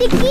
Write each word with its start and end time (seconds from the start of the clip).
Kids, 0.00 0.14
quiero 0.14 0.29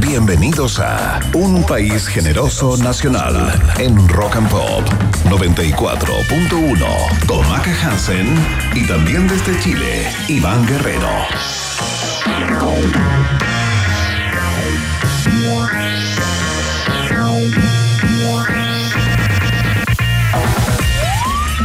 Bienvenidos 0.00 0.80
a 0.80 1.20
Un 1.34 1.62
País 1.64 2.08
Generoso 2.08 2.76
Nacional 2.78 3.52
en 3.78 4.08
Rock 4.08 4.36
and 4.36 4.48
Pop 4.48 4.88
94.1 5.24 7.26
con 7.26 7.46
Maca 7.48 7.70
Hansen 7.82 8.34
y 8.74 8.86
también 8.86 9.28
desde 9.28 9.60
Chile, 9.60 10.10
Iván 10.28 10.66
Guerrero. 10.66 11.10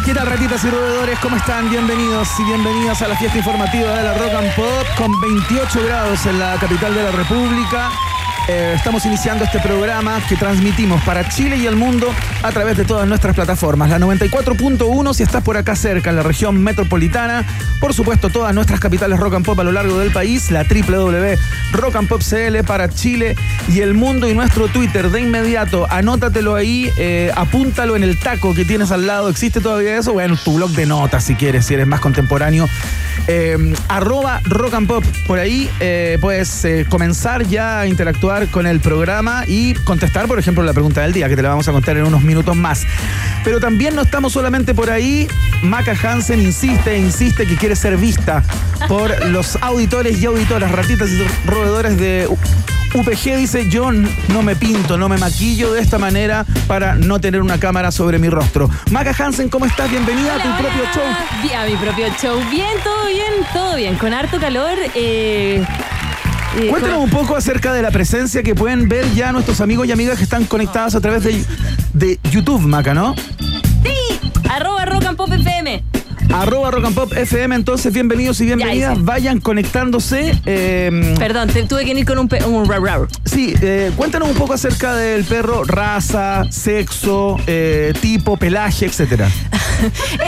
¿Qué 0.06 0.14
tal, 0.14 0.28
ratitas 0.28 0.64
y 0.66 0.70
roedores? 0.70 1.18
¿Cómo 1.20 1.38
están? 1.38 1.70
Bienvenidos 1.70 2.30
y 2.40 2.44
bienvenidas 2.44 3.02
a 3.02 3.08
la 3.08 3.16
fiesta 3.16 3.38
informativa 3.38 3.98
de 3.98 4.04
la 4.04 4.14
Rock 4.14 4.34
and 4.34 4.54
Pop 4.56 4.86
con 4.98 5.22
28 5.22 5.86
grados 5.86 6.26
en 6.26 6.38
la 6.38 6.58
capital 6.58 6.94
de 6.94 7.04
la 7.04 7.12
República. 7.12 7.90
Eh, 8.48 8.74
estamos 8.76 9.04
iniciando 9.08 9.44
este 9.44 9.60
programa 9.60 10.22
que 10.30 10.36
transmitimos 10.36 11.02
para 11.02 11.28
Chile 11.28 11.58
y 11.58 11.66
el 11.66 11.76
mundo 11.76 12.14
a 12.44 12.52
través 12.52 12.78
de 12.78 12.86
todas 12.86 13.08
nuestras 13.08 13.34
plataformas. 13.34 13.90
La 13.90 13.98
94.1 13.98 15.16
si 15.16 15.24
estás 15.24 15.44
por 15.44 15.58
acá 15.58 15.76
cerca, 15.76 16.12
en 16.12 16.16
la 16.16 16.22
región 16.22 16.62
metropolitana. 16.62 17.44
Por 17.80 17.96
supuesto, 17.96 18.30
todas 18.30 18.54
nuestras 18.54 18.80
capitales 18.80 19.20
rock 19.20 19.34
and 19.34 19.46
pop 19.46 19.60
a 19.60 19.64
lo 19.64 19.72
largo 19.72 19.98
del 19.98 20.12
país. 20.12 20.52
La 20.52 20.64
www.rockandpopcl 20.64 22.64
para 22.68 22.88
Chile 22.90 23.36
y 23.68 23.80
el 23.80 23.96
mundo. 23.96 24.30
Y 24.30 24.36
nuestro 24.36 24.68
Twitter 24.68 25.10
de 25.10 25.22
inmediato. 25.22 25.88
Anótatelo 25.90 26.54
ahí, 26.54 26.92
eh, 26.98 27.32
apúntalo 27.36 27.96
en 27.96 28.04
el 28.04 28.20
taco 28.20 28.54
que 28.54 28.64
tienes 28.64 28.92
al 28.92 29.08
lado. 29.08 29.30
¿Existe 29.30 29.60
todavía 29.60 29.98
eso? 29.98 30.14
Bueno, 30.14 30.38
tu 30.38 30.54
blog 30.54 30.70
de 30.72 30.86
notas 30.86 31.24
si 31.24 31.34
quieres, 31.34 31.66
si 31.66 31.74
eres 31.74 31.88
más 31.88 32.00
contemporáneo. 32.00 32.70
Eh, 33.28 33.74
arroba 33.88 34.40
rock 34.44 34.76
and 34.76 34.88
pop. 34.88 35.04
Por 35.26 35.40
ahí 35.40 35.68
eh, 35.80 36.20
puedes 36.22 36.68
comenzar 36.90 37.44
ya 37.48 37.80
a 37.80 37.88
interactuar 37.88 38.35
con 38.52 38.68
el 38.68 38.82
programa 38.82 39.46
y 39.48 39.76
contestar, 39.76 40.28
por 40.28 40.38
ejemplo, 40.38 40.62
la 40.64 40.74
pregunta 40.74 41.02
del 41.02 41.14
día, 41.14 41.30
que 41.30 41.38
te 41.38 41.42
la 41.42 41.50
vamos 41.50 41.70
a 41.70 41.72
contar 41.72 41.96
en 41.96 42.04
unos 42.04 42.22
minutos 42.22 42.54
más. 42.56 42.86
Pero 43.46 43.62
también 43.62 43.96
no 43.96 44.02
estamos 44.02 44.34
solamente 44.34 44.74
por 44.74 44.90
ahí. 44.90 45.28
Maca 45.62 45.94
Hansen 45.94 46.42
insiste 46.42 46.96
e 46.96 46.98
insiste 46.98 47.48
que 47.48 47.56
quiere 47.56 47.78
ser 47.78 47.96
vista 47.96 48.44
por 48.90 49.26
los 49.30 49.56
auditores 49.62 50.22
y 50.22 50.26
auditoras, 50.26 50.70
ratitas 50.72 51.10
y 51.12 51.26
roedores 51.48 51.98
de 51.98 52.28
UPG. 52.94 53.38
Dice, 53.38 53.70
yo 53.70 53.92
no 53.94 54.42
me 54.44 54.58
pinto, 54.58 54.98
no 54.98 55.08
me 55.08 55.18
maquillo 55.18 55.72
de 55.72 55.80
esta 55.80 55.98
manera 55.98 56.46
para 56.68 56.96
no 56.96 57.22
tener 57.22 57.42
una 57.42 57.58
cámara 57.58 57.90
sobre 57.90 58.20
mi 58.20 58.28
rostro. 58.30 58.70
Maca 58.92 59.16
Hansen, 59.18 59.48
¿cómo 59.48 59.66
estás? 59.66 59.90
Bienvenida 59.90 60.36
a 60.36 60.44
tu 60.44 60.50
Hola, 60.50 60.58
propio 60.58 60.84
show. 60.94 61.42
Bien, 61.42 61.60
a 61.60 61.66
mi 61.66 61.76
propio 61.78 62.08
show. 62.22 62.38
Bien, 62.52 62.78
todo 62.84 63.08
bien, 63.08 63.34
todo 63.54 63.76
bien. 63.78 63.96
Con 63.96 64.14
harto 64.14 64.40
calor. 64.42 64.78
Eh, 64.94 65.64
eh, 66.58 66.68
Cuéntanos 66.70 67.04
un 67.04 67.10
poco 67.10 67.36
acerca 67.36 67.74
de 67.74 67.82
la 67.82 67.92
presencia 67.92 68.44
que 68.44 68.56
pueden 68.56 68.88
ver 68.88 69.06
ya 69.14 69.32
nuestros 69.32 69.62
amigos 69.62 69.88
y 69.88 69.92
amigas 69.92 70.18
que 70.18 70.24
están 70.24 70.46
conectados 70.46 70.96
a 70.96 71.02
través 71.02 71.24
de, 71.24 71.44
de 71.94 72.20
YouTube, 72.32 72.62
Maca, 72.62 72.94
¿no? 72.94 73.16
Sí, 73.84 74.32
arroba 74.50 74.86
rock 74.86 75.06
and 75.06 75.18
pop 75.18 75.32
FM. 75.32 75.84
Arroba 76.34 76.70
Rock 76.72 76.86
and 76.86 76.96
Pop 76.96 77.14
FM, 77.14 77.56
entonces 77.56 77.94
bienvenidos 77.94 78.42
y 78.42 78.46
bienvenidas. 78.46 79.02
Vayan 79.04 79.40
conectándose. 79.40 80.38
eh, 80.46 81.16
Perdón, 81.18 81.50
te- 81.50 81.64
tuve 81.64 81.86
que 81.86 81.92
ir 81.92 82.06
con 82.06 82.20
un, 82.20 82.30
un 82.48 82.66
rau, 82.70 82.84
rau. 82.84 83.08
sí, 83.24 83.54
eh, 83.62 83.92
cuéntanos 83.96 84.30
un 84.30 84.36
poco 84.36 84.54
acerca 84.54 84.96
del 84.96 85.24
perro, 85.24 85.64
raza, 85.64 86.44
sexo, 86.50 87.38
eh, 87.48 87.94
tipo, 88.02 88.38
pelaje, 88.38 88.86
etcétera. 88.86 89.30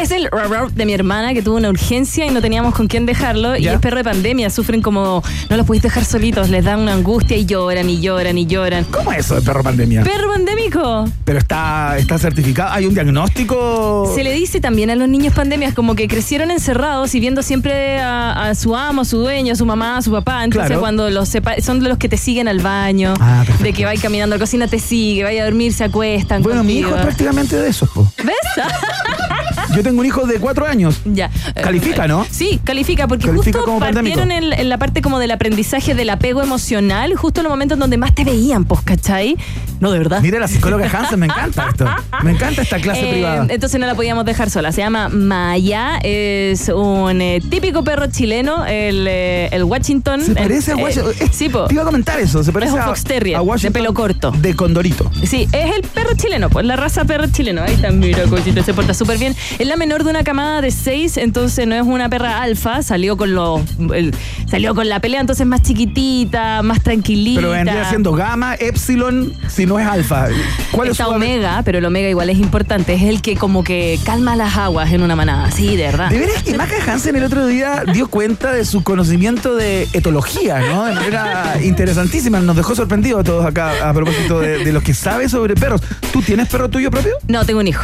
Es 0.02 0.12
el 0.12 0.28
rau 0.30 0.70
de 0.70 0.86
mi 0.86 0.94
hermana 0.94 1.34
que 1.34 1.42
tuvo 1.42 1.56
una 1.56 1.70
urgencia 1.70 2.26
y 2.26 2.32
no 2.32 2.42
teníamos 2.42 2.76
con 2.76 2.88
quién 2.88 3.06
dejarlo. 3.06 3.56
Y 3.58 3.68
es 3.68 3.80
perro 3.80 3.96
de 3.98 4.04
pandemia. 4.04 4.50
Sufren 4.50 4.82
como. 4.82 5.24
No 5.50 5.56
los 5.58 5.66
podéis 5.66 5.84
dejar 5.84 6.04
solitos. 6.04 6.50
Les 6.50 6.66
da 6.66 6.76
una 6.78 6.94
angustia 6.94 7.38
y 7.38 7.46
lloran 7.46 7.90
y 7.90 8.02
lloran 8.02 8.38
y 8.38 8.46
lloran. 8.46 8.84
¿Cómo 8.86 9.14
es 9.14 9.20
eso 9.20 9.36
de 9.36 9.42
perro 9.42 9.64
pandemia? 9.64 10.04
Perro 10.04 10.28
pandémico. 10.34 11.06
Pero 11.24 11.40
está, 11.40 11.98
está 11.98 12.18
certificado. 12.18 12.72
¿Hay 12.74 12.86
un 12.88 12.94
diagnóstico? 12.94 14.12
Se 14.14 14.24
le 14.24 14.34
dice 14.34 14.60
también 14.60 14.90
a 14.90 14.96
los 14.96 15.08
niños 15.08 15.34
pandemias 15.34 15.74
como 15.74 15.87
que 15.96 16.08
crecieron 16.08 16.52
encerrados 16.52 17.14
y 17.16 17.20
viendo 17.20 17.42
siempre 17.44 18.00
a, 18.00 18.50
a 18.50 18.56
su 18.56 18.76
amo, 18.76 19.02
a 19.02 19.06
su 19.06 19.18
dueño, 19.18 19.54
a 19.54 19.56
su 19.56 19.66
mamá, 19.66 19.98
a 19.98 20.02
su 20.02 20.12
papá. 20.12 20.44
Entonces 20.44 20.68
Claro. 20.68 20.82
cuando 20.82 21.10
los 21.10 21.30
sepa 21.30 21.60
son 21.62 21.80
de 21.80 21.90
los 21.90 21.98
que 21.98 22.10
te 22.10 22.18
siguen 22.18 22.48
al 22.48 22.60
baño, 22.60 23.14
Ah, 23.20 23.44
de 23.62 23.74
que 23.74 23.86
va 23.86 23.94
caminando 24.02 24.36
a 24.36 24.38
la 24.38 24.42
cocina 24.44 24.68
te 24.68 24.80
sigue, 24.80 25.24
vaya 25.24 25.42
a 25.42 25.46
dormir, 25.46 25.74
se 25.74 25.84
acuestan. 25.84 26.42
Bueno, 26.44 26.64
mi 26.64 26.80
hijo 26.80 26.96
es 26.96 27.02
prácticamente 27.02 27.56
de 27.56 27.70
esos, 27.70 27.90
po. 27.90 28.12
¿Ves? 28.24 28.36
Yo 29.76 29.84
tengo 29.84 30.00
un 30.00 30.06
hijo 30.06 30.26
de 30.26 30.40
cuatro 30.40 30.66
años. 30.68 31.02
ya. 31.06 31.30
Califica, 31.62 32.08
¿no? 32.08 32.26
Sí, 32.30 32.60
califica, 32.64 33.08
porque 33.08 33.28
Califica 33.28 33.60
justo 33.60 33.80
partieron 33.80 34.32
en, 34.32 34.54
en 34.54 34.70
la 34.70 34.78
parte 34.78 35.02
como 35.02 35.20
del 35.20 35.32
aprendizaje 35.32 35.96
del 35.96 36.10
apego 36.10 36.42
emocional, 36.42 37.16
justo 37.16 37.42
en 37.42 37.46
los 37.46 37.52
momentos 37.52 37.78
donde 37.80 37.98
más 37.98 38.14
te 38.16 38.24
veían, 38.24 38.66
pues, 38.66 38.82
¿cachai? 38.82 39.38
No, 39.80 39.92
de 39.92 40.00
verdad. 40.00 40.22
Mira 40.22 40.40
la 40.40 40.48
psicóloga 40.48 40.90
Hansen, 40.94 41.20
me 41.20 41.28
encanta 41.28 41.68
esto. 41.70 41.86
Me 42.24 42.32
encanta 42.32 42.62
esta 42.62 42.78
clase 42.80 43.08
Eh, 43.08 43.12
privada. 43.14 43.46
Entonces 43.50 43.80
no 43.80 43.86
la 43.86 43.96
podíamos 43.96 44.26
dejar 44.26 44.50
sola. 44.50 44.72
Se 44.72 44.82
llama 44.82 45.10
Maya, 45.10 46.00
es 46.04 46.70
un 46.70 47.22
eh, 47.22 47.42
típico 47.50 47.84
perro 47.84 48.08
chileno, 48.08 48.66
el, 48.66 49.06
eh, 49.08 49.50
el 49.52 49.64
Washington. 49.64 50.22
Se 50.22 50.34
parece 50.34 50.72
a 50.72 50.76
Eh, 50.76 50.84
Washington. 50.84 51.14
eh, 51.20 51.28
sí, 51.32 51.50
po. 51.50 51.66
Te 51.66 51.74
iba 51.74 51.84
a 51.84 51.86
comentar 51.86 52.20
eso. 52.20 52.44
Se 52.44 52.52
parece 52.52 52.74
un 52.74 52.80
a- 52.80 52.86
Fox 52.86 53.04
Terrier, 53.04 53.38
a 53.38 53.40
de 53.42 53.46
Washington 53.46 53.74
pelo 53.74 53.94
corto. 53.94 54.32
De 54.32 54.56
Condorito. 54.56 55.10
Sí, 55.24 55.48
es 55.52 55.76
el 55.76 55.82
perro 55.84 56.16
chileno, 56.16 56.50
pues 56.50 56.66
la 56.66 56.76
raza 56.76 57.06
perro 57.06 57.28
chileno. 57.28 57.62
Ahí 57.62 57.74
está, 57.76 57.92
mira, 57.92 58.24
cosita, 58.24 58.64
se 58.64 58.74
porta 58.74 58.94
súper 58.94 59.18
bien. 59.18 59.36
Es 59.60 59.68
la 59.68 59.76
menor 59.76 60.04
de 60.04 60.10
una 60.10 60.24
camada 60.24 60.62
de 60.62 60.72
seis, 60.72 61.18
entonces 61.18 61.68
no 61.68 61.76
es 61.76 61.82
una 61.84 62.10
perra 62.10 62.42
alfa. 62.42 62.82
Salió 62.84 63.18
con 63.18 63.34
lo, 63.34 63.64
el- 63.94 64.14
salió 64.50 64.76
con 64.76 64.88
la 64.90 65.00
pelea, 65.00 65.22
entonces 65.22 65.46
más 65.48 65.62
chiquitita, 65.62 66.62
más 66.64 66.82
tranquilita. 66.82 67.42
Pero 67.42 67.52
vendría 67.52 67.88
siendo 67.90 68.12
gamma, 68.14 68.56
epsilon, 68.56 69.34
si 69.48 69.66
no 69.66 69.80
es 69.80 69.88
alfa. 69.88 70.28
¿Cuál 70.72 70.90
es 70.90 70.98
su 70.98 71.04
omega, 71.04 71.62
pero 71.66 71.78
el 71.80 71.86
omega 71.86 72.10
igual 72.10 72.30
es 72.30 72.38
importante. 72.38 72.94
Es 72.94 73.04
el 73.04 73.22
que 73.22 73.36
como 73.36 73.64
que 73.64 74.00
calma 74.06 74.36
las 74.36 74.58
aguas 74.58 74.92
en 74.92 75.02
una 75.02 75.16
manada. 75.16 75.52
Sí, 75.52 75.76
de 75.76 75.84
verdad. 75.84 76.10
De 76.10 76.20
veras 76.20 76.44
que 76.44 76.56
Maca 76.58 76.76
Hansen 76.88 77.16
el 77.16 77.24
otro 77.24 77.46
día 77.46 77.84
dio 77.94 78.08
cuenta 78.08 78.52
de 78.52 78.66
su 78.66 78.84
conocimiento 78.84 79.56
de 79.56 79.88
etología, 79.94 80.60
¿no? 80.60 80.86
De 80.86 80.94
manera 80.96 81.58
interesantísima. 81.64 82.40
Nos 82.40 82.56
dejó 82.56 82.76
sorprendidos 82.76 83.22
a 83.22 83.24
todos 83.24 83.46
acá 83.46 83.90
a 83.90 83.94
propósito 83.94 84.40
de, 84.40 84.64
de 84.64 84.72
lo 84.74 84.82
que 84.82 84.94
sabe 84.94 85.30
sobre 85.30 85.56
perros. 85.56 85.82
¿Tú 86.12 86.22
tienes 86.22 86.48
perro 86.48 86.70
tuyo 86.70 86.92
propio? 86.92 87.14
No, 87.28 87.46
tengo 87.46 87.60
un 87.60 87.68
hijo. 87.68 87.84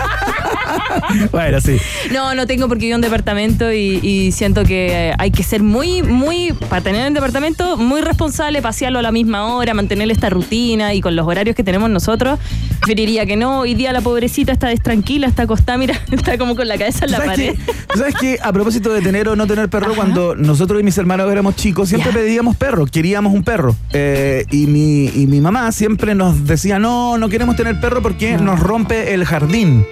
bueno, 1.31 1.61
sí. 1.61 1.77
No, 2.11 2.33
no 2.35 2.47
tengo 2.47 2.67
porque 2.67 2.85
vivo 2.85 2.95
en 2.95 2.97
un 2.97 3.01
departamento 3.01 3.71
y, 3.71 3.99
y 4.01 4.31
siento 4.31 4.63
que 4.63 5.09
eh, 5.09 5.13
hay 5.17 5.31
que 5.31 5.43
ser 5.43 5.63
muy, 5.63 6.01
muy, 6.03 6.53
para 6.69 6.81
tener 6.81 7.07
el 7.07 7.13
departamento, 7.13 7.77
muy 7.77 8.01
responsable, 8.01 8.61
pasearlo 8.61 8.99
a 8.99 9.01
la 9.01 9.11
misma 9.11 9.53
hora, 9.55 9.73
mantener 9.73 10.09
esta 10.11 10.29
rutina 10.29 10.93
y 10.93 11.01
con 11.01 11.15
los 11.15 11.27
horarios 11.27 11.55
que 11.55 11.63
tenemos 11.63 11.89
nosotros. 11.89 12.39
Preferiría 12.79 13.25
que 13.25 13.35
no. 13.37 13.59
Hoy 13.59 13.75
día 13.75 13.93
la 13.93 14.01
pobrecita 14.01 14.51
está 14.51 14.73
tranquila, 14.77 15.27
está 15.27 15.43
acostada, 15.43 15.77
mira, 15.77 15.99
está 16.11 16.37
como 16.37 16.55
con 16.55 16.67
la 16.67 16.77
cabeza 16.77 17.05
en 17.05 17.11
la 17.11 17.17
¿Sabes 17.17 17.31
pared. 17.31 17.55
¿Sabes 17.95 18.15
qué? 18.19 18.37
A 18.41 18.51
propósito 18.51 18.91
de 18.91 19.01
tener 19.01 19.27
o 19.29 19.35
no 19.35 19.45
tener 19.47 19.69
perro, 19.69 19.93
cuando 19.95 20.35
nosotros 20.35 20.79
y 20.79 20.83
mis 20.83 20.97
hermanos 20.97 21.31
éramos 21.31 21.55
chicos, 21.55 21.89
siempre 21.89 22.11
Ya. 22.11 22.17
pedíamos 22.17 22.55
perro, 22.55 22.85
queríamos 22.85 23.33
un 23.33 23.43
perro. 23.43 23.75
Eh, 23.93 24.45
y, 24.51 24.65
mi, 24.67 25.05
y 25.07 25.27
mi 25.27 25.39
mamá 25.41 25.71
siempre 25.71 26.15
nos 26.15 26.45
decía, 26.47 26.79
no, 26.79 27.17
no 27.17 27.29
queremos 27.29 27.55
tener 27.55 27.79
perro 27.79 28.01
porque 28.01 28.37
nos 28.37 28.59
rompe 28.59 29.13
el 29.13 29.25
jardín. 29.25 29.85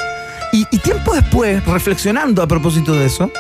Y, 0.52 0.66
y 0.72 0.78
tiempo 0.80 1.14
después, 1.14 1.64
reflexionando 1.66 2.42
a 2.42 2.48
propósito 2.48 2.94
de 2.94 3.06
eso, 3.06 3.32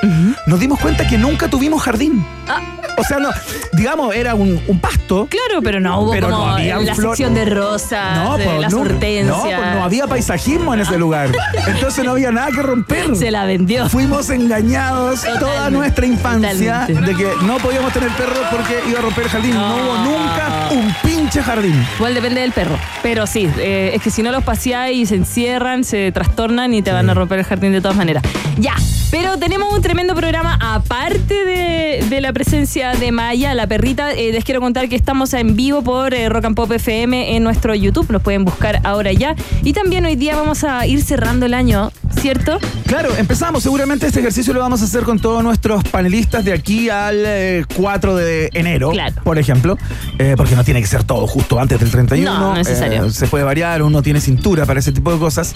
nos 0.45 0.59
dimos 0.59 0.79
cuenta 0.79 1.07
que 1.07 1.17
nunca 1.17 1.47
tuvimos 1.49 1.81
jardín. 1.81 2.23
Ah. 2.47 2.61
O 2.97 3.03
sea, 3.03 3.17
no, 3.17 3.29
digamos, 3.73 4.13
era 4.13 4.35
un, 4.35 4.61
un 4.67 4.79
pasto. 4.79 5.25
Claro, 5.29 5.61
pero 5.63 5.79
no 5.79 6.01
hubo 6.01 6.11
Pero 6.11 6.29
no 6.29 6.37
como 6.39 6.51
había 6.51 6.77
la 6.79 6.93
flor- 6.93 7.15
sección 7.15 7.33
de 7.33 7.45
rosas, 7.45 8.37
de 8.37 8.43
pues, 8.43 8.59
las 8.59 8.73
no, 8.73 8.81
hortensias. 8.81 9.25
no, 9.25 9.41
pues, 9.41 9.73
no 9.75 9.83
había 9.85 10.05
paisajismo 10.05 10.73
en 10.73 10.81
ese 10.81 10.97
lugar. 10.97 11.29
Entonces 11.65 12.03
no 12.03 12.11
había 12.11 12.29
nada 12.31 12.49
que 12.51 12.61
romper. 12.61 13.15
Se 13.15 13.31
la 13.31 13.45
vendió. 13.45 13.87
Fuimos 13.87 14.29
engañados 14.29 15.21
toda 15.39 15.69
nuestra 15.69 16.05
infancia 16.05 16.81
totalmente. 16.87 17.09
de 17.09 17.15
que 17.15 17.45
no 17.45 17.57
podíamos 17.57 17.93
tener 17.93 18.09
perros 18.11 18.39
porque 18.51 18.79
iba 18.89 18.99
a 18.99 19.01
romper 19.01 19.23
el 19.23 19.29
jardín. 19.29 19.53
No, 19.55 19.75
hubo 19.77 19.97
nunca 19.99 20.67
un 20.71 20.93
pinche 21.29 21.43
jardín. 21.43 21.85
Igual 21.97 22.15
depende 22.15 22.41
del 22.41 22.51
perro. 22.51 22.77
Pero 23.03 23.27
sí, 23.27 23.47
eh, 23.59 23.91
es 23.93 24.01
que 24.01 24.09
si 24.09 24.23
no 24.23 24.31
los 24.31 24.43
paseáis 24.43 24.97
y 24.97 25.05
se 25.05 25.15
encierran, 25.15 25.83
se 25.83 26.11
trastornan 26.11 26.73
y 26.73 26.81
te 26.81 26.91
van 26.91 27.07
a 27.07 27.13
romper 27.13 27.37
el 27.39 27.45
jardín 27.45 27.71
de 27.71 27.81
todas 27.81 27.95
maneras. 27.95 28.23
Ya, 28.57 28.73
pero 29.11 29.37
tenemos 29.39 29.73
un 29.73 29.81
tremendo 29.81 30.13
programa 30.13 30.57
aparte 30.61 31.33
de, 31.45 32.05
de 32.09 32.21
la 32.21 32.31
presencia 32.31 32.91
de 32.93 33.11
Maya, 33.11 33.55
la 33.55 33.65
perrita. 33.65 34.11
eh, 34.11 34.31
les 34.31 34.43
quiero 34.43 34.61
contar 34.61 34.87
que 34.87 34.95
estamos 34.95 35.33
en 35.33 35.55
vivo 35.55 35.81
por 35.81 36.13
eh, 36.13 36.29
Rock 36.29 36.45
and 36.45 36.55
Pop 36.55 36.71
FM 36.71 37.35
en 37.35 37.43
nuestro 37.43 37.73
YouTube. 37.73 38.09
Nos 38.11 38.21
pueden 38.21 38.45
buscar 38.45 38.81
ahora 38.83 39.11
ya. 39.11 39.35
Y 39.63 39.73
también 39.73 40.05
hoy 40.05 40.15
día 40.15 40.35
vamos 40.35 40.63
a 40.63 40.85
ir 40.85 41.01
cerrando 41.01 41.47
el 41.47 41.53
año, 41.55 41.91
¿cierto? 42.21 42.59
Claro, 42.85 43.09
empezamos. 43.17 43.63
Seguramente 43.63 44.05
este 44.05 44.19
ejercicio 44.19 44.53
lo 44.53 44.59
vamos 44.59 44.81
a 44.81 44.85
hacer 44.85 45.03
con 45.03 45.19
todos 45.19 45.43
nuestros 45.43 45.83
panelistas 45.85 46.45
de 46.45 46.53
aquí 46.53 46.89
al 46.89 47.23
eh, 47.25 47.65
4 47.75 48.15
de 48.15 48.49
enero, 48.53 48.91
Claro. 48.91 49.15
por 49.23 49.39
ejemplo. 49.39 49.77
Eh, 50.19 50.35
porque 50.37 50.55
no 50.55 50.63
tiene 50.63 50.81
que 50.81 50.87
ser 50.87 51.03
todo 51.03 51.25
justo 51.25 51.59
antes 51.59 51.79
del 51.79 51.89
31. 51.89 52.31
No, 52.31 52.39
no 52.53 52.59
es 52.59 52.67
necesario. 52.67 53.05
Eh, 53.05 53.11
se 53.11 53.27
puede 53.27 53.43
variar, 53.43 53.81
uno 53.81 54.01
tiene 54.03 54.21
cintura 54.21 54.65
para 54.67 54.79
ese 54.79 54.91
tipo 54.91 55.11
de 55.11 55.17
cosas. 55.19 55.53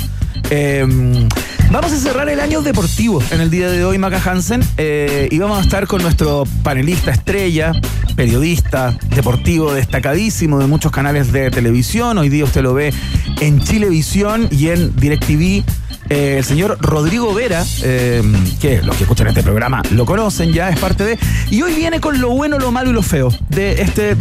Vamos 1.72 1.92
a 1.92 1.98
cerrar 1.98 2.30
el 2.30 2.40
año 2.40 2.62
deportivo 2.62 3.20
en 3.32 3.42
el 3.44 3.50
día 3.50 3.70
de 3.70 3.84
hoy, 3.84 3.98
Maca 3.98 4.22
Hansen. 4.24 4.64
eh, 4.78 5.28
y 5.30 5.38
vamos 5.38 5.60
a 5.60 5.62
estar 5.62 5.86
con 5.86 6.02
nuestro 6.02 6.46
panelista 6.64 7.12
estrella, 7.12 7.74
periodista 8.16 8.98
deportivo 9.14 9.74
destacadísimo 9.74 10.60
de 10.60 10.68
muchos 10.68 10.94
canales 10.94 11.34
de 11.34 11.52
televisión. 11.52 12.18
Hoy 12.18 12.30
día 12.30 12.46
usted 12.46 12.62
lo 12.62 12.74
ve 12.74 12.94
en 13.42 13.62
Chilevisión 13.62 14.48
y 14.50 14.70
en 14.70 14.96
DirecTV. 14.96 15.64
Eh, 16.10 16.36
el 16.38 16.46
señor 16.46 16.78
Rodrigo 16.80 17.34
Vera, 17.34 17.66
eh, 17.84 18.24
que 18.62 18.82
los 18.82 18.96
que 18.96 19.04
escuchan 19.04 19.28
este 19.28 19.44
programa 19.44 19.82
lo 19.92 20.06
conocen 20.06 20.54
ya, 20.54 20.70
es 20.70 20.80
parte 20.80 21.04
de. 21.04 21.20
Y 21.50 21.62
hoy 21.64 21.74
viene 21.74 22.00
con 22.00 22.22
lo 22.22 22.30
bueno, 22.30 22.60
lo 22.60 22.72
malo 22.72 22.92
y 22.92 22.94
lo 22.94 23.02
feo 23.02 23.30
de 23.50 23.82
este 23.82 24.16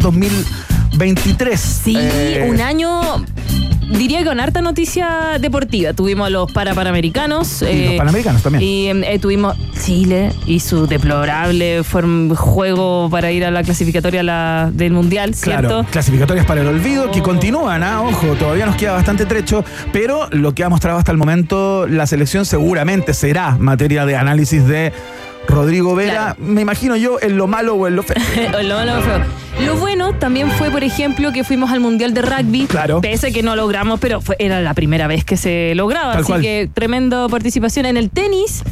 2023. 0.97 1.59
Sí, 1.59 1.95
Eh, 1.97 2.47
un 2.49 2.61
año, 2.61 3.01
diría 3.97 4.19
que 4.19 4.25
con 4.25 4.39
harta 4.39 4.61
noticia 4.61 5.37
deportiva. 5.39 5.93
Tuvimos 5.93 6.29
los 6.31 6.51
Parapanamericanos. 6.51 7.61
Y 7.63 7.85
los 7.85 7.93
Panamericanos 7.95 8.43
también. 8.43 8.63
Y 8.63 8.87
eh, 8.89 9.19
tuvimos 9.19 9.55
Chile 9.83 10.31
y 10.45 10.59
su 10.59 10.87
deplorable 10.87 11.81
juego 11.83 13.09
para 13.09 13.31
ir 13.31 13.43
a 13.45 13.51
la 13.51 13.63
clasificatoria 13.63 14.23
la- 14.23 14.69
del 14.73 14.93
Mundial, 14.93 15.33
¿cierto? 15.33 15.67
Claro, 15.67 15.85
clasificatorias 15.91 16.45
para 16.45 16.61
el 16.61 16.67
olvido 16.67 17.11
que 17.11 17.21
continúan, 17.21 17.83
¿ah? 17.83 18.01
ojo, 18.01 18.27
todavía 18.35 18.65
nos 18.65 18.75
queda 18.75 18.93
bastante 18.93 19.25
trecho, 19.25 19.65
pero 19.91 20.27
lo 20.31 20.53
que 20.55 20.63
ha 20.63 20.69
mostrado 20.69 20.97
hasta 20.99 21.11
el 21.11 21.17
momento 21.17 21.85
la 21.87 22.07
selección 22.07 22.45
seguramente 22.45 23.13
será 23.13 23.57
materia 23.59 24.05
de 24.05 24.15
análisis 24.15 24.65
de 24.65 24.93
Rodrigo 25.47 25.93
Vera, 25.95 26.13
Claro. 26.13 26.35
me 26.39 26.61
imagino 26.61 26.95
yo, 26.95 27.17
en 27.21 27.37
lo 27.37 27.47
malo 27.47 27.75
o 27.75 27.87
en 27.87 27.95
lo 27.95 28.03
feo. 28.03 28.15
lo 28.63 28.75
malo, 28.75 28.95
lo 28.95 29.01
feo. 29.01 29.21
Lo 29.65 29.75
bueno 29.75 30.13
también 30.15 30.49
fue, 30.51 30.71
por 30.71 30.83
ejemplo, 30.83 31.31
que 31.31 31.43
fuimos 31.43 31.71
al 31.71 31.79
Mundial 31.79 32.13
de 32.13 32.21
Rugby. 32.23 32.65
Claro. 32.65 33.01
Pese 33.01 33.27
a 33.27 33.31
que 33.31 33.43
no 33.43 33.55
logramos, 33.55 33.99
pero 33.99 34.19
fue- 34.21 34.35
era 34.39 34.61
la 34.61 34.73
primera 34.73 35.05
vez 35.07 35.23
que 35.23 35.37
se 35.37 35.73
lograba. 35.75 36.13
Tal 36.13 36.21
así 36.21 36.31
cual. 36.31 36.41
que 36.41 36.69
tremenda 36.73 37.27
participación 37.29 37.85
en 37.85 37.97
el 37.97 38.09
tenis. 38.09 38.63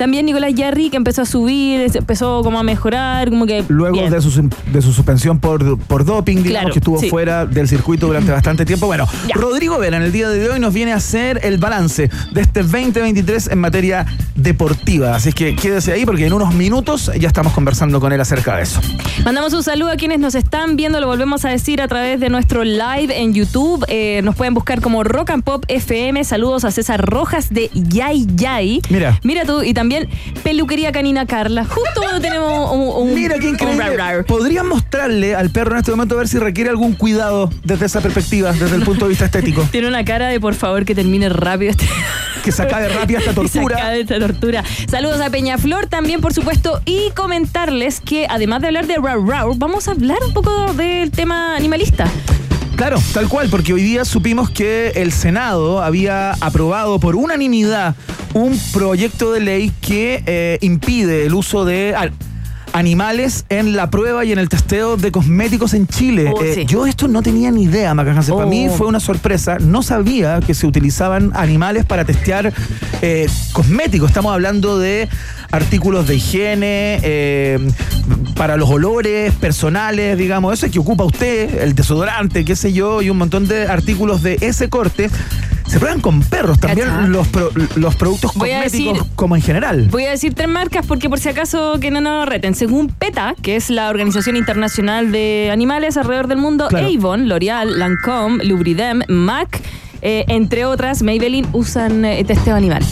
También 0.00 0.24
Nicolás 0.24 0.54
Yarri, 0.54 0.88
que 0.88 0.96
empezó 0.96 1.20
a 1.20 1.26
subir, 1.26 1.90
empezó 1.94 2.40
como 2.42 2.58
a 2.58 2.62
mejorar, 2.62 3.28
como 3.28 3.44
que. 3.44 3.62
Luego 3.68 3.98
bien. 3.98 4.10
de 4.10 4.22
su, 4.22 4.48
de 4.72 4.80
su 4.80 4.94
suspensión 4.94 5.38
por, 5.40 5.78
por 5.78 6.06
doping, 6.06 6.36
digamos 6.36 6.50
Claro, 6.60 6.72
que 6.72 6.78
estuvo 6.78 6.98
sí. 6.98 7.10
fuera 7.10 7.44
del 7.44 7.68
circuito 7.68 8.06
durante 8.06 8.32
bastante 8.40 8.64
tiempo. 8.64 8.86
Bueno, 8.86 9.06
Ya. 9.28 9.34
Rodrigo 9.34 9.78
Vera 9.78 9.98
en 9.98 10.02
el 10.04 10.10
día 10.10 10.30
de 10.30 10.48
hoy 10.48 10.58
nos 10.58 10.72
viene 10.72 10.94
a 10.94 10.96
hacer 10.96 11.40
el 11.42 11.58
balance 11.58 12.08
de 12.32 12.40
este 12.40 12.62
2023 12.62 13.48
en 13.48 13.58
materia 13.58 14.06
deportiva. 14.36 15.14
Así 15.14 15.34
que 15.34 15.54
quédese 15.54 15.92
ahí 15.92 16.06
porque 16.06 16.24
en 16.26 16.32
unos 16.32 16.54
minutos 16.54 17.10
ya 17.20 17.28
estamos 17.28 17.52
conversando 17.52 18.00
con 18.00 18.10
él 18.14 18.20
acerca 18.22 18.56
de 18.56 18.62
eso. 18.62 18.80
Mandamos 19.22 19.52
un 19.52 19.62
saludo 19.62 19.90
a 19.92 19.96
quienes 19.96 20.18
nos 20.18 20.34
están 20.34 20.76
viendo, 20.76 20.98
lo 20.98 21.08
volvemos 21.08 21.44
a 21.44 21.50
decir 21.50 21.82
a 21.82 21.88
través 21.88 22.20
de 22.20 22.30
nuestro 22.30 22.64
live 22.64 23.20
en 23.20 23.34
YouTube. 23.34 23.84
Eh, 23.88 24.22
nos 24.24 24.34
pueden 24.34 24.54
buscar 24.54 24.80
como 24.80 25.04
Rock 25.04 25.28
and 25.28 25.44
Pop 25.44 25.66
FM. 25.68 26.24
Saludos 26.24 26.64
a 26.64 26.70
César 26.70 27.04
Rojas 27.04 27.50
de 27.52 27.68
Yay 27.74 28.26
Yay. 28.34 28.80
Mira. 28.88 29.20
Mira 29.24 29.44
tú, 29.44 29.62
y 29.62 29.74
también 29.74 29.89
Peluquería 30.42 30.92
Canina 30.92 31.26
Carla. 31.26 31.64
Justo 31.64 32.00
cuando 32.00 32.20
tenemos 32.20 32.70
un. 32.72 33.08
un- 33.08 33.14
Mira 33.14 33.38
qué 33.38 33.48
un 33.48 33.54
increíble. 33.54 33.96
rar, 33.96 33.96
rar. 34.16 34.24
Podrían 34.24 34.66
mostrarle 34.68 35.34
al 35.34 35.50
perro 35.50 35.72
en 35.72 35.78
este 35.78 35.90
momento 35.90 36.14
a 36.14 36.18
ver 36.18 36.28
si 36.28 36.38
requiere 36.38 36.70
algún 36.70 36.94
cuidado 36.94 37.50
desde 37.64 37.86
esa 37.86 38.00
perspectiva, 38.00 38.52
desde 38.52 38.76
el 38.76 38.82
punto 38.82 39.04
de 39.06 39.10
vista 39.10 39.24
estético. 39.26 39.62
Tiene 39.70 39.88
una 39.88 40.04
cara 40.04 40.28
de 40.28 40.40
por 40.40 40.54
favor 40.54 40.84
que 40.84 40.94
termine 40.94 41.28
rápido 41.28 41.70
este. 41.72 41.86
Que 42.44 42.52
se 42.52 42.62
acabe 42.62 42.88
rápida 42.88 43.18
esta 43.18 43.34
Que 43.40 43.48
se 43.48 43.58
tortura. 43.58 43.76
acabe 43.78 44.00
esta 44.00 44.18
tortura. 44.18 44.64
Saludos 44.90 45.20
a 45.20 45.28
Peñaflor 45.30 45.86
también, 45.88 46.20
por 46.20 46.32
supuesto, 46.32 46.80
y 46.86 47.10
comentarles 47.14 48.00
que 48.00 48.26
además 48.30 48.60
de 48.62 48.68
hablar 48.68 48.86
de 48.86 48.96
Rau 48.96 49.26
Rau, 49.28 49.54
vamos 49.56 49.88
a 49.88 49.90
hablar 49.92 50.18
un 50.26 50.32
poco 50.32 50.72
del 50.74 51.10
tema 51.10 51.54
animalista. 51.56 52.06
Claro, 52.80 52.98
tal 53.12 53.28
cual, 53.28 53.48
porque 53.50 53.74
hoy 53.74 53.82
día 53.82 54.06
supimos 54.06 54.48
que 54.48 54.92
el 54.96 55.12
Senado 55.12 55.82
había 55.82 56.32
aprobado 56.40 56.98
por 56.98 57.14
unanimidad 57.14 57.94
un 58.32 58.58
proyecto 58.72 59.32
de 59.32 59.40
ley 59.40 59.70
que 59.82 60.22
eh, 60.24 60.56
impide 60.62 61.26
el 61.26 61.34
uso 61.34 61.66
de 61.66 61.94
animales 62.72 63.44
en 63.50 63.76
la 63.76 63.90
prueba 63.90 64.24
y 64.24 64.32
en 64.32 64.38
el 64.38 64.48
testeo 64.48 64.96
de 64.96 65.12
cosméticos 65.12 65.74
en 65.74 65.88
Chile. 65.88 66.32
Oh, 66.34 66.42
Eh, 66.42 66.54
sí. 66.54 66.64
Yo 66.64 66.86
esto 66.86 67.06
no 67.06 67.20
tenía 67.20 67.50
ni 67.50 67.64
idea, 67.64 67.92
Macajanse. 67.92 68.32
Para 68.32 68.46
Oh. 68.46 68.48
mí 68.48 68.68
fue 68.74 68.86
una 68.86 69.00
sorpresa. 69.00 69.58
No 69.58 69.82
sabía 69.82 70.40
que 70.40 70.54
se 70.54 70.66
utilizaban 70.66 71.32
animales 71.34 71.84
para 71.84 72.06
testear 72.06 72.50
eh, 73.02 73.26
cosméticos. 73.52 74.08
Estamos 74.08 74.32
hablando 74.32 74.78
de 74.78 75.06
artículos 75.50 76.06
de 76.06 76.16
higiene, 76.16 77.00
eh, 77.02 77.58
para 78.36 78.56
los 78.56 78.70
olores 78.70 79.34
personales, 79.34 80.16
digamos, 80.16 80.54
eso 80.54 80.66
es 80.66 80.72
que 80.72 80.78
ocupa 80.78 81.04
usted, 81.04 81.62
el 81.62 81.74
desodorante, 81.74 82.44
qué 82.44 82.56
sé 82.56 82.72
yo, 82.72 83.02
y 83.02 83.10
un 83.10 83.18
montón 83.18 83.46
de 83.48 83.66
artículos 83.66 84.22
de 84.22 84.38
ese 84.40 84.68
corte. 84.68 85.10
Se 85.66 85.78
prueban 85.78 86.00
con 86.00 86.20
perros 86.22 86.58
también 86.58 87.12
los, 87.12 87.28
pro- 87.28 87.52
los 87.76 87.94
productos 87.94 88.34
Voy 88.34 88.50
cosméticos 88.50 88.94
decir- 88.98 89.12
como 89.14 89.36
en 89.36 89.42
general. 89.42 89.86
Voy 89.90 90.04
a 90.04 90.10
decir 90.10 90.34
tres 90.34 90.48
marcas 90.48 90.84
porque 90.84 91.08
por 91.08 91.20
si 91.20 91.28
acaso 91.28 91.78
que 91.80 91.92
no 91.92 92.00
nos 92.00 92.28
reten. 92.28 92.56
Según 92.56 92.88
PETA, 92.88 93.36
que 93.40 93.54
es 93.54 93.70
la 93.70 93.88
Organización 93.88 94.34
Internacional 94.34 95.12
de 95.12 95.48
Animales 95.52 95.96
alrededor 95.96 96.26
del 96.26 96.38
mundo, 96.38 96.66
Claro. 96.68 96.88
Avon, 96.88 97.28
L'Oreal, 97.28 97.78
Lancôme, 97.78 98.42
Lubridem, 98.44 99.02
MAC, 99.06 99.60
eh, 100.02 100.24
entre 100.28 100.64
otras, 100.64 101.02
Maybelline, 101.02 101.46
usan 101.52 102.04
eh, 102.04 102.24
testeo 102.24 102.56
animal. 102.56 102.82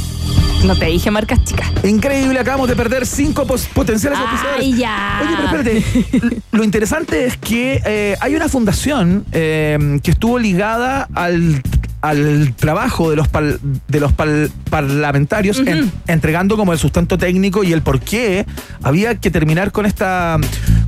No 0.65 0.75
te 0.77 0.87
dije 0.87 1.11
marcas 1.13 1.45
chicas. 1.45 1.69
Increíble, 1.85 2.39
acabamos 2.41 2.69
de 2.69 2.75
perder 2.75 3.07
cinco 3.07 3.47
potenciales 3.75 4.19
Ay, 4.19 4.25
auspiciadores. 4.27 4.77
ya. 4.77 5.21
Oye, 5.23 5.37
pero 5.37 5.79
espérate. 5.81 6.41
Lo 6.53 6.65
interesante 6.65 7.27
es 7.27 7.37
que 7.37 7.81
eh, 7.87 8.17
hay 8.21 8.35
una 8.35 8.49
fundación 8.49 9.25
eh, 9.33 10.01
que 10.03 10.11
estuvo 10.11 10.39
ligada 10.39 11.09
al 11.15 11.63
al 12.01 12.55
trabajo 12.55 13.11
de 13.11 13.17
los 13.17 13.27
pal- 13.29 13.59
de 13.89 13.99
los 13.99 14.13
pal- 14.13 14.53
parlamentarios 14.71 15.59
en- 15.59 15.91
entregando 16.07 16.57
como 16.57 16.73
el 16.73 16.79
sustento 16.79 17.19
técnico 17.19 17.65
y 17.65 17.73
el 17.73 17.83
por 17.83 17.99
qué 17.99 18.47
había 18.85 19.17
que 19.17 19.33
terminar 19.33 19.73
con 19.73 19.85
esta 19.85 20.39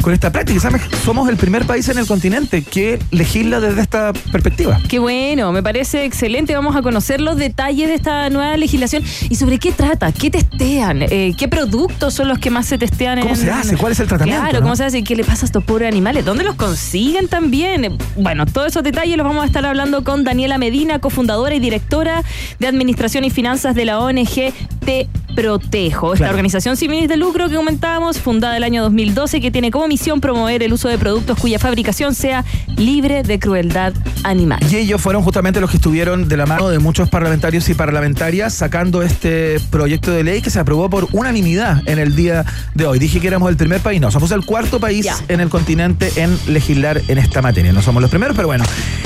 con 0.03 0.13
esta 0.13 0.31
práctica. 0.33 0.61
¿Sabes? 0.61 0.83
Somos 1.05 1.29
el 1.29 1.37
primer 1.37 1.67
país 1.67 1.89
en 1.89 1.99
el 1.99 2.07
continente 2.07 2.63
que 2.63 2.99
legisla 3.11 3.61
desde 3.61 3.81
esta 3.81 4.13
perspectiva. 4.33 4.81
Qué 4.89 4.99
bueno, 4.99 5.53
me 5.53 5.63
parece 5.63 6.05
excelente. 6.05 6.55
Vamos 6.55 6.77
a 6.77 6.83
conocer 6.83 7.21
los 7.21 7.37
detalles 7.37 7.89
de 7.89 7.95
esta 7.95 8.29
nueva 8.31 8.57
legislación 8.57 9.03
y 9.29 9.35
sobre 9.37 9.59
qué 9.59 9.73
trata, 9.73 10.13
qué 10.13 10.31
testean, 10.31 11.03
eh, 11.03 11.35
qué 11.37 11.49
productos 11.49 12.15
son 12.15 12.29
los 12.29 12.39
que 12.39 12.51
más 12.51 12.67
se 12.67 12.79
testean 12.79 13.21
¿Cómo 13.21 13.31
en. 13.31 13.37
se 13.37 13.51
hace? 13.51 13.77
¿Cuál 13.77 13.93
es 13.93 14.01
el 14.01 14.09
tratamiento? 14.09 14.43
Claro, 14.43 14.59
no? 14.59 14.65
¿cómo 14.65 14.77
se 14.77 14.85
hace? 14.85 15.03
¿Qué 15.03 15.17
le 15.17 15.25
pasa 15.25 15.45
a 15.45 15.47
estos 15.47 15.65
pobres 15.65 15.89
animales? 15.89 16.25
¿Dónde 16.25 16.45
los 16.45 16.55
consiguen 16.55 17.29
también? 17.29 17.99
Bueno, 18.17 18.47
todos 18.47 18.69
esos 18.69 18.83
detalles 18.83 19.17
los 19.17 19.27
vamos 19.27 19.43
a 19.43 19.47
estar 19.47 19.65
hablando 19.65 20.05
con 20.05 20.25
Daniela 20.25 20.59
Medina, 20.59 20.99
cofundadora 20.99 21.55
y 21.55 21.61
directora 21.61 22.23
de 22.59 22.67
Administración 22.67 23.25
y 23.25 23.31
Finanzas 23.31 23.75
de 23.75 23.85
la 23.85 23.99
ONG 24.01 24.53
Te 24.85 25.09
Protejo. 25.35 26.13
Esta 26.15 26.19
Claro. 26.25 26.33
organización 26.33 26.77
sin 26.77 26.91
fines 26.91 27.09
de 27.09 27.17
lucro 27.17 27.49
que 27.49 27.57
comentábamos, 27.57 28.19
fundada 28.19 28.57
el 28.57 28.65
año 28.65 28.83
2012, 28.83 29.41
que 29.41 29.51
tiene 29.51 29.71
como 29.71 29.89
misión 29.89 30.21
promover 30.21 30.63
el 30.63 30.73
uso 30.73 30.89
de 30.89 30.99
productos 30.99 31.39
cuya 31.39 31.59
fabricación 31.59 32.15
sea 32.15 32.45
libre 32.77 33.23
de 33.23 33.39
crueldad 33.39 33.93
animal. 34.25 34.59
Y 34.71 34.77
ellos 34.77 35.01
fueron 35.01 35.23
justamente 35.23 35.61
los 35.61 35.71
que 35.71 35.77
estuvieron 35.77 36.29
de 36.29 36.37
la 36.37 36.47
mano 36.47 36.69
de 36.69 36.79
muchos 36.79 37.09
parlamentarios 37.09 37.69
y 37.69 37.75
parlamentarias 37.75 38.55
sacando 38.55 39.03
este 39.03 39.59
proyecto 39.71 40.11
de 40.11 40.25
ley 40.25 40.43
que 40.43 40.51
se 40.51 40.59
aprobó 40.61 40.91
por 40.91 41.09
unanimidad 41.13 41.83
en 41.87 41.99
el 41.99 42.15
día 42.17 42.45
de 42.75 42.87
hoy. 42.87 42.99
Dije 42.99 43.21
que 43.21 43.27
éramos 43.29 43.49
el 43.51 43.57
primer 43.57 43.81
país, 43.81 44.01
no, 44.01 44.11
somos 44.11 44.31
el 44.33 44.45
cuarto 44.45 44.79
país 44.81 45.07
en 45.29 45.41
el 45.41 45.49
continente 45.49 46.11
en 46.17 46.37
legislar 46.49 47.01
en 47.09 47.19
esta 47.19 47.41
materia. 47.43 47.73
No 47.73 47.83
somos 47.83 48.03
los 48.03 48.11
primeros, 48.11 48.37
pero 48.37 48.49
bueno, 48.49 48.65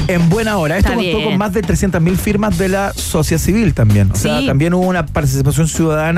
en 0.08 0.28
buena 0.28 0.56
hora. 0.58 0.78
Esto 0.78 0.94
contó 0.94 1.22
con 1.22 1.38
más 1.38 1.52
de 1.52 1.62
300.000 1.62 2.16
firmas 2.16 2.58
de 2.58 2.68
la 2.68 2.92
sociedad 2.94 3.40
civil 3.42 3.74
también. 3.74 4.10
O 4.10 4.16
sea, 4.16 4.40
Sí. 4.40 4.46
también 4.46 4.74
hubo 4.74 4.86
una 4.86 5.06
participación 5.06 5.68
ciudadana 5.68 6.13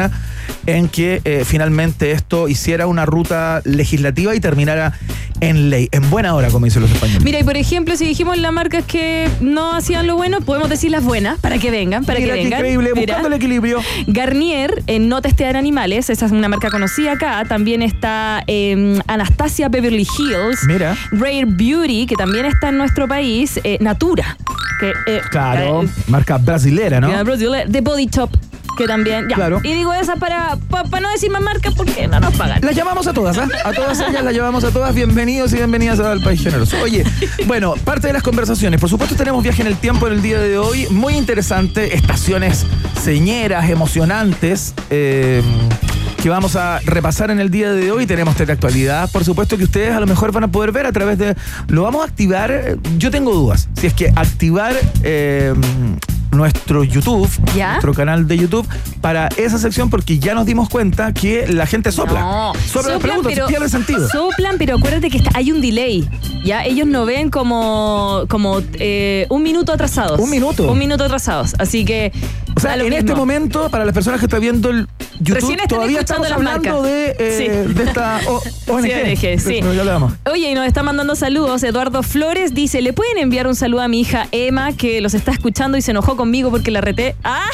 en 0.67 0.89
que 0.89 1.21
eh, 1.25 1.43
finalmente 1.45 2.13
esto 2.13 2.49
hiciera 2.49 2.87
una 2.87 3.07
ruta 3.07 3.61
legislativa 3.65 4.35
y 4.35 4.41
terminara 4.41 4.93
en 5.41 5.71
ley. 5.71 5.89
En 5.93 6.09
buena 6.11 6.35
hora, 6.35 6.49
como 6.49 6.65
dicen 6.65 6.83
los 6.83 6.91
españoles. 6.91 7.23
Mira, 7.23 7.39
y 7.39 7.45
por 7.45 7.57
ejemplo, 7.57 7.97
si 7.97 8.07
dijimos 8.07 8.39
las 8.39 8.53
marcas 8.53 8.85
que 8.85 9.29
no 9.41 9.75
hacían 9.75 10.07
lo 10.07 10.17
bueno, 10.17 10.41
podemos 10.41 10.69
decir 10.71 10.91
las 10.91 11.05
buenas 11.05 11.39
para 11.41 11.59
que 11.59 11.71
vengan, 11.71 12.05
para 12.05 12.19
Mira 12.21 12.35
que 12.35 12.43
vengan. 12.43 12.59
increíble, 12.61 12.91
Mira. 12.95 13.15
buscando 13.15 13.29
el 13.29 13.35
equilibrio. 13.35 13.81
Garnier, 14.07 14.83
en 14.87 15.09
No 15.09 15.21
Testear 15.23 15.57
Animales, 15.57 16.09
esa 16.11 16.27
es 16.27 16.33
una 16.33 16.49
marca 16.49 16.71
conocida 16.71 17.13
acá. 17.13 17.45
También 17.47 17.83
está 17.83 18.43
eh, 18.47 18.99
Anastasia 19.07 19.69
Beverly 19.69 20.07
Hills. 20.19 20.61
Mira. 20.67 20.97
Rare 21.13 21.45
Beauty, 21.47 22.07
que 22.07 22.15
también 22.17 22.47
está 22.47 22.71
en 22.71 22.79
nuestro 22.79 23.07
país. 23.07 23.61
eh, 23.65 23.79
Natura. 23.81 24.37
Que, 24.81 24.93
eh, 25.07 25.21
Claro, 25.31 25.83
eh, 25.85 25.89
marca 26.09 26.37
brasilera, 26.39 27.01
¿no? 27.01 27.25
Brazil, 27.25 27.51
The 27.71 27.81
Body 27.81 28.09
Shop, 28.13 28.31
que 28.77 28.87
también. 28.87 29.27
Ya. 29.29 29.35
Claro. 29.35 29.61
Y 29.65 29.73
digo 29.73 29.93
esa 29.95 30.17
para, 30.17 30.57
para, 30.71 31.01
no 31.01 31.11
decir 31.11 31.31
más 31.31 31.43
marcas 31.43 31.75
porque 31.75 32.07
no 32.07 32.21
nos 32.21 32.35
pagan. 32.37 32.61
Las 32.63 32.77
llamamos 32.77 33.07
a 33.07 33.13
todas, 33.13 33.37
¿ah? 33.39 33.49
A 33.65 33.73
todas 33.73 33.99
ellas 34.01 34.23
las 34.23 34.35
llamamos 34.35 34.63
a 34.65 34.71
todas. 34.71 34.95
Bienvenidos 34.95 35.53
y 35.53 35.57
bienvenidas 35.57 35.99
al 36.01 36.21
País 36.23 36.43
Generoso. 36.43 36.77
Oye, 36.83 37.05
bueno, 37.47 37.75
parte 37.85 38.07
de 38.09 38.13
las 38.13 38.23
conversaciones. 38.23 38.79
Por 38.81 38.89
supuesto, 38.91 39.17
tenemos 39.17 39.43
viaje 39.43 39.63
en 39.63 39.69
el 39.69 39.77
tiempo 39.77 40.07
en 40.07 40.13
el 40.13 40.23
día 40.23 40.39
de 40.39 40.59
hoy. 40.59 40.87
Muy 40.91 41.15
interesante. 41.17 41.97
Estaciones 41.97 42.65
señeras, 43.03 43.69
emocionantes. 43.71 44.75
eh, 44.91 45.43
que 46.23 46.31
vamos 46.31 46.57
a 46.57 46.81
repasar 46.85 47.31
en 47.31 47.39
el 47.39 47.51
día 47.51 47.71
de 47.73 47.93
hoy. 47.93 48.05
Tenemos 48.05 48.37
de 48.37 48.53
actualidad, 48.53 49.09
por 49.13 49.25
supuesto, 49.25 49.57
que 49.57 49.63
ustedes 49.65 49.93
a 49.95 50.01
lo 50.01 50.07
mejor 50.09 50.33
van 50.33 50.43
a 50.45 50.49
poder 50.49 50.73
ver 50.73 50.85
a 50.87 50.91
través 50.93 51.19
de. 51.19 51.37
Lo 51.69 51.83
vamos 51.83 52.03
a 52.03 52.05
activar. 52.07 52.51
eh, 52.51 52.77
Yo 52.99 53.11
tengo 53.13 53.33
dudas. 53.33 53.69
Si 53.79 53.87
es 53.87 53.95
que 53.95 54.13
activar 54.17 54.75
eh, 55.05 55.55
nuestro 56.37 56.85
YouTube, 56.85 57.29
¿Ya? 57.57 57.73
nuestro 57.73 57.95
canal 57.95 58.27
de 58.29 58.39
YouTube, 58.39 58.67
para 59.01 59.29
esa 59.37 59.59
sección, 59.59 59.91
porque 59.91 60.19
ya 60.19 60.35
nos 60.35 60.47
dimos 60.47 60.69
cuenta 60.69 61.13
que 61.13 61.47
la 61.49 61.67
gente 61.67 61.91
sopla. 61.93 62.21
No, 62.21 62.53
Sopla 62.73 62.93
las 62.95 63.03
preguntas, 63.03 63.35
se 63.35 63.43
pierde 63.45 63.69
sentido. 63.69 64.09
Soplan, 64.09 64.57
pero 64.59 64.77
acuérdate 64.77 65.11
que 65.11 65.19
está- 65.19 65.31
hay 65.35 65.51
un 65.53 65.61
delay. 65.61 66.09
Ya 66.45 66.65
ellos 66.65 66.87
no 66.87 67.05
ven 67.07 67.31
como, 67.31 68.25
como 68.29 68.61
eh, 68.75 69.27
un 69.31 69.43
minuto 69.43 69.73
atrasados. 69.73 70.21
¿Un 70.21 70.31
minuto? 70.31 70.71
Un 70.71 70.79
minuto 70.79 71.05
atrasados. 71.05 71.55
Así 71.59 71.85
que. 71.85 72.13
O 72.57 72.61
sea, 72.61 72.77
en 72.77 72.93
este 72.93 73.15
momento, 73.15 73.69
para 73.69 73.85
las 73.85 73.93
personas 73.93 74.21
que 74.21 74.27
están 74.27 74.41
viendo 74.41 74.71
el 74.71 74.89
YouTube, 75.21 75.35
Recién 75.35 75.61
están 75.61 75.69
todavía 75.69 75.99
escuchando 76.01 76.25
estamos 76.27 76.47
hablando 76.55 76.83
de, 76.83 77.17
eh, 77.19 77.65
Sí. 77.67 77.75
de 77.75 77.85
esta 77.85 78.21
O- 78.29 78.43
ONG. 78.73 79.17
Sí, 79.17 79.39
sí. 79.39 79.61
Oye, 80.31 80.51
y 80.51 80.55
nos 80.55 80.67
está 80.67 80.83
mandando 80.83 81.15
saludos. 81.17 81.63
Eduardo 81.63 82.03
Flores 82.03 82.55
dice: 82.55 82.83
¿Le 82.83 82.93
pueden 82.93 83.19
enviar 83.19 83.47
un 83.47 83.55
saludo 83.55 83.83
a 83.83 83.89
mi 83.89 84.01
hija 84.01 84.29
Emma, 84.33 84.73
que 84.73 85.01
los 85.01 85.15
está 85.15 85.33
escuchando 85.33 85.77
y 85.77 85.83
se 85.83 85.91
enojó 85.93 86.17
conmigo 86.17 86.51
porque 86.51 86.71
la 86.71 86.81
reté? 86.81 87.17
¡Ah! 87.25 87.47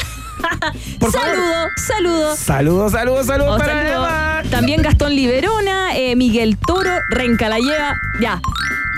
Por 0.99 1.11
favor. 1.11 1.27
saludo, 1.29 1.67
saludo. 1.87 2.35
Saludos, 2.35 2.91
saludos, 2.91 3.25
saludos 3.27 3.55
Oh, 3.55 3.57
para 3.57 3.73
saludo. 3.87 4.05
Emma. 4.05 4.43
También 4.49 4.81
Gastón 4.81 5.15
Liberona, 5.15 5.95
eh, 5.95 6.15
Miguel 6.15 6.57
Toro, 6.57 6.91
Renca 7.09 7.47
la 7.49 7.59
lleva. 7.59 7.95
Ya. 8.19 8.41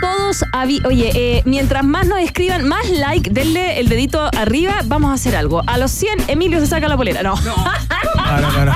Todos, 0.01 0.43
oye, 0.85 1.11
eh, 1.15 1.41
mientras 1.45 1.83
más 1.83 2.05
nos 2.05 2.19
escriban, 2.19 2.67
más 2.67 2.87
like, 2.89 3.29
denle 3.29 3.79
el 3.79 3.87
dedito 3.89 4.29
arriba, 4.37 4.81
vamos 4.85 5.09
a 5.11 5.13
hacer 5.13 5.35
algo. 5.35 5.61
A 5.67 5.77
los 5.77 5.89
100, 5.91 6.25
Emilio 6.27 6.59
se 6.59 6.67
saca 6.67 6.87
la 6.89 6.97
polera. 6.97 7.23
No. 7.23 7.35
No, 7.41 7.55
no, 8.41 8.51
no, 8.51 8.65
no. 8.65 8.73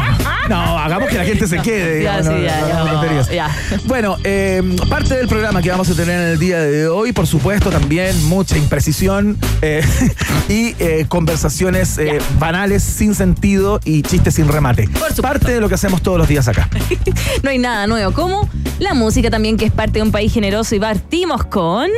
No, 0.49 0.79
hagamos 0.79 1.09
que 1.09 1.17
la 1.17 1.25
gente 1.25 1.47
se 1.47 1.59
quede. 1.59 2.03
Ya, 2.03 2.19
digamos, 2.19 2.25
sí, 2.25 2.31
no, 2.31 2.39
ya, 2.39 2.61
no, 2.61 2.67
ya, 2.67 2.73
no, 2.73 2.85
no, 2.85 2.91
tonterías. 2.93 3.29
ya. 3.29 3.55
Bueno, 3.85 4.17
eh, 4.23 4.63
parte 4.89 5.15
del 5.15 5.27
programa 5.27 5.61
que 5.61 5.69
vamos 5.69 5.89
a 5.91 5.93
tener 5.93 6.19
en 6.19 6.27
el 6.29 6.39
día 6.39 6.59
de 6.59 6.87
hoy, 6.87 7.11
por 7.11 7.27
supuesto, 7.27 7.69
también 7.69 8.25
mucha 8.25 8.57
imprecisión 8.57 9.37
eh, 9.61 9.83
y 10.49 10.75
eh, 10.79 11.05
conversaciones 11.07 11.99
eh, 11.99 12.19
banales, 12.39 12.81
sin 12.81 13.13
sentido 13.13 13.79
y 13.85 14.01
chistes 14.01 14.33
sin 14.35 14.47
remate. 14.47 14.87
supuesto. 14.87 15.21
Parte 15.21 15.51
de 15.51 15.61
lo 15.61 15.69
que 15.69 15.75
hacemos 15.75 16.01
todos 16.01 16.17
los 16.17 16.27
días 16.27 16.47
acá. 16.47 16.67
No 17.43 17.51
hay 17.51 17.59
nada 17.59 17.87
nuevo. 17.87 18.11
Como 18.11 18.49
la 18.79 18.93
música 18.93 19.29
también, 19.29 19.55
que 19.55 19.65
es 19.65 19.71
parte 19.71 19.99
de 19.99 20.03
un 20.03 20.11
país 20.11 20.33
generoso. 20.33 20.75
Y 20.75 20.79
partimos 20.79 21.45
con 21.45 21.89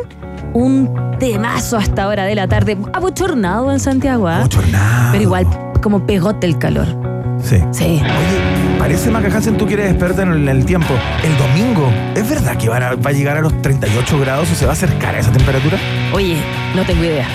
un 0.54 1.18
temazo 1.20 1.78
a 1.78 1.84
esta 1.84 2.08
hora 2.08 2.26
de 2.26 2.36
la 2.36 2.48
tarde. 2.48 2.78
Abochornado 2.94 3.72
en 3.72 3.80
Santiago, 3.80 4.28
¿ah? 4.28 4.42
Bochornado. 4.42 5.12
Pero 5.12 5.24
igual, 5.24 5.48
como 5.82 6.06
pegote 6.06 6.46
el 6.48 6.58
calor. 6.58 7.11
Sí. 7.52 7.62
Sí. 7.72 7.84
Oye, 8.02 8.80
parece 8.80 9.10
Maca 9.12 9.28
Hansen, 9.28 9.58
tú 9.58 9.68
que 9.68 9.74
eres 9.74 9.90
experta 9.92 10.22
en 10.24 10.32
el, 10.32 10.38
en 10.48 10.50
el 10.60 10.66
tiempo. 10.66 10.94
El 11.22 11.38
domingo, 11.38 11.92
¿es 12.16 12.30
verdad 12.30 12.56
que 12.56 12.70
van 12.70 12.82
a- 12.82 12.96
va 12.96 13.10
a 13.10 13.14
llegar 13.14 13.36
a 13.36 13.42
los 13.42 13.62
38 13.62 14.20
grados 14.22 14.50
o 14.50 14.56
se 14.56 14.66
va 14.66 14.72
a 14.72 14.74
acercar 14.74 15.16
a 15.16 15.20
esa 15.20 15.34
temperatura? 15.34 15.78
Oye, 16.14 16.38
no 16.76 16.84
tengo 16.86 17.04
idea. 17.04 17.28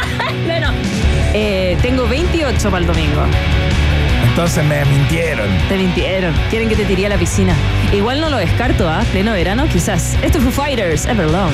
bueno, 0.46 0.68
eh, 1.32 1.76
tengo 1.82 2.06
28 2.06 2.70
para 2.70 2.78
el 2.82 2.86
domingo. 2.86 3.22
Entonces 4.28 4.64
me 4.64 4.84
mintieron. 4.84 5.48
Te 5.68 5.76
mintieron. 5.76 6.32
Quieren 6.50 6.68
que 6.68 6.76
te 6.76 6.84
tiré 6.84 7.06
a 7.06 7.08
la 7.08 7.16
piscina. 7.18 7.52
Igual 7.92 8.20
no 8.20 8.30
lo 8.30 8.36
descarto, 8.36 8.88
¿ah? 8.88 9.02
Pleno 9.10 9.32
verano, 9.32 9.66
quizás. 9.72 10.16
Esto 10.22 10.38
es 10.38 10.44
Foo 10.44 10.52
Fighters, 10.52 11.06
Everlong. 11.06 11.50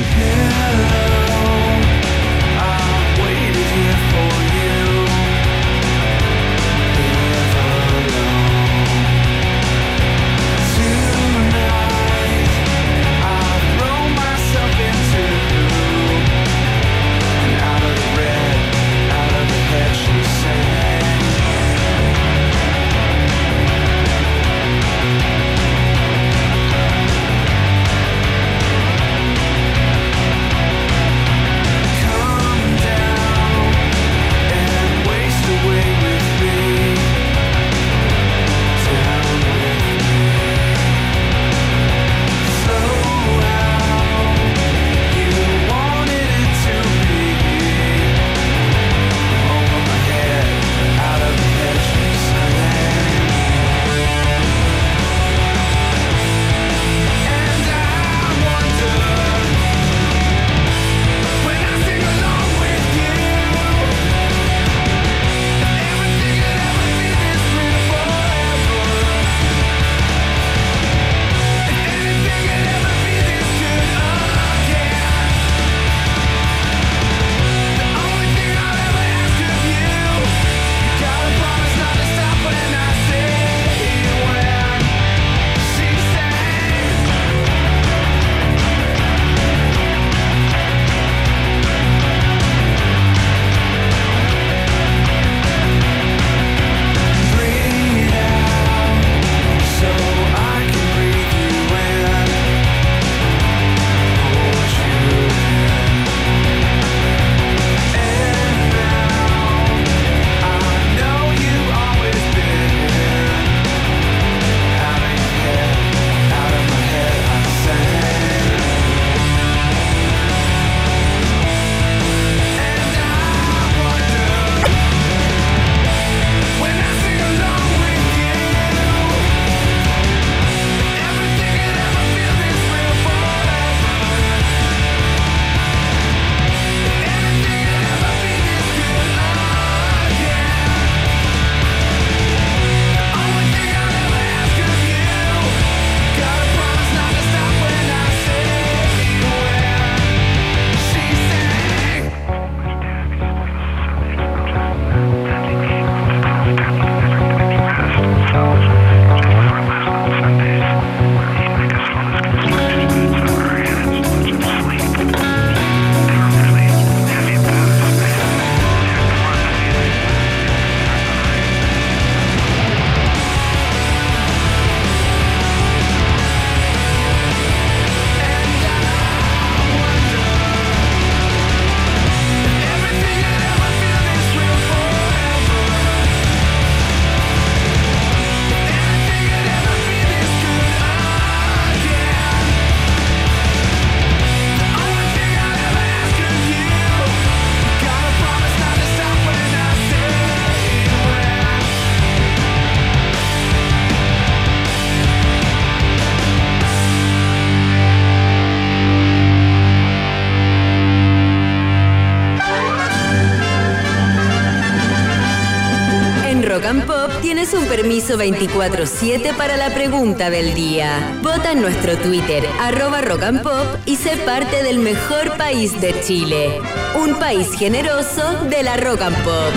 Permiso 217.91 218.17
24-7 218.17 219.35
para 219.37 219.57
la 219.57 219.71
pregunta 219.71 220.31
del 220.31 220.55
día. 220.55 221.19
Vota 221.25 221.51
en 221.51 221.61
nuestro 221.61 221.97
Twitter, 221.97 222.47
arroba 222.61 223.01
Rock 223.01 223.25
and 223.25 223.43
Pop, 223.43 223.67
y 223.85 223.97
sé 223.97 224.17
parte 224.19 224.63
del 224.63 224.79
mejor 224.79 225.37
país 225.37 225.81
de 225.81 226.01
Chile. 226.01 226.61
Un 227.03 227.17
país 227.17 227.49
generoso 227.59 228.23
de 228.49 228.63
la 228.63 228.77
Rock 228.77 229.03
and 229.03 229.17
Pop. 229.25 229.53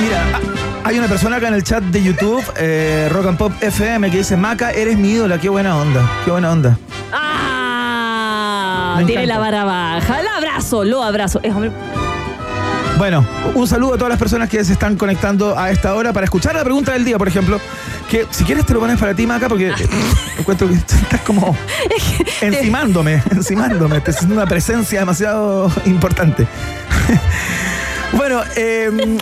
Mira, 0.00 0.24
ah, 0.34 0.40
hay 0.84 0.98
una 1.00 1.08
persona 1.08 1.34
acá 1.38 1.48
en 1.48 1.54
el 1.54 1.64
chat 1.64 1.82
de 1.82 2.04
YouTube, 2.04 2.44
eh, 2.56 3.08
Rock 3.10 3.26
and 3.26 3.38
Pop 3.38 3.52
FM, 3.60 4.08
que 4.08 4.18
dice, 4.18 4.36
Maca, 4.36 4.70
eres 4.70 4.96
mi 4.96 5.10
ídola, 5.10 5.36
qué 5.38 5.48
buena 5.48 5.76
onda, 5.76 6.08
qué 6.24 6.30
buena 6.30 6.52
onda. 6.52 6.78
¡Ah! 7.12 8.98
Me 8.98 9.04
Tiene 9.06 9.24
encanta. 9.24 9.34
la 9.34 9.40
vara 9.40 9.64
baja. 9.64 10.20
El 10.20 10.28
abrazo, 10.28 10.84
lo 10.84 11.02
abrazo. 11.02 11.40
Es, 11.42 11.52
hombre, 11.52 11.72
Bueno, 12.96 13.26
un 13.54 13.66
saludo 13.66 13.94
a 13.94 13.96
todas 13.96 14.10
las 14.10 14.18
personas 14.18 14.48
que 14.48 14.64
se 14.64 14.72
están 14.72 14.96
conectando 14.96 15.58
a 15.58 15.70
esta 15.70 15.94
hora 15.94 16.12
para 16.12 16.24
escuchar 16.24 16.54
la 16.54 16.62
pregunta 16.62 16.92
del 16.92 17.04
día, 17.04 17.18
por 17.18 17.26
ejemplo. 17.26 17.60
Que 18.08 18.26
si 18.30 18.44
quieres 18.44 18.64
te 18.64 18.72
lo 18.72 18.80
pones 18.80 18.98
para 18.98 19.14
ti, 19.14 19.26
Maca, 19.26 19.48
porque 19.48 19.70
eh, 19.70 19.74
encuentro 20.38 20.68
que 20.68 20.74
estás 20.74 21.20
como 21.22 21.56
encimándome, 22.40 23.20
encimándome. 23.30 24.00
Te 24.00 24.12
siento 24.12 24.34
una 24.34 24.46
presencia 24.46 25.00
demasiado 25.00 25.70
importante. 25.86 26.46
Bueno, 28.12 28.42
eh, 28.54 29.18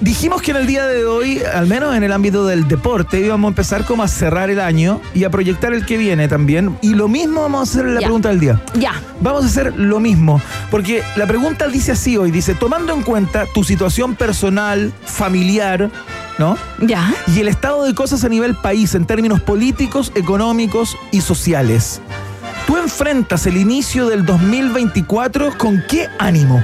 dijimos 0.00 0.42
que 0.42 0.50
en 0.52 0.56
el 0.58 0.66
día 0.66 0.86
de 0.86 1.04
hoy, 1.04 1.40
al 1.54 1.66
menos 1.66 1.94
en 1.94 2.02
el 2.02 2.12
ámbito 2.12 2.46
del 2.46 2.66
deporte, 2.68 3.20
íbamos 3.20 3.48
a 3.48 3.50
empezar 3.50 3.84
como 3.84 4.02
a 4.02 4.08
cerrar 4.08 4.50
el 4.50 4.60
año 4.60 5.00
y 5.14 5.24
a 5.24 5.30
proyectar 5.30 5.72
el 5.72 5.84
que 5.86 5.96
viene 5.98 6.28
también. 6.28 6.76
Y 6.82 6.94
lo 6.94 7.08
mismo 7.08 7.42
vamos 7.42 7.60
a 7.60 7.62
hacer 7.72 7.86
en 7.86 7.94
la 7.94 8.00
Ya. 8.00 8.06
pregunta 8.06 8.28
del 8.30 8.40
día. 8.40 8.60
ya. 8.74 8.92
Vamos 9.20 9.44
a 9.44 9.46
hacer 9.46 9.74
lo 9.76 10.00
mismo, 10.00 10.40
porque 10.70 11.02
la 11.16 11.26
pregunta 11.26 11.68
dice 11.68 11.92
así 11.92 12.16
hoy, 12.16 12.30
dice, 12.30 12.54
tomando 12.54 12.94
en 12.94 13.02
cuenta 13.02 13.46
tu 13.52 13.64
situación 13.64 14.14
personal, 14.14 14.92
familiar, 15.04 15.90
¿no? 16.38 16.56
Ya. 16.80 17.12
Y 17.34 17.40
el 17.40 17.48
estado 17.48 17.84
de 17.84 17.94
cosas 17.94 18.24
a 18.24 18.28
nivel 18.30 18.54
país 18.54 18.94
en 18.94 19.04
términos 19.04 19.40
políticos, 19.40 20.10
económicos 20.14 20.96
y 21.12 21.20
sociales. 21.20 22.00
Tú 22.70 22.76
enfrentas 22.76 23.48
el 23.48 23.56
inicio 23.56 24.06
del 24.06 24.24
2024 24.24 25.58
con 25.58 25.82
qué 25.88 26.06
ánimo? 26.20 26.62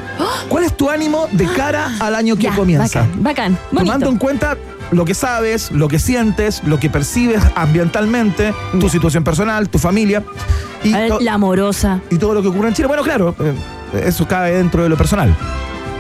¿Cuál 0.48 0.62
es 0.62 0.76
tu 0.76 0.88
ánimo 0.88 1.26
de 1.32 1.46
cara 1.46 1.90
al 1.98 2.14
año 2.14 2.36
que 2.36 2.42
Ya, 2.44 2.54
comienza? 2.54 3.00
Bacán, 3.16 3.22
bacán. 3.24 3.58
Tomando 3.74 4.08
en 4.10 4.16
cuenta 4.16 4.56
lo 4.92 5.04
que 5.04 5.14
sabes, 5.14 5.72
lo 5.72 5.88
que 5.88 5.98
sientes, 5.98 6.62
lo 6.62 6.78
que 6.78 6.90
percibes 6.90 7.42
ambientalmente, 7.56 8.54
tu 8.78 8.88
situación 8.88 9.24
personal, 9.24 9.68
tu 9.68 9.80
familia 9.80 10.22
y, 10.84 10.92
ver, 10.92 11.20
la 11.20 11.34
amorosa. 11.34 12.00
y 12.08 12.18
todo 12.18 12.34
lo 12.34 12.42
que 12.42 12.48
ocurre 12.48 12.68
en 12.68 12.74
Chile. 12.74 12.86
Bueno, 12.86 13.02
claro, 13.02 13.34
eh, 13.40 14.04
eso 14.04 14.28
cabe 14.28 14.52
dentro 14.52 14.84
de 14.84 14.88
lo 14.88 14.96
personal. 14.96 15.34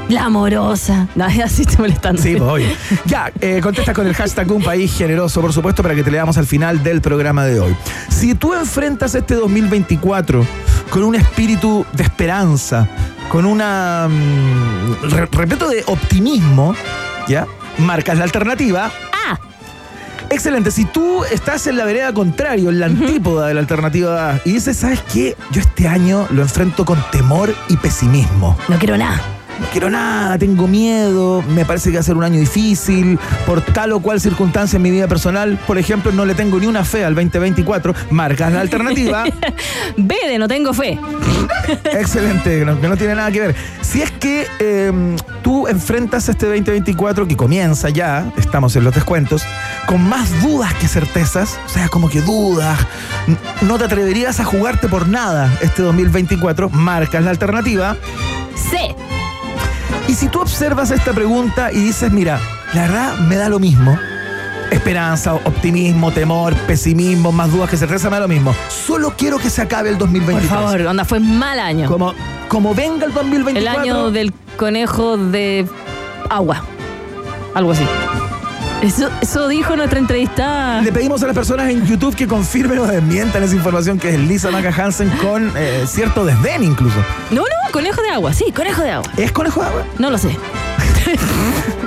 La 0.08 0.24
amorosa. 0.26 1.08
Así 1.44 1.62
estoy 1.62 1.78
molestando. 1.78 2.22
Sí, 2.22 2.36
pues, 2.36 2.48
obvio. 2.50 2.66
Ya, 3.06 3.32
eh, 3.40 3.60
contesta 3.62 3.92
con 3.92 4.06
el 4.06 4.14
hashtag 4.14 4.50
Un 4.52 4.62
País 4.62 4.94
Generoso, 4.96 5.40
por 5.40 5.52
supuesto, 5.52 5.82
para 5.82 5.94
que 5.94 6.02
te 6.04 6.10
leamos 6.10 6.38
al 6.38 6.46
final 6.46 6.82
del 6.82 7.00
programa 7.00 7.44
de 7.44 7.58
hoy. 7.60 7.76
Si 8.08 8.34
tú 8.34 8.54
enfrentas 8.54 9.14
este 9.14 9.34
2024 9.34 10.46
con 10.90 11.02
un 11.02 11.14
espíritu 11.16 11.84
de 11.92 12.04
esperanza, 12.04 12.88
con 13.30 13.44
una, 13.44 14.08
mm, 14.08 15.10
re- 15.10 15.28
repito, 15.32 15.68
de 15.68 15.82
optimismo, 15.86 16.74
¿ya? 17.28 17.46
Marcas 17.78 18.16
la 18.18 18.24
alternativa. 18.24 18.90
Ah, 19.12 19.38
Excelente. 20.30 20.70
Si 20.72 20.84
tú 20.86 21.22
estás 21.24 21.66
en 21.68 21.76
la 21.76 21.84
vereda 21.84 22.12
contrario, 22.12 22.70
en 22.70 22.80
la 22.80 22.86
antípoda 22.86 23.46
de 23.46 23.54
la 23.54 23.60
alternativa 23.60 24.30
A, 24.32 24.40
y 24.44 24.52
dices, 24.52 24.76
¿sabes 24.76 25.00
qué? 25.12 25.36
Yo 25.52 25.60
este 25.60 25.86
año 25.86 26.26
lo 26.30 26.42
enfrento 26.42 26.84
con 26.84 26.98
temor 27.12 27.54
y 27.68 27.76
pesimismo. 27.76 28.56
no 28.68 28.76
quiero 28.78 28.96
nada. 28.96 29.20
No 29.60 29.66
quiero 29.72 29.88
nada, 29.88 30.36
tengo 30.38 30.68
miedo, 30.68 31.42
me 31.42 31.64
parece 31.64 31.90
que 31.90 31.96
va 31.96 32.00
a 32.00 32.04
ser 32.04 32.16
un 32.16 32.24
año 32.24 32.38
difícil, 32.38 33.18
por 33.46 33.62
tal 33.62 33.92
o 33.92 34.00
cual 34.00 34.20
circunstancia 34.20 34.76
en 34.76 34.82
mi 34.82 34.90
vida 34.90 35.08
personal, 35.08 35.58
por 35.66 35.78
ejemplo, 35.78 36.12
no 36.12 36.26
le 36.26 36.34
tengo 36.34 36.58
ni 36.58 36.66
una 36.66 36.84
fe 36.84 37.04
al 37.04 37.14
2024, 37.14 37.94
marcas 38.10 38.52
la 38.52 38.60
alternativa, 38.60 39.24
B 39.96 40.16
de 40.28 40.38
no 40.38 40.46
tengo 40.46 40.74
fe. 40.74 40.98
excelente, 41.84 42.58
que 42.58 42.64
no, 42.64 42.80
que 42.80 42.88
no 42.88 42.96
tiene 42.96 43.14
nada 43.14 43.30
que 43.30 43.40
ver. 43.40 43.54
Si 43.80 44.02
es 44.02 44.10
que 44.10 44.46
eh, 44.58 45.16
tú 45.42 45.66
enfrentas 45.68 46.28
este 46.28 46.46
2024 46.46 47.26
que 47.26 47.36
comienza 47.36 47.88
ya, 47.88 48.30
estamos 48.36 48.76
en 48.76 48.84
los 48.84 48.94
descuentos, 48.94 49.42
con 49.86 50.06
más 50.06 50.42
dudas 50.42 50.74
que 50.74 50.86
certezas, 50.86 51.58
o 51.64 51.68
sea, 51.70 51.88
como 51.88 52.10
que 52.10 52.20
dudas, 52.20 52.78
no 53.62 53.78
te 53.78 53.84
atreverías 53.84 54.38
a 54.38 54.44
jugarte 54.44 54.88
por 54.88 55.08
nada 55.08 55.50
este 55.62 55.82
2024, 55.82 56.68
marcas 56.68 57.24
la 57.24 57.30
alternativa. 57.30 57.96
C. 58.70 58.94
Y 60.08 60.14
si 60.14 60.28
tú 60.28 60.40
observas 60.40 60.90
esta 60.90 61.12
pregunta 61.12 61.72
y 61.72 61.80
dices, 61.80 62.12
mira, 62.12 62.38
la 62.74 62.82
verdad 62.82 63.18
me 63.20 63.36
da 63.36 63.48
lo 63.48 63.58
mismo. 63.58 63.98
Esperanza, 64.70 65.34
optimismo, 65.34 66.12
temor, 66.12 66.54
pesimismo, 66.66 67.32
más 67.32 67.50
dudas 67.52 67.70
que 67.70 67.76
certeza, 67.76 68.08
me 68.10 68.16
da 68.16 68.20
lo 68.22 68.28
mismo. 68.28 68.54
Solo 68.68 69.14
quiero 69.16 69.38
que 69.38 69.50
se 69.50 69.62
acabe 69.62 69.88
el 69.90 69.96
Por 69.96 70.08
2023. 70.08 70.48
favor, 70.50 70.80
onda, 70.82 71.04
fue 71.04 71.20
mal 71.20 71.58
año. 71.58 71.88
Como, 71.88 72.14
como 72.48 72.74
venga 72.74 73.06
el 73.06 73.12
2024. 73.12 73.58
El 73.58 73.68
año 73.68 74.10
del 74.10 74.32
conejo 74.56 75.16
de 75.16 75.66
agua. 76.30 76.64
Algo 77.54 77.72
así. 77.72 77.84
Eso, 78.86 79.10
eso 79.20 79.48
dijo 79.48 79.74
nuestra 79.74 79.98
entrevistada. 79.98 80.80
Le 80.80 80.92
pedimos 80.92 81.20
a 81.24 81.26
las 81.26 81.34
personas 81.34 81.68
en 81.70 81.84
YouTube 81.84 82.14
que 82.14 82.28
confirmen 82.28 82.78
o 82.78 82.86
desmientan 82.86 83.42
esa 83.42 83.56
información 83.56 83.98
que 83.98 84.10
es 84.10 84.20
Lisa 84.20 84.52
Maca 84.52 84.68
Hansen 84.70 85.10
con 85.20 85.52
eh, 85.56 85.84
cierto 85.88 86.24
desdén 86.24 86.62
incluso. 86.62 86.96
No, 87.32 87.40
no, 87.42 87.72
conejo 87.72 88.00
de 88.00 88.10
agua, 88.10 88.32
sí, 88.32 88.52
conejo 88.54 88.82
de 88.82 88.92
agua. 88.92 89.10
¿Es 89.16 89.32
conejo 89.32 89.60
de 89.60 89.66
agua? 89.66 89.84
No 89.98 90.10
lo 90.10 90.18
sé. 90.18 90.30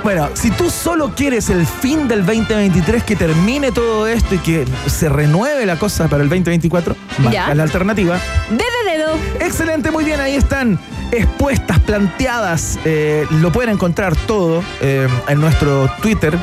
Bueno, 0.02 0.30
si 0.32 0.50
tú 0.50 0.70
solo 0.70 1.12
quieres 1.14 1.50
el 1.50 1.66
fin 1.66 2.08
del 2.08 2.24
2023, 2.24 3.04
que 3.04 3.16
termine 3.16 3.70
todo 3.70 4.06
esto 4.06 4.34
y 4.34 4.38
que 4.38 4.64
se 4.86 5.10
renueve 5.10 5.66
la 5.66 5.76
cosa 5.76 6.08
para 6.08 6.22
el 6.22 6.30
2024, 6.30 6.96
marca 7.18 7.54
la 7.54 7.62
alternativa. 7.62 8.18
D 8.48 8.56
de 8.56 8.90
dedo. 8.90 9.18
Excelente, 9.40 9.90
muy 9.90 10.04
bien, 10.04 10.18
ahí 10.18 10.36
están 10.36 10.78
expuestas, 11.12 11.80
planteadas. 11.80 12.78
eh, 12.86 13.26
lo 13.30 13.52
pueden 13.52 13.74
encontrar 13.74 14.16
todo 14.16 14.62
eh, 14.80 15.06
en 15.28 15.38
nuestro 15.38 15.90
Twitter, 16.00 16.38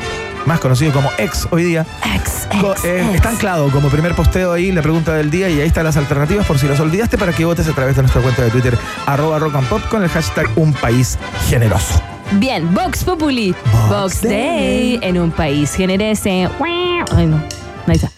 más 0.48 0.58
conocido 0.60 0.92
como 0.92 1.10
ex 1.18 1.46
hoy 1.50 1.62
día. 1.64 1.86
X, 2.16 2.48
Co- 2.60 2.72
X, 2.72 2.84
eh, 2.84 3.02
X. 3.04 3.14
está 3.16 3.28
anclado 3.30 3.70
como 3.70 3.88
primer 3.88 4.14
posteo 4.14 4.52
ahí 4.52 4.72
la 4.72 4.82
pregunta 4.82 5.14
del 5.14 5.30
día 5.30 5.48
y 5.48 5.60
ahí 5.60 5.66
están 5.68 5.84
las 5.84 5.96
alternativas 5.96 6.46
por 6.46 6.58
si 6.58 6.66
las 6.66 6.80
olvidaste 6.80 7.16
para 7.18 7.32
que 7.32 7.44
votes 7.44 7.68
a 7.68 7.72
través 7.72 7.94
de 7.96 8.02
nuestra 8.02 8.20
cuenta 8.22 8.42
de 8.42 8.50
Twitter 8.50 8.76
arroba 9.06 9.38
rock 9.38 9.54
and 9.56 9.68
pop 9.68 9.82
con 9.88 10.02
el 10.02 10.08
hashtag 10.08 10.48
un 10.56 10.72
país 10.72 11.18
generoso. 11.48 12.02
Bien, 12.32 12.74
Vox 12.74 13.04
Populi. 13.04 13.54
Vox 13.72 13.88
Vox 13.88 14.22
Day. 14.22 14.98
Day 14.98 14.98
en 15.02 15.18
un 15.18 15.30
país 15.30 15.72
generese. 15.74 16.48
Ay, 17.16 17.26
no. 17.26 17.42
Ahí 17.86 17.94
está. 17.96 18.10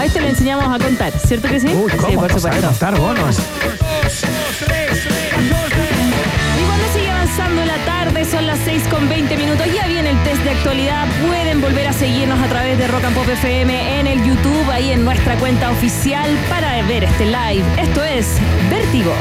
Ahí 0.00 0.08
te 0.08 0.20
lo 0.20 0.28
enseñamos 0.28 0.64
a 0.80 0.82
contar, 0.82 1.12
¿cierto 1.18 1.48
que 1.48 1.58
sí? 1.60 1.66
Uy, 1.68 1.90
¿cómo? 1.92 2.08
sí, 2.08 2.16
por 2.16 2.32
No 2.32 2.38
sabe 2.38 2.56
supuesto. 2.60 2.66
contar 2.68 2.98
bonos. 2.98 3.36
Y 3.38 4.83
son 8.30 8.46
las 8.46 8.58
6 8.60 8.84
con 8.88 9.08
20 9.08 9.36
minutos, 9.36 9.66
ya 9.74 9.86
viene 9.86 10.10
el 10.10 10.22
test 10.22 10.42
de 10.42 10.50
actualidad. 10.50 11.06
Pueden 11.26 11.60
volver 11.60 11.86
a 11.88 11.92
seguirnos 11.92 12.40
a 12.40 12.48
través 12.48 12.78
de 12.78 12.86
Rock 12.88 13.04
and 13.04 13.14
Pop 13.14 13.28
FM 13.28 14.00
en 14.00 14.06
el 14.06 14.24
YouTube, 14.24 14.70
ahí 14.70 14.92
en 14.92 15.04
nuestra 15.04 15.36
cuenta 15.36 15.70
oficial 15.70 16.30
para 16.48 16.80
ver 16.82 17.04
este 17.04 17.26
live. 17.26 17.64
Esto 17.78 18.04
es 18.04 18.26
Vértigo. 18.70 19.12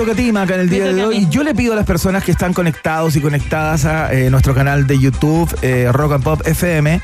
Toca 0.00 0.12
a 0.12 0.14
ti, 0.14 0.32
Maca, 0.32 0.54
en 0.54 0.60
el 0.60 0.70
día 0.70 0.84
de 0.94 1.04
hoy. 1.04 1.28
Yo 1.28 1.42
le 1.42 1.54
pido 1.54 1.74
a 1.74 1.76
las 1.76 1.84
personas 1.84 2.24
que 2.24 2.30
están 2.30 2.54
conectados 2.54 3.16
y 3.16 3.20
conectadas 3.20 3.84
a 3.84 4.10
eh, 4.14 4.30
nuestro 4.30 4.54
canal 4.54 4.86
de 4.86 4.98
YouTube, 4.98 5.54
eh, 5.60 5.90
Rock 5.92 6.12
and 6.12 6.24
Pop 6.24 6.40
FM, 6.46 7.02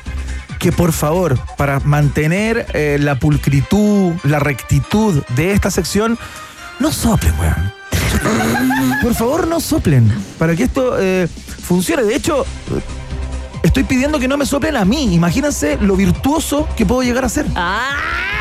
que 0.57 0.71
por 0.71 0.91
favor, 0.93 1.37
para 1.57 1.79
mantener 1.81 2.65
eh, 2.73 2.97
la 2.99 3.19
pulcritud, 3.19 4.13
la 4.23 4.39
rectitud 4.39 5.23
de 5.35 5.51
esta 5.51 5.69
sección, 5.69 6.17
no 6.79 6.91
soplen, 6.91 7.35
weón. 7.39 7.71
Por 9.03 9.13
favor, 9.13 9.45
no 9.45 9.59
soplen. 9.59 10.11
Para 10.39 10.55
que 10.55 10.63
esto 10.63 10.95
funcione. 11.61 12.01
De 12.01 12.15
hecho, 12.15 12.47
estoy 13.61 13.83
pidiendo 13.83 14.17
que 14.17 14.27
no 14.27 14.37
me 14.37 14.45
soplen 14.47 14.75
a 14.75 14.85
mí. 14.85 15.13
Imagínense 15.13 15.77
lo 15.77 15.95
virtuoso 15.95 16.67
que 16.75 16.83
puedo 16.83 17.03
llegar 17.03 17.25
a 17.25 17.29
ser. 17.29 17.45
¡Ah! 17.55 18.36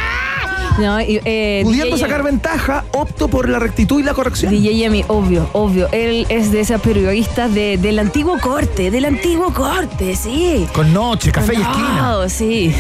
No, 0.78 1.00
y, 1.00 1.20
eh, 1.24 1.60
Pudiendo 1.64 1.96
DJ 1.96 2.06
sacar 2.06 2.22
ventaja, 2.22 2.84
opto 2.92 3.28
por 3.28 3.48
la 3.48 3.58
rectitud 3.58 3.98
y 4.00 4.02
la 4.02 4.14
corrección. 4.14 4.52
DJ 4.52 4.74
Yemi, 4.74 5.04
obvio, 5.08 5.48
obvio. 5.52 5.88
Él 5.92 6.26
es 6.28 6.52
de 6.52 6.60
esas 6.60 6.80
periodistas 6.80 7.52
de, 7.54 7.78
del 7.78 7.98
antiguo 7.98 8.38
corte, 8.38 8.90
del 8.90 9.06
antiguo 9.06 9.52
corte, 9.52 10.14
sí. 10.16 10.66
Con 10.72 10.92
noche, 10.92 11.32
café 11.32 11.54
y 11.54 11.58
No, 11.58 12.24
esquina. 12.24 12.28
sí. 12.28 12.74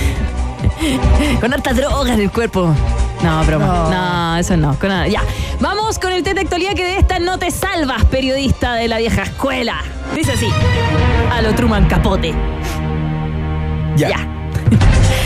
Con 1.40 1.52
harta 1.52 1.72
droga 1.72 2.12
en 2.14 2.20
el 2.20 2.30
cuerpo. 2.30 2.74
No, 3.22 3.44
broma. 3.44 3.66
No. 3.66 3.90
No, 3.90 4.36
eso 4.36 4.56
no. 4.56 4.78
Con 4.78 4.90
nada. 4.90 5.06
Ya. 5.08 5.22
Vamos 5.60 5.98
con 5.98 6.12
el 6.12 6.22
tete 6.22 6.40
actualidad 6.40 6.74
que 6.74 6.84
de 6.84 6.98
esta 6.98 7.18
no 7.18 7.38
te 7.38 7.50
salvas, 7.50 8.04
periodista 8.06 8.74
de 8.74 8.88
la 8.88 8.98
vieja 8.98 9.22
escuela. 9.22 9.82
Dice 10.14 10.32
así. 10.32 10.48
A 11.32 11.40
lo 11.40 11.54
Truman 11.54 11.86
Capote. 11.86 12.34
Ya. 13.96 14.08
Ya. 14.10 14.16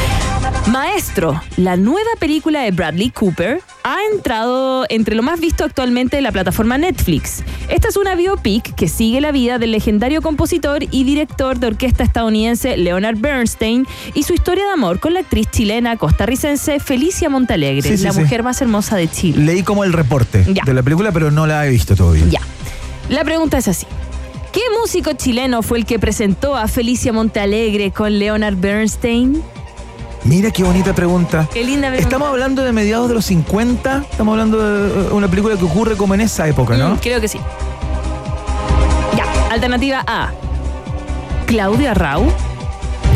Maestro, 0.71 1.41
la 1.57 1.77
nueva 1.77 2.11
película 2.19 2.61
de 2.63 2.71
Bradley 2.71 3.11
Cooper 3.11 3.61
ha 3.83 3.97
entrado 4.13 4.85
entre 4.89 5.15
lo 5.17 5.23
más 5.23 5.41
visto 5.41 5.65
actualmente 5.65 6.17
de 6.17 6.23
la 6.23 6.31
plataforma 6.33 6.79
Netflix. 6.79 7.43
Esta 7.69 7.89
es 7.89 7.97
una 7.97 8.15
biopic 8.15 8.75
que 8.75 8.87
sigue 8.87 9.21
la 9.21 9.33
vida 9.33 9.59
del 9.59 9.73
legendario 9.73 10.23
compositor 10.23 10.85
y 10.91 11.05
director 11.05 11.59
de 11.59 11.67
orquesta 11.69 12.05
estadounidense 12.05 12.77
Leonard 12.77 13.17
Bernstein 13.19 13.87
y 14.15 14.23
su 14.23 14.33
historia 14.35 14.65
de 14.67 14.71
amor 14.73 15.01
con 15.01 15.15
la 15.15 15.21
actriz 15.21 15.49
chilena 15.51 15.97
costarricense 15.97 16.79
Felicia 16.79 17.29
Montalegre, 17.29 17.83
Sí, 17.83 17.97
sí, 17.99 18.05
la 18.05 18.13
sí. 18.13 18.21
mujer 18.21 18.43
más 18.43 18.61
hermosa 18.63 18.97
de 18.97 19.09
Chile. 19.09 19.43
Leí 19.45 19.63
como 19.63 19.83
el 19.85 19.93
reporte 19.93 20.45
Ya. 20.53 20.63
de 20.65 20.75
la 20.75 20.83
película, 20.83 21.11
pero 21.11 21.31
no 21.31 21.47
la 21.47 21.67
he 21.67 21.71
visto 21.71 21.97
todavía. 21.97 22.27
Ya. 22.31 22.41
La 23.09 23.25
pregunta 23.25 23.59
es 23.59 23.67
así. 23.67 23.87
¿Qué 24.53 24.61
músico 24.81 25.13
chileno 25.15 25.63
fue 25.63 25.79
el 25.79 25.87
que 25.87 25.99
presentó 25.99 26.57
a 26.57 26.69
Felicia 26.69 27.13
Montalegre 27.13 27.91
con 27.93 28.19
Leonard 28.19 28.57
Bernstein? 28.57 29.43
Mira 30.25 30.51
qué 30.51 30.63
bonita 30.63 30.95
pregunta. 30.95 31.49
Qué 31.53 31.65
linda 31.65 31.89
pregunta. 31.89 32.03
Estamos 32.03 32.29
hablando 32.29 32.63
de 32.63 32.73
mediados 32.73 33.09
de 33.09 33.15
los 33.15 33.25
50. 33.27 34.05
Estamos 34.11 34.33
hablando 34.33 34.59
de 34.59 34.89
eh, 34.89 35.13
una 35.13 35.29
película 35.29 35.57
que 35.57 35.65
ocurre 35.65 35.97
como 35.97 36.15
en 36.15 36.21
esa 36.21 36.47
época, 36.47 36.77
¿no? 36.77 36.91
Mm, 36.91 36.99
creo 36.99 37.21
que 37.21 37.29
sí. 37.29 37.41
Ya. 39.17 39.25
Alternativa 39.51 40.05
A. 40.07 40.31
Claudia 41.47 41.95
Rau. 41.95 42.31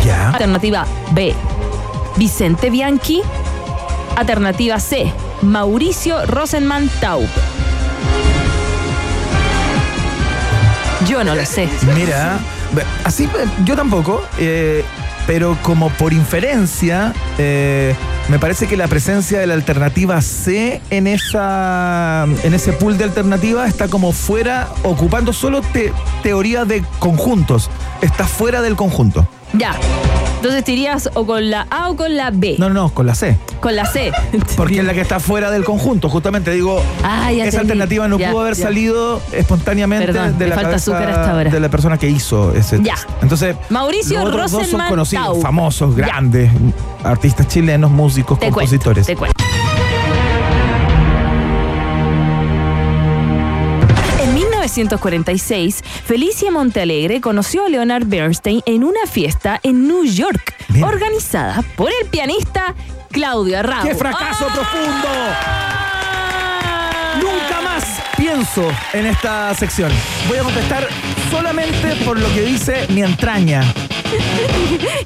Ya. 0.04 0.30
Alternativa 0.30 0.86
B. 1.12 1.34
Vicente 2.16 2.70
Bianchi. 2.70 3.20
Alternativa 4.16 4.80
C. 4.80 5.12
Mauricio 5.42 6.24
Rosenman 6.26 6.88
Taub. 7.00 7.28
Yo 11.06 11.22
no 11.22 11.34
lo 11.34 11.44
sé. 11.44 11.68
Mira, 11.94 12.38
así 13.04 13.28
yo 13.64 13.76
tampoco, 13.76 14.22
eh, 14.38 14.82
pero 15.26 15.56
como 15.62 15.90
por 15.90 16.12
inferencia, 16.12 17.12
eh, 17.38 17.94
me 18.28 18.38
parece 18.38 18.66
que 18.66 18.76
la 18.76 18.88
presencia 18.88 19.38
de 19.38 19.46
la 19.46 19.54
alternativa 19.54 20.20
C 20.22 20.80
en 20.90 21.06
esa 21.06 22.26
en 22.42 22.54
ese 22.54 22.72
pool 22.72 22.96
de 22.98 23.04
alternativas 23.04 23.68
está 23.68 23.88
como 23.88 24.12
fuera, 24.12 24.68
ocupando 24.82 25.32
solo 25.32 25.60
te- 25.62 25.92
teoría 26.22 26.64
de 26.64 26.84
conjuntos. 26.98 27.70
Está 28.00 28.24
fuera 28.26 28.62
del 28.62 28.76
conjunto. 28.76 29.26
Ya. 29.52 29.74
Entonces 30.44 30.64
te 30.64 30.72
irías 30.72 31.08
o 31.14 31.24
con 31.24 31.48
la 31.48 31.66
A 31.70 31.88
o 31.88 31.96
con 31.96 32.14
la 32.18 32.30
B. 32.30 32.56
No, 32.58 32.68
no, 32.68 32.74
no, 32.74 32.88
con 32.90 33.06
la 33.06 33.14
C. 33.14 33.38
Con 33.60 33.74
la 33.74 33.86
C. 33.86 34.12
Porque 34.58 34.80
es 34.80 34.84
la 34.84 34.92
que 34.92 35.00
está 35.00 35.18
fuera 35.18 35.50
del 35.50 35.64
conjunto. 35.64 36.10
Justamente 36.10 36.50
digo, 36.50 36.82
Ah, 37.02 37.32
esa 37.32 37.44
entendí. 37.44 37.56
alternativa 37.60 38.08
no 38.08 38.18
Ya, 38.18 38.30
pudo 38.30 38.42
haber 38.42 38.54
ya. 38.54 38.64
salido 38.64 39.22
espontáneamente 39.32 40.12
Perdón, 40.12 40.38
de 40.38 40.46
la 40.48 40.54
falta 40.54 40.70
cabeza 40.72 40.90
azúcar 40.92 41.08
hasta 41.10 41.30
ahora. 41.32 41.50
de 41.50 41.60
la 41.60 41.70
persona 41.70 41.96
que 41.96 42.10
hizo 42.10 42.52
ese 42.54 42.76
Ya. 42.82 42.94
test. 42.94 43.08
Entonces, 43.22 43.56
Mauricio 43.70 44.18
los 44.18 44.28
otros 44.28 44.50
dos 44.50 44.66
son 44.68 44.82
conocidos, 44.86 45.40
famosos, 45.40 45.96
grandes, 45.96 46.50
artistas 47.02 47.48
chilenos, 47.48 47.90
músicos, 47.90 48.38
Te 48.38 48.50
cuento, 48.50 48.58
compositores. 48.60 49.06
te 49.06 49.16
cuento. 49.16 49.42
1946, 54.76 55.82
Felicia 56.04 56.50
Montealegre 56.50 57.20
conoció 57.20 57.64
a 57.64 57.68
Leonard 57.68 58.06
Bernstein 58.06 58.60
en 58.66 58.82
una 58.82 59.06
fiesta 59.06 59.60
en 59.62 59.86
New 59.86 60.04
York, 60.04 60.54
Bien. 60.68 60.84
organizada 60.84 61.62
por 61.76 61.90
el 62.00 62.08
pianista 62.08 62.74
Claudio 63.12 63.60
Arrau. 63.60 63.84
¡Qué 63.86 63.94
fracaso 63.94 64.46
¡Ah! 64.48 64.54
profundo! 64.54 65.83
En 68.92 69.06
esta 69.06 69.54
sección. 69.54 69.90
Voy 70.28 70.36
a 70.38 70.42
contestar 70.42 70.86
solamente 71.30 71.96
por 72.04 72.18
lo 72.18 72.30
que 72.34 72.42
dice 72.42 72.86
mi 72.90 73.02
entraña. 73.02 73.62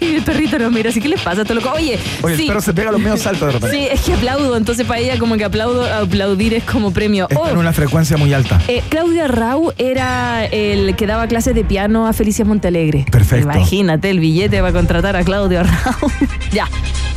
Y 0.01 0.17
el 0.17 0.23
perrito 0.23 0.59
nos 0.59 0.71
mira 0.73 0.91
así, 0.91 1.01
¿qué 1.01 1.09
les 1.09 1.21
pasa? 1.21 1.45
Todo 1.45 1.55
loco? 1.55 1.71
Oye, 1.75 1.99
Oye, 2.23 2.37
sí, 2.37 2.43
el 2.43 2.49
perro 2.49 2.61
se 2.61 2.73
pega 2.75 2.91
los 2.93 3.01
medios 3.01 3.21
saltos 3.21 3.47
de 3.49 3.53
repente. 3.53 3.77
sí, 3.77 3.89
es 3.91 4.01
que 4.03 4.13
aplaudo, 4.15 4.57
entonces 4.57 4.87
para 4.87 5.01
ella 5.01 5.19
como 5.19 5.37
que 5.37 5.45
aplaudo, 5.45 5.85
aplaudir 5.93 6.53
es 6.55 6.65
como 6.65 6.91
premio. 6.93 7.27
Está 7.31 7.41
Oh, 7.41 7.49
en 7.49 7.57
una 7.57 7.73
frecuencia 7.73 8.17
muy 8.17 8.33
alta. 8.35 8.61
Eh, 8.69 8.83
Claudia 8.91 9.27
Rau 9.29 9.73
era 9.79 10.45
el 10.47 10.95
que 10.97 11.07
daba 11.07 11.27
clases 11.27 11.55
de 11.55 11.65
piano 11.65 12.07
a 12.07 12.13
Felicia 12.13 12.45
Montalegre. 12.45 13.07
Perfecto. 13.11 13.51
Imagínate 13.51 14.11
el 14.11 14.21
billete 14.21 14.61
para 14.61 14.73
contratar 14.73 15.17
a 15.17 15.23
Claudia 15.25 15.63
Rau. 15.63 16.11
ya. 16.53 16.69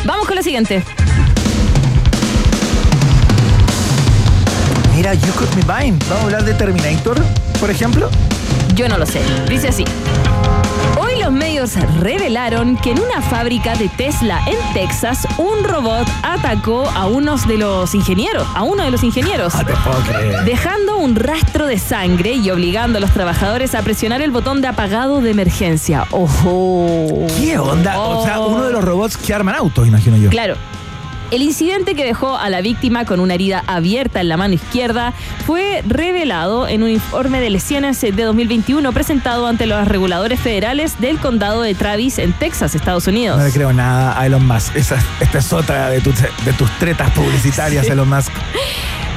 Vamos 0.05 0.25
con 0.27 0.35
la 0.35 0.43
siguiente. 0.43 0.83
Mira, 5.01 5.15
You 5.15 5.33
Could 5.33 5.49
Me 5.55 5.63
Mine. 5.63 5.97
Vamos 6.09 6.21
a 6.21 6.25
hablar 6.25 6.45
de 6.45 6.53
Terminator, 6.53 7.19
por 7.59 7.71
ejemplo. 7.71 8.07
Yo 8.75 8.87
no 8.87 8.99
lo 8.99 9.07
sé. 9.07 9.19
Dice 9.49 9.69
así. 9.69 9.83
Hoy 10.99 11.19
los 11.19 11.31
medios 11.31 11.73
revelaron 11.99 12.77
que 12.77 12.91
en 12.91 12.99
una 12.99 13.19
fábrica 13.19 13.73
de 13.75 13.89
Tesla 13.89 14.39
en 14.45 14.57
Texas, 14.75 15.27
un 15.39 15.63
robot 15.63 16.07
atacó 16.21 16.87
a 16.87 17.07
unos 17.07 17.47
de 17.47 17.57
los 17.57 17.95
ingenieros, 17.95 18.45
a 18.53 18.61
uno 18.61 18.83
de 18.83 18.91
los 18.91 19.01
ingenieros. 19.03 19.55
No 19.55 19.65
te 19.65 19.73
puedo 19.73 19.97
creer. 20.03 20.43
dejando 20.43 20.97
un 20.97 21.15
rastro 21.15 21.65
de 21.65 21.79
sangre 21.79 22.33
y 22.33 22.51
obligando 22.51 22.99
a 22.99 23.01
los 23.01 23.09
trabajadores 23.09 23.73
a 23.73 23.81
presionar 23.81 24.21
el 24.21 24.29
botón 24.29 24.61
de 24.61 24.67
apagado 24.67 25.19
de 25.19 25.31
emergencia. 25.31 26.05
¡Ojo! 26.11 27.25
¿Qué 27.39 27.57
onda? 27.57 27.97
O 27.99 28.23
sea, 28.23 28.39
Oh. 28.39 28.49
uno 28.49 28.65
de 28.67 28.71
los 28.73 28.83
robots 28.83 29.17
que 29.17 29.33
arman 29.33 29.55
autos, 29.55 29.87
imagino 29.87 30.15
yo. 30.15 30.29
Claro. 30.29 30.57
El 31.31 31.41
incidente 31.43 31.95
que 31.95 32.03
dejó 32.03 32.37
a 32.37 32.49
la 32.49 32.59
víctima 32.59 33.05
con 33.05 33.21
una 33.21 33.35
herida 33.35 33.63
abierta 33.65 34.19
en 34.19 34.27
la 34.27 34.35
mano 34.35 34.53
izquierda 34.53 35.13
fue 35.45 35.81
revelado 35.87 36.67
en 36.67 36.83
un 36.83 36.89
informe 36.89 37.39
de 37.39 37.49
lesiones 37.49 38.01
de 38.01 38.11
2021 38.11 38.91
presentado 38.91 39.47
ante 39.47 39.65
los 39.65 39.87
reguladores 39.87 40.41
federales 40.41 40.99
del 40.99 41.19
condado 41.19 41.61
de 41.61 41.73
Travis 41.73 42.19
en 42.19 42.33
Texas, 42.33 42.75
Estados 42.75 43.07
Unidos. 43.07 43.37
No 43.37 43.45
le 43.45 43.51
creo 43.53 43.71
nada 43.71 44.19
a 44.19 44.25
Elon 44.25 44.45
Musk. 44.45 44.75
Esa, 44.75 45.01
esta 45.21 45.37
es 45.37 45.53
otra 45.53 45.89
de 45.89 46.01
de 46.01 46.53
tus 46.53 46.69
tretas 46.79 47.09
publicitarias, 47.11 47.85
Elon 47.89 48.09
Musk. 48.09 48.33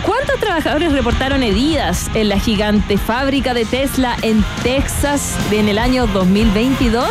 ¿Cuántos 0.05 0.39
trabajadores 0.39 0.93
reportaron 0.93 1.43
heridas 1.43 2.11
en 2.15 2.29
la 2.29 2.39
gigante 2.39 2.99
fábrica 2.99 3.55
de 3.55 3.65
Tesla 3.65 4.17
en 4.23 4.45
Texas 4.63 5.35
en 5.51 5.69
el 5.69 5.79
año 5.79 6.07
2022? 6.07 7.07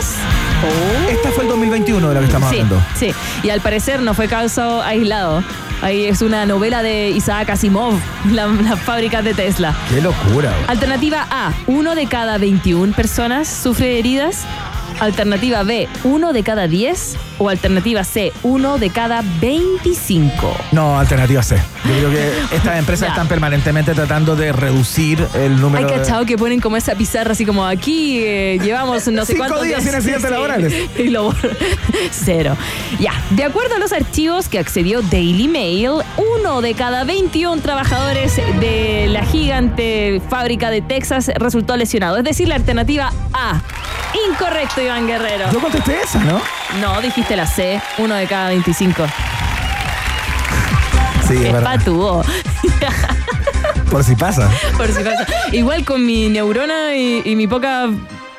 Esta 1.09 1.29
fue 1.31 1.43
el 1.43 1.49
2021 1.49 2.07
de 2.07 2.13
la 2.13 2.19
que 2.19 2.25
estamos 2.27 2.49
sí, 2.49 2.59
hablando. 2.59 2.85
sí. 2.95 3.13
Y 3.41 3.49
al 3.49 3.61
parecer 3.61 4.01
no 4.01 4.13
fue 4.13 4.27
caso 4.27 4.81
aislado. 4.81 5.43
Ahí 5.81 6.05
es 6.05 6.21
una 6.21 6.45
novela 6.45 6.81
de 6.83 7.09
Isaac 7.09 7.49
Asimov, 7.49 7.99
la, 8.31 8.47
la 8.47 8.77
fábrica 8.77 9.21
de 9.21 9.33
Tesla. 9.33 9.75
Qué 9.89 10.01
locura. 10.01 10.53
Alternativa 10.67 11.27
A, 11.29 11.51
uno 11.67 11.95
de 11.95 12.05
cada 12.05 12.37
21 12.37 12.93
personas 12.93 13.47
sufre 13.49 13.99
heridas. 13.99 14.45
Alternativa 14.99 15.63
B, 15.63 15.89
uno 16.03 16.31
de 16.31 16.43
cada 16.43 16.67
10. 16.67 17.17
O 17.39 17.49
alternativa 17.49 18.03
C, 18.03 18.31
uno 18.43 18.77
de 18.77 18.89
cada 18.89 19.23
25. 19.41 20.55
No, 20.71 20.99
alternativa 20.99 21.41
C. 21.41 21.57
Yo 21.85 22.09
creo 22.09 22.11
que 22.11 22.55
estas 22.55 22.77
empresas 22.79 23.09
están 23.11 23.27
permanentemente 23.27 23.93
tratando 23.93 24.35
de 24.35 24.51
reducir 24.53 25.25
el 25.33 25.59
número 25.59 25.87
Hay 25.87 25.93
de... 25.93 25.99
cachado 25.99 26.25
que 26.25 26.37
ponen 26.37 26.59
como 26.59 26.77
esa 26.77 26.95
pizarra 26.95 27.31
así 27.33 27.45
como 27.45 27.65
aquí 27.65 28.19
eh, 28.23 28.59
llevamos 28.63 29.07
no 29.07 29.25
sé 29.25 29.33
Cinco 29.33 29.47
cuántos 29.47 29.63
días 29.63 29.83
sin 29.83 29.95
accidentes 29.95 30.23
Sí. 30.27 30.31
laborales. 30.31 30.73
Y 30.97 31.09
lo. 31.09 31.33
Cero. 32.11 32.55
Ya, 32.99 33.13
de 33.31 33.43
acuerdo 33.43 33.75
a 33.75 33.79
los 33.79 33.91
archivos 33.91 34.47
que 34.47 34.59
accedió 34.59 35.01
Daily 35.01 35.47
Mail, 35.47 35.89
uno 36.39 36.61
de 36.61 36.73
cada 36.75 37.03
21 37.03 37.61
trabajadores 37.61 38.35
de 38.59 39.07
la 39.09 39.25
gigante 39.25 40.21
fábrica 40.29 40.69
de 40.69 40.81
Texas 40.81 41.31
resultó 41.35 41.75
lesionado. 41.77 42.17
Es 42.17 42.23
decir, 42.23 42.47
la 42.47 42.55
alternativa 42.55 43.11
A. 43.33 43.61
Incorrecto, 44.29 44.81
Iván 44.81 45.07
Guerrero. 45.07 45.51
Yo 45.51 45.59
contesté 45.59 45.99
esa, 46.03 46.19
¿no? 46.23 46.39
No, 46.81 47.01
dijiste 47.01 47.35
la 47.35 47.45
C, 47.47 47.81
uno 47.97 48.15
de 48.15 48.27
cada 48.27 48.49
25. 48.49 49.05
Sí, 51.27 51.35
es 51.35 51.53
verdad. 51.53 51.77
patuo. 51.77 52.23
Por 53.89 54.03
si 54.03 54.15
pasa. 54.15 54.49
Por 54.75 54.87
si 54.87 55.03
pasa. 55.03 55.25
Igual 55.51 55.85
con 55.85 56.05
mi 56.05 56.27
neurona 56.29 56.95
y, 56.95 57.21
y 57.25 57.35
mi 57.35 57.47
poca 57.47 57.89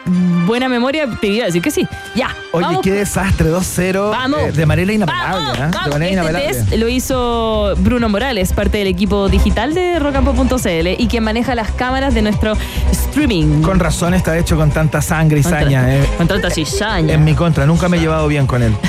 buena 0.06 0.68
memoria, 0.68 1.08
te 1.20 1.28
iba 1.28 1.44
a 1.44 1.46
decir 1.46 1.62
que 1.62 1.70
sí. 1.70 1.86
Ya. 2.14 2.28
Oye, 2.52 2.66
vamos 2.66 2.82
qué 2.82 2.92
desastre, 2.92 3.50
2-0 3.50 4.10
Vamos. 4.10 4.40
eh, 4.40 4.52
de 4.52 4.66
manera 4.66 4.92
inapelable. 4.92 5.34
Vamos, 5.44 5.58
¿eh? 5.58 5.62
De 5.62 5.68
vamos. 5.70 5.88
manera 5.90 6.04
Este 6.10 6.12
inapelable. 6.30 6.48
test 6.64 6.72
lo 6.76 6.88
hizo 6.88 7.74
Bruno 7.78 8.08
Morales, 8.08 8.52
parte 8.52 8.78
del 8.78 8.86
equipo 8.88 9.28
digital 9.28 9.74
de 9.74 9.98
rocampo.cl 9.98 10.86
y 10.98 11.06
quien 11.08 11.24
maneja 11.24 11.54
las 11.54 11.70
cámaras 11.72 12.14
de 12.14 12.22
nuestro 12.22 12.52
streaming. 12.92 13.62
Con 13.62 13.80
razón 13.80 14.14
está 14.14 14.36
hecho 14.38 14.56
con 14.56 14.70
tanta 14.70 15.00
sangre 15.02 15.40
y 15.40 15.42
Con 15.42 15.52
saña. 15.52 15.96
eh. 15.96 16.04
con 16.18 16.28
tanta 16.28 16.50
cizaña. 16.50 17.14
En 17.14 17.24
mi 17.24 17.34
contra, 17.34 17.66
nunca 17.66 17.88
me 17.88 17.96
he 17.96 18.00
llevado 18.00 18.28
bien 18.28 18.46
con 18.46 18.62
él. 18.62 18.74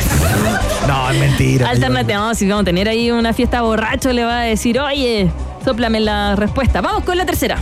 No, 0.88 1.10
es 1.10 1.20
mentira. 1.20 1.68
Alternativa, 1.68 2.20
vamos, 2.20 2.38
si 2.38 2.48
vamos 2.48 2.62
a 2.62 2.66
tener 2.66 2.88
ahí 2.88 3.10
una 3.10 3.34
fiesta 3.34 3.62
borracho, 3.64 4.14
le 4.14 4.24
va 4.24 4.42
a 4.42 4.44
decir, 4.44 4.80
oye, 4.80 5.32
sóplame 5.64 6.00
la 6.00 6.36
respuesta. 6.36 6.80
Vamos 6.82 7.04
con 7.04 7.18
la 7.18 7.26
tercera. 7.26 7.58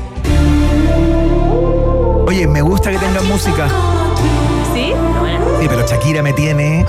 Oye, 2.26 2.48
me 2.48 2.62
gusta 2.62 2.92
que 2.92 2.98
tengan 2.98 3.28
música. 3.28 3.68
¿Sí? 4.74 4.94
Bueno. 5.20 5.46
Sí, 5.60 5.68
pero 5.70 5.86
Shakira 5.88 6.22
me 6.24 6.34
tiene. 6.34 6.86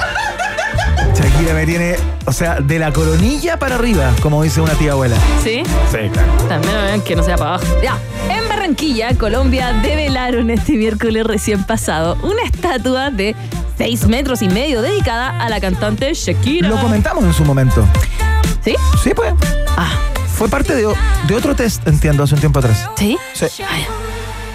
Shakira 1.14 1.54
me 1.54 1.66
tiene, 1.66 1.96
o 2.26 2.32
sea, 2.32 2.60
de 2.60 2.78
la 2.78 2.92
coronilla 2.92 3.58
para 3.58 3.76
arriba, 3.76 4.10
como 4.20 4.42
dice 4.42 4.60
una 4.60 4.72
tía 4.74 4.92
abuela. 4.92 5.16
¿Sí? 5.42 5.62
Sí, 5.90 5.98
claro. 6.12 6.32
También 6.48 6.74
ven 6.86 7.00
que 7.02 7.14
no 7.16 7.22
sea 7.22 7.36
para 7.36 7.54
abajo. 7.54 7.64
Ya. 7.82 7.98
En 8.30 8.48
Barranquilla, 8.48 9.16
Colombia, 9.16 9.72
develaron 9.82 10.50
este 10.50 10.72
miércoles 10.72 11.24
recién 11.24 11.64
pasado 11.64 12.16
una 12.22 12.42
estatua 12.42 13.10
de 13.10 13.36
6 13.78 14.06
metros 14.08 14.42
y 14.42 14.48
medio 14.48 14.82
dedicada 14.82 15.40
a 15.40 15.48
la 15.48 15.60
cantante 15.60 16.12
Shakira. 16.14 16.68
Lo 16.68 16.78
comentamos 16.80 17.22
en 17.24 17.32
su 17.34 17.44
momento. 17.44 17.84
¿Sí? 18.64 18.74
Sí, 19.02 19.12
pues. 19.14 19.34
Ah, 19.76 19.92
Fue 20.36 20.48
parte 20.48 20.74
de, 20.74 20.88
de 21.28 21.34
otro 21.34 21.54
test, 21.54 21.86
entiendo, 21.86 22.22
hace 22.24 22.34
un 22.34 22.40
tiempo 22.40 22.58
atrás. 22.60 22.88
¿sí? 22.96 23.16
Sí. 23.34 23.46
Ah. 23.62 23.66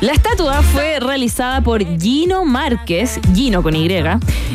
La 0.01 0.13
estatua 0.13 0.61
fue 0.61 0.99
realizada 1.01 1.59
por 1.61 1.83
Gino 1.99 2.45
Márquez, 2.45 3.19
Gino 3.33 3.61
con 3.61 3.75
Y, 3.75 3.89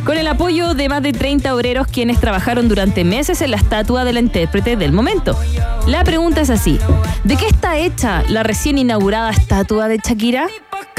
con 0.03 0.17
el 0.17 0.27
apoyo 0.27 0.73
de 0.73 0.89
más 0.89 1.03
de 1.03 1.13
30 1.13 1.55
obreros 1.55 1.87
quienes 1.87 2.19
trabajaron 2.19 2.67
durante 2.67 3.05
meses 3.05 3.43
en 3.43 3.51
la 3.51 3.59
estatua 3.59 4.07
de 4.07 4.15
la 4.15 4.21
intérprete 4.21 4.77
del 4.77 4.93
momento. 4.93 5.39
La 5.87 6.03
pregunta 6.03 6.41
es 6.41 6.49
así, 6.49 6.79
¿de 7.25 7.37
qué 7.37 7.47
está 7.47 7.77
hecha 7.77 8.23
la 8.29 8.43
recién 8.43 8.79
inaugurada 8.79 9.31
estatua 9.31 9.87
de 9.89 9.99
Shakira? 9.99 10.47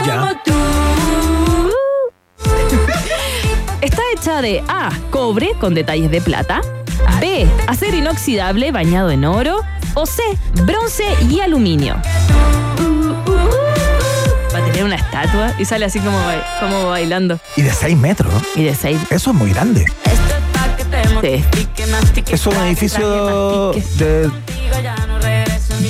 Ya. 0.05 0.39
Está 3.81 4.01
hecha 4.15 4.41
de 4.41 4.63
A, 4.67 4.89
cobre 5.11 5.51
con 5.59 5.73
detalles 5.75 6.09
de 6.09 6.21
plata, 6.21 6.61
B, 7.19 7.47
acero 7.67 7.97
inoxidable 7.97 8.71
bañado 8.71 9.11
en 9.11 9.25
oro, 9.25 9.59
o 9.93 10.05
C, 10.05 10.21
bronce 10.65 11.05
y 11.29 11.39
aluminio. 11.39 11.95
Va 14.55 14.61
a 14.61 14.65
tener 14.67 14.85
una 14.85 14.95
estatua 14.95 15.53
y 15.59 15.65
sale 15.65 15.83
así 15.83 15.99
como, 15.99 16.17
como 16.61 16.87
bailando. 16.87 17.41
Y 17.57 17.61
de 17.61 17.73
6 17.73 17.97
metros. 17.97 18.31
Y 18.55 18.63
de 18.63 18.73
seis. 18.73 19.01
Eso 19.09 19.31
es 19.31 19.35
muy 19.35 19.51
grande. 19.51 19.85
Sí. 21.19 21.43
Eso 22.31 22.49
es 22.51 22.55
un 22.57 22.63
edificio 22.63 23.73
de 23.97 24.31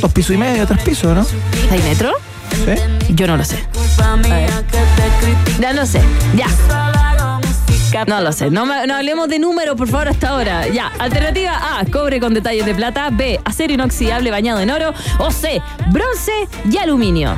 dos 0.01 0.11
pisos 0.11 0.31
y 0.31 0.37
medio, 0.37 0.65
tres 0.65 0.81
pisos, 0.81 1.15
¿no? 1.15 1.23
¿Seis 1.69 1.83
metros? 1.83 2.15
Sí. 2.49 3.13
Yo 3.13 3.27
no 3.27 3.37
lo 3.37 3.45
sé. 3.45 3.59
Ya 5.59 5.73
no 5.73 5.85
sé. 5.85 6.01
Ya. 6.35 6.47
No 8.07 8.21
lo 8.21 8.31
sé. 8.31 8.49
No, 8.51 8.65
me- 8.65 8.85
no 8.87 8.95
hablemos 8.95 9.27
de 9.29 9.39
números, 9.39 9.75
por 9.75 9.87
favor, 9.87 10.07
hasta 10.09 10.29
ahora. 10.29 10.67
Ya. 10.67 10.91
Alternativa 10.99 11.79
A, 11.79 11.85
cobre 11.85 12.19
con 12.19 12.33
detalles 12.33 12.65
de 12.65 12.73
plata. 12.75 13.09
B, 13.11 13.39
acero 13.45 13.73
inoxidable 13.73 14.31
bañado 14.31 14.59
en 14.59 14.69
oro. 14.69 14.93
O 15.19 15.31
C, 15.31 15.61
bronce 15.91 16.31
y 16.69 16.77
aluminio. 16.77 17.35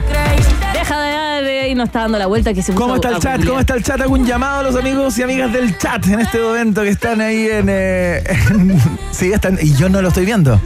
Deja 0.74 1.02
de 1.02 1.12
dar 1.12 1.68
y 1.68 1.76
nos 1.76 1.88
está 1.88 2.02
dando 2.02 2.18
la 2.18 2.28
vuelta 2.28 2.54
que 2.54 2.62
se 2.62 2.74
¿Cómo 2.74 2.96
está 2.96 3.10
el 3.10 3.16
a 3.16 3.20
chat? 3.20 3.46
¿Cómo 3.46 3.60
está 3.60 3.76
el 3.76 3.84
chat? 3.84 4.00
Hago 4.02 4.14
un 4.14 4.26
llamado 4.26 4.60
a 4.60 4.64
los 4.64 4.76
amigos 4.76 5.18
y 5.18 5.24
amigas 5.24 5.52
del 5.54 5.78
chat 5.78 6.06
en 6.08 6.20
este 6.22 6.40
momento 6.40 6.82
que 6.82 6.90
están 6.90 7.22
ahí 7.22 7.48
en. 7.50 7.68
eh, 7.70 8.24
en- 8.50 8.82
sí, 9.12 9.32
están. 9.32 9.58
Y 9.62 9.74
yo 9.76 9.90
no 9.90 10.02
lo 10.02 10.10
estoy 10.10 10.26
viendo. 10.26 10.60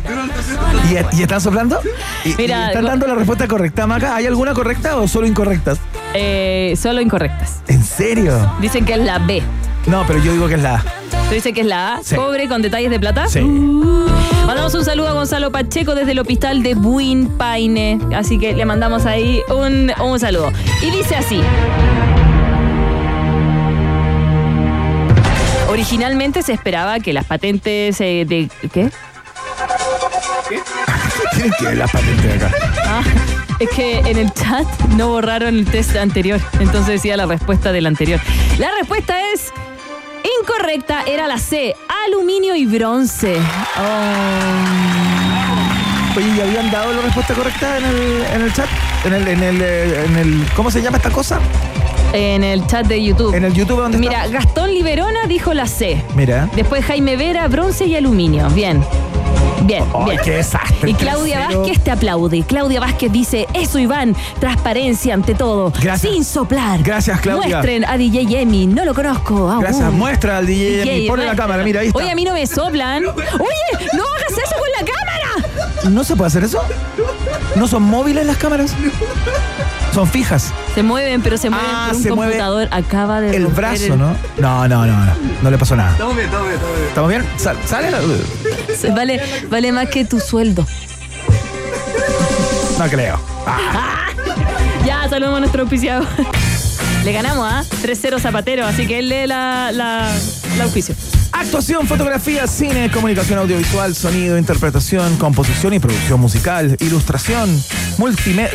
¿Y, 0.89 1.17
y 1.17 1.21
están 1.21 1.41
soplando? 1.41 1.79
¿Y, 2.25 2.33
Mira, 2.35 2.65
y 2.65 2.67
están 2.69 2.83
go- 2.83 2.89
dando 2.89 3.07
la 3.07 3.15
respuesta 3.15 3.47
correcta, 3.47 3.87
Maca? 3.87 4.15
¿Hay 4.15 4.25
alguna 4.25 4.53
correcta 4.53 4.97
o 4.97 5.07
solo 5.07 5.27
incorrectas? 5.27 5.79
Eh, 6.13 6.75
solo 6.81 6.99
incorrectas. 7.01 7.61
¿En 7.67 7.83
serio? 7.83 8.51
Dicen 8.59 8.85
que 8.85 8.93
es 8.93 8.99
la 8.99 9.19
B. 9.19 9.41
No, 9.87 10.05
pero 10.07 10.19
yo 10.19 10.31
digo 10.31 10.47
que 10.47 10.55
es 10.55 10.61
la 10.61 10.75
A. 10.75 10.83
¿Tú 11.27 11.35
dices 11.35 11.53
que 11.53 11.61
es 11.61 11.67
la 11.67 11.95
A? 11.95 12.03
Sí. 12.03 12.15
¿Cobre 12.15 12.47
con 12.47 12.61
detalles 12.61 12.89
de 12.89 12.99
plata? 12.99 13.27
Sí. 13.27 13.41
Mandamos 13.41 14.73
un 14.75 14.83
saludo 14.83 15.07
a 15.09 15.13
Gonzalo 15.13 15.51
Pacheco 15.51 15.95
desde 15.95 16.11
el 16.11 16.19
hospital 16.19 16.61
de 16.61 16.75
Buin 16.75 17.29
Paine. 17.37 17.99
Así 18.15 18.37
que 18.37 18.53
le 18.53 18.65
mandamos 18.65 19.05
ahí 19.05 19.41
un, 19.49 19.91
un 20.03 20.19
saludo. 20.19 20.51
Y 20.81 20.91
dice 20.91 21.15
así. 21.15 21.41
Originalmente 25.69 26.41
se 26.41 26.51
esperaba 26.53 26.99
que 26.99 27.13
las 27.13 27.25
patentes 27.25 28.01
eh, 28.01 28.25
de... 28.27 28.49
¿Qué? 28.73 28.89
Que 31.57 31.65
ver 31.65 31.77
la 31.77 31.87
patente 31.87 32.27
de 32.27 32.33
acá. 32.33 32.51
Ah, 32.85 33.03
es 33.59 33.69
que 33.69 33.99
en 33.99 34.17
el 34.17 34.31
chat 34.33 34.67
no 34.97 35.07
borraron 35.07 35.55
el 35.55 35.65
test 35.65 35.95
anterior. 35.95 36.39
Entonces 36.59 36.87
decía 36.87 37.15
la 37.15 37.25
respuesta 37.25 37.71
del 37.71 37.85
anterior. 37.85 38.19
La 38.59 38.69
respuesta 38.79 39.15
es... 39.33 39.51
Incorrecta, 40.39 41.03
era 41.07 41.27
la 41.27 41.37
C, 41.37 41.75
aluminio 42.05 42.55
y 42.55 42.65
bronce. 42.65 43.37
Oh. 43.77 44.91
Oye, 46.17 46.27
¿y 46.35 46.41
habían 46.41 46.69
dado 46.71 46.93
la 46.93 47.01
respuesta 47.01 47.33
correcta 47.33 47.77
en 47.77 47.85
el, 47.85 48.25
en 48.35 48.41
el 48.41 48.53
chat? 48.53 48.67
En 49.05 49.13
el, 49.13 49.27
en, 49.27 49.43
el, 49.43 49.61
eh, 49.61 50.05
en 50.05 50.17
el. 50.17 50.45
¿Cómo 50.55 50.69
se 50.69 50.81
llama 50.81 50.97
esta 50.97 51.09
cosa? 51.09 51.39
En 52.13 52.43
el 52.43 52.67
chat 52.67 52.85
de 52.85 53.01
YouTube. 53.01 53.33
En 53.33 53.45
el 53.45 53.53
YouTube 53.53 53.77
donde 53.77 53.97
Mira. 53.97 54.27
Gastón 54.27 54.73
Liberona 54.73 55.25
dijo 55.27 55.53
la 55.53 55.65
C. 55.65 56.03
Mira. 56.15 56.49
Después 56.55 56.83
Jaime 56.85 57.15
Vera, 57.15 57.47
bronce 57.47 57.85
y 57.85 57.95
aluminio. 57.95 58.49
Bien. 58.49 58.83
Bien, 59.63 59.83
Ay, 59.93 60.05
bien. 60.05 60.19
qué 60.23 60.31
desastre. 60.31 60.89
Y 60.89 60.93
Claudia. 60.93 61.47
Vázquez 61.47 61.79
te 61.83 61.91
aplaude. 61.91 62.43
Claudia 62.43 62.79
Vázquez 62.79 63.11
dice, 63.11 63.47
eso 63.53 63.79
Iván, 63.79 64.15
transparencia 64.39 65.13
ante 65.13 65.33
todo. 65.35 65.71
Gracias. 65.81 66.13
Sin 66.13 66.23
soplar. 66.23 66.81
Gracias, 66.83 67.19
Claudia. 67.21 67.57
Muestren 67.57 67.85
a 67.85 67.97
DJ 67.97 68.41
Emi, 68.41 68.67
no 68.67 68.85
lo 68.85 68.93
conozco. 68.93 69.49
aún. 69.49 69.61
Gracias. 69.61 69.91
Muestra 69.93 70.37
al 70.37 70.47
DJ, 70.47 70.81
DJ, 70.81 70.95
Emi. 70.97 71.07
Ponle 71.07 71.25
la 71.25 71.35
cámara, 71.35 71.63
mira, 71.63 71.81
ahí 71.81 71.87
está. 71.87 71.99
Oye, 71.99 72.11
a 72.11 72.15
mí 72.15 72.23
no 72.23 72.33
me 72.33 72.45
soplan. 72.47 73.05
Oye, 73.05 73.87
no 73.93 74.03
hagas 74.03 74.31
eso 74.31 74.55
con 74.59 74.71
la 74.79 74.85
cámara. 74.85 75.00
¿No 75.89 76.03
se 76.03 76.15
puede 76.15 76.27
hacer 76.27 76.43
eso? 76.43 76.61
¿No 77.55 77.67
son 77.67 77.83
móviles 77.83 78.25
las 78.25 78.37
cámaras? 78.37 78.73
Son 79.93 80.07
fijas. 80.07 80.53
Se 80.75 80.83
mueven, 80.83 81.21
pero 81.21 81.37
se 81.37 81.49
mueven 81.49 81.67
Ah, 81.69 81.87
por 81.89 81.97
un 81.97 82.03
se 82.03 82.11
mueve 82.11 82.31
computador. 82.33 82.67
Acaba 82.71 83.19
de 83.19 83.35
El 83.35 83.47
brazo, 83.47 83.85
el- 83.93 83.97
¿no? 83.99 84.15
No, 84.37 84.67
no, 84.67 84.85
no, 84.85 85.05
no. 85.05 85.13
No 85.41 85.51
le 85.51 85.57
pasó 85.57 85.75
nada. 85.75 85.91
Estamos 85.91 86.15
bien, 86.15 86.27
estamos 86.27 86.47
bien, 86.47 86.59
estamos 86.87 87.09
bien. 87.09 87.23
¿Estamos 87.25 87.55
bien? 87.59 87.59
¿Sale? 87.67 88.91
Vale, 88.95 89.21
vale 89.49 89.71
más 89.71 89.89
que 89.89 90.05
tu 90.05 90.19
sueldo. 90.19 90.65
No 92.77 92.85
creo. 92.87 93.19
Ya, 94.85 95.07
saludamos 95.07 95.37
a 95.37 95.39
nuestro 95.41 95.61
auspiciado. 95.61 96.05
Le 97.03 97.11
ganamos 97.13 97.45
a 97.51 97.63
3-0 97.83 98.19
Zapatero, 98.19 98.65
así 98.65 98.87
que 98.87 98.97
él 98.99 99.09
lee 99.09 99.27
la, 99.27 99.71
la, 99.71 100.11
la 100.57 100.63
auspicio. 100.63 100.95
Actuación, 101.41 101.87
fotografía, 101.87 102.45
cine, 102.45 102.91
comunicación 102.91 103.39
audiovisual, 103.39 103.95
sonido, 103.95 104.37
interpretación, 104.37 105.17
composición 105.17 105.73
y 105.73 105.79
producción 105.79 106.19
musical, 106.19 106.77
ilustración, 106.79 107.49
multimedia, 107.97 108.51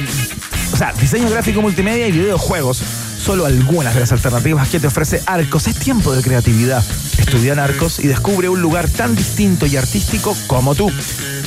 o 0.73 0.77
sea, 0.77 0.93
diseño 0.93 1.29
gráfico 1.29 1.61
multimedia 1.61 2.07
y 2.07 2.13
videojuegos. 2.13 2.81
Solo 3.19 3.45
algunas 3.45 3.93
de 3.93 4.01
las 4.01 4.13
alternativas 4.13 4.69
que 4.69 4.79
te 4.79 4.87
ofrece 4.87 5.21
Arcos. 5.27 5.67
Es 5.67 5.81
tiempo 5.81 6.15
de 6.15 6.23
creatividad. 6.23 6.85
Estudia 7.19 7.55
en 7.55 7.59
Arcos 7.59 7.99
y 7.99 8.07
descubre 8.07 8.49
un 8.49 8.63
lugar 8.63 8.89
tan 8.89 9.17
distinto 9.17 9.67
y 9.67 9.77
artístico 9.77 10.37
como 10.47 10.77
tú. 10.77 10.89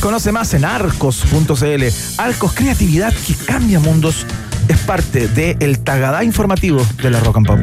Conoce 0.02 0.34
más 0.34 0.54
en 0.54 0.66
arcos.cl. 0.66 1.84
Arcos 2.18 2.54
Creatividad 2.54 3.14
que 3.14 3.34
cambia 3.34 3.80
mundos. 3.80 4.26
Es 4.70 4.78
parte 4.82 5.28
del 5.28 5.80
Tagadá 5.80 6.24
informativo 6.24 6.86
de 7.02 7.10
la 7.10 7.20
Rock 7.20 7.38
and 7.38 7.48
Pop. 7.48 7.60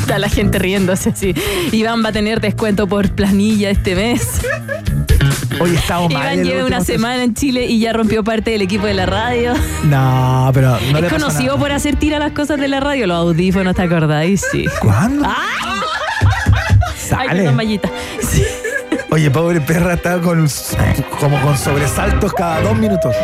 Está 0.00 0.18
la 0.18 0.28
gente 0.28 0.58
riéndose 0.58 1.10
así. 1.10 1.34
Iván 1.72 2.04
va 2.04 2.08
a 2.08 2.12
tener 2.12 2.40
descuento 2.40 2.86
por 2.86 3.10
planilla 3.12 3.70
este 3.70 3.94
mes. 3.94 4.40
Hoy 5.60 5.74
estamos 5.76 6.12
mal. 6.12 6.34
Iván 6.34 6.44
lleva 6.44 6.66
una 6.66 6.80
semana 6.80 7.22
en 7.22 7.34
Chile 7.34 7.66
y 7.66 7.78
ya 7.78 7.92
rompió 7.92 8.24
parte 8.24 8.50
del 8.50 8.62
equipo 8.62 8.86
de 8.86 8.94
la 8.94 9.06
radio. 9.06 9.54
No, 9.84 10.50
pero 10.52 10.76
no 10.90 10.98
es 10.98 11.12
conocido 11.12 11.52
nada. 11.54 11.58
por 11.58 11.72
hacer 11.72 11.96
tira 11.96 12.18
las 12.18 12.32
cosas 12.32 12.58
de 12.58 12.66
la 12.68 12.80
radio, 12.80 13.06
los 13.06 13.16
audífonos, 13.16 13.76
¿te 13.76 13.82
acordáis? 13.82 14.44
Sí. 14.50 14.64
¿Cuándo? 14.80 15.24
¡Ah! 15.24 15.80
Ay, 16.26 17.08
Sale. 17.08 17.28
perdón, 17.28 17.54
mallita. 17.56 17.88
Sí. 18.20 18.42
Oye, 19.14 19.30
pobre 19.30 19.60
perra 19.60 19.94
está 19.94 20.20
con 20.20 20.48
como 21.20 21.40
con 21.40 21.56
sobresaltos 21.56 22.32
cada 22.32 22.60
dos 22.62 22.76
minutos. 22.76 23.14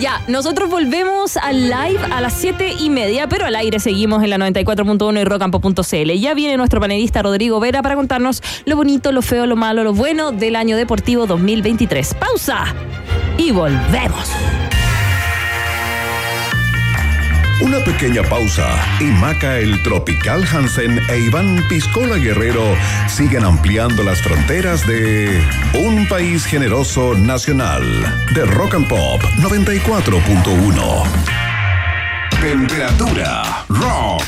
Ya, 0.00 0.22
nosotros 0.26 0.70
volvemos 0.70 1.36
al 1.36 1.64
live 1.64 2.00
a 2.10 2.22
las 2.22 2.32
7 2.32 2.76
y 2.80 2.88
media, 2.88 3.28
pero 3.28 3.44
al 3.44 3.54
aire 3.54 3.78
seguimos 3.78 4.22
en 4.22 4.30
la 4.30 4.38
94.1 4.38 5.20
y 5.20 5.24
rocampo.cl. 5.24 6.12
Ya 6.18 6.32
viene 6.32 6.56
nuestro 6.56 6.80
panelista 6.80 7.20
Rodrigo 7.20 7.60
Vera 7.60 7.82
para 7.82 7.94
contarnos 7.94 8.42
lo 8.64 8.76
bonito, 8.76 9.12
lo 9.12 9.20
feo, 9.20 9.44
lo 9.44 9.54
malo, 9.54 9.84
lo 9.84 9.92
bueno 9.92 10.32
del 10.32 10.56
año 10.56 10.78
deportivo 10.78 11.26
2023. 11.26 12.14
Pausa 12.14 12.64
y 13.36 13.50
volvemos. 13.50 14.30
Una 17.64 17.78
pequeña 17.82 18.22
pausa 18.22 18.68
y 19.00 19.04
Maca 19.04 19.56
el 19.56 19.82
Tropical 19.82 20.44
Hansen 20.44 21.00
e 21.08 21.18
Iván 21.18 21.64
Piscola 21.66 22.16
Guerrero 22.16 22.62
siguen 23.08 23.42
ampliando 23.42 24.02
las 24.02 24.20
fronteras 24.20 24.86
de 24.86 25.42
un 25.72 26.06
país 26.06 26.44
generoso 26.44 27.14
nacional 27.14 27.82
de 28.34 28.44
Rock 28.44 28.74
and 28.74 28.86
Pop 28.86 29.22
94.1. 29.38 31.04
Temperatura 32.38 33.64
rock. 33.70 34.24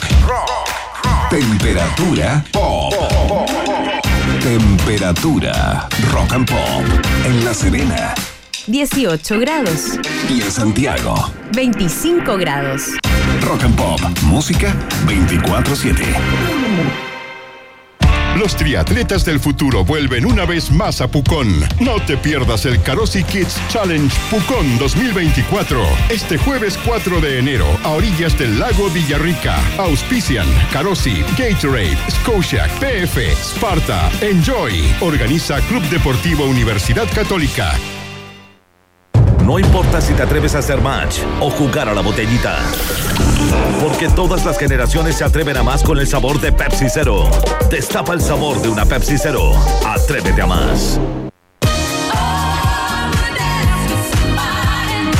Temperatura 1.28 2.42
pop. 2.52 2.94
Temperatura 4.42 5.86
rock 6.10 6.32
and 6.32 6.48
pop 6.48 6.84
en 7.26 7.44
La 7.44 7.52
Serena 7.52 8.14
18 8.66 9.38
grados. 9.38 9.98
y 10.28 10.40
en 10.40 10.50
Santiago. 10.50 11.14
25 11.52 12.36
grados. 12.36 12.96
Rock 13.40 13.64
and 13.64 13.76
Pop, 13.76 14.00
música 14.22 14.74
24/7. 15.06 16.04
Los 18.36 18.54
triatletas 18.54 19.24
del 19.24 19.40
futuro 19.40 19.82
vuelven 19.82 20.26
una 20.26 20.44
vez 20.44 20.70
más 20.70 21.00
a 21.00 21.08
Pucón. 21.08 21.64
No 21.80 21.98
te 22.06 22.18
pierdas 22.18 22.66
el 22.66 22.82
Carosi 22.82 23.24
Kids 23.24 23.58
Challenge 23.68 24.14
Pucón 24.30 24.78
2024. 24.78 25.82
Este 26.10 26.36
jueves 26.36 26.78
4 26.84 27.20
de 27.20 27.38
enero, 27.38 27.66
a 27.82 27.88
orillas 27.90 28.38
del 28.38 28.58
lago 28.58 28.90
Villarrica. 28.90 29.56
Auspician 29.78 30.46
Carosi, 30.70 31.24
Gatorade, 31.38 31.96
Scotiac, 32.10 32.70
PF, 32.78 33.32
Sparta, 33.32 34.10
Enjoy. 34.20 34.94
Organiza 35.00 35.60
Club 35.62 35.82
Deportivo 35.88 36.44
Universidad 36.44 37.06
Católica. 37.14 37.72
No 39.46 39.60
importa 39.60 40.00
si 40.00 40.12
te 40.12 40.24
atreves 40.24 40.56
a 40.56 40.58
hacer 40.58 40.80
match 40.80 41.20
o 41.40 41.50
jugar 41.50 41.88
a 41.88 41.94
la 41.94 42.00
botellita. 42.00 42.58
Porque 43.80 44.08
todas 44.08 44.44
las 44.44 44.58
generaciones 44.58 45.14
se 45.14 45.24
atreven 45.24 45.56
a 45.56 45.62
más 45.62 45.84
con 45.84 45.98
el 45.98 46.08
sabor 46.08 46.40
de 46.40 46.50
Pepsi 46.50 46.86
Cero. 46.92 47.30
Destapa 47.70 48.12
el 48.14 48.20
sabor 48.20 48.60
de 48.60 48.68
una 48.68 48.84
Pepsi 48.84 49.16
Cero. 49.16 49.52
Atrévete 49.86 50.42
a 50.42 50.46
más. 50.46 50.98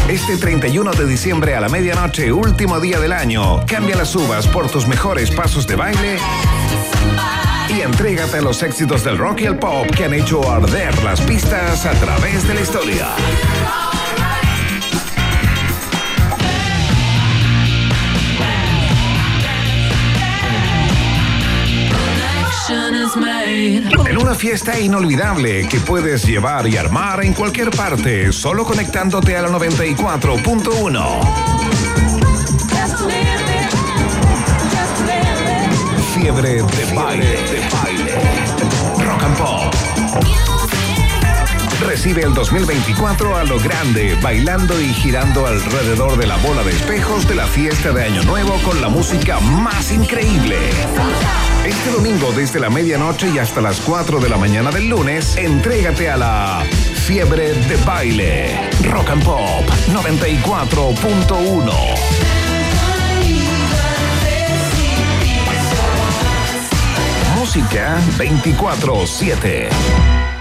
Este 0.09 0.37
31 0.37 0.91
de 0.91 1.07
diciembre 1.07 1.55
a 1.55 1.61
la 1.61 1.69
medianoche, 1.69 2.33
último 2.33 2.81
día 2.81 2.99
del 2.99 3.13
año, 3.13 3.65
cambia 3.65 3.95
las 3.95 4.13
uvas 4.17 4.49
por 4.49 4.69
tus 4.69 4.89
mejores 4.89 5.31
pasos 5.31 5.69
de 5.69 5.77
baile 5.77 6.19
y 7.69 7.81
entrégate 7.81 8.39
a 8.39 8.43
los 8.43 8.61
éxitos 8.65 9.05
del 9.05 9.19
rock 9.19 9.43
y 9.43 9.45
el 9.45 9.57
pop 9.57 9.87
que 9.97 10.07
han 10.07 10.15
hecho 10.15 10.51
arder 10.51 11.01
las 11.05 11.21
pistas 11.21 11.87
a 11.87 11.93
través 11.93 12.47
de 12.49 12.55
la 12.55 12.61
historia. 12.61 13.07
En 23.19 24.19
una 24.19 24.35
fiesta 24.35 24.79
inolvidable 24.79 25.67
que 25.69 25.81
puedes 25.81 26.27
llevar 26.27 26.69
y 26.69 26.77
armar 26.77 27.25
en 27.25 27.33
cualquier 27.33 27.71
parte, 27.71 28.31
solo 28.31 28.63
conectándote 28.65 29.35
a 29.37 29.43
la 29.43 29.49
94.1. 29.49 31.21
Fiebre 36.15 36.63
de 36.63 36.95
baile, 36.95 37.27
de 37.27 37.69
baile. 37.73 38.15
Rock 39.03 39.23
and 39.23 39.39
Pop. 39.39 39.75
Recibe 41.97 42.25
el 42.25 42.35
2024 42.35 43.39
a 43.39 43.45
lo 43.45 43.59
grande, 43.59 44.15
bailando 44.21 44.79
y 44.79 44.93
girando 44.93 45.47
alrededor 45.47 46.19
de 46.19 46.27
la 46.27 46.37
bola 46.37 46.63
de 46.63 46.73
espejos 46.73 47.27
de 47.27 47.35
la 47.35 47.47
fiesta 47.47 47.91
de 47.91 48.05
Año 48.05 48.23
Nuevo 48.25 48.53
con 48.63 48.83
la 48.83 48.91
música 48.91 49.41
más 49.41 49.91
increíble. 49.91 50.59
Este 51.65 51.91
domingo 51.91 52.33
desde 52.33 52.61
la 52.61 52.69
medianoche 52.69 53.31
y 53.35 53.39
hasta 53.39 53.63
las 53.63 53.81
4 53.81 54.21
de 54.21 54.29
la 54.29 54.37
mañana 54.37 54.71
del 54.71 54.91
lunes, 54.91 55.39
entrégate 55.39 56.11
a 56.11 56.19
la 56.19 56.67
Fiebre 57.07 57.55
de 57.55 57.77
Baile. 57.87 58.61
Rock 58.83 59.09
and 59.09 59.25
Pop 59.25 59.65
94.1. 59.89 61.73
Música 67.39 67.97
24-7. 68.19 70.36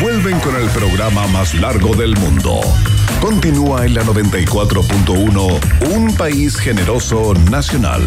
vuelven 0.00 0.38
con 0.40 0.54
el 0.54 0.68
programa 0.70 1.26
más 1.26 1.52
largo 1.54 1.96
del 1.96 2.16
mundo. 2.16 2.60
Continúa 3.20 3.86
en 3.86 3.94
la 3.94 4.04
94.1, 4.04 5.94
un 5.96 6.14
país 6.14 6.56
generoso 6.56 7.34
nacional. 7.50 8.02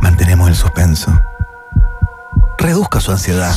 Mantenemos 0.00 0.48
el 0.48 0.56
suspenso. 0.56 1.22
Reduzca 2.58 3.00
su 3.00 3.12
ansiedad. 3.12 3.54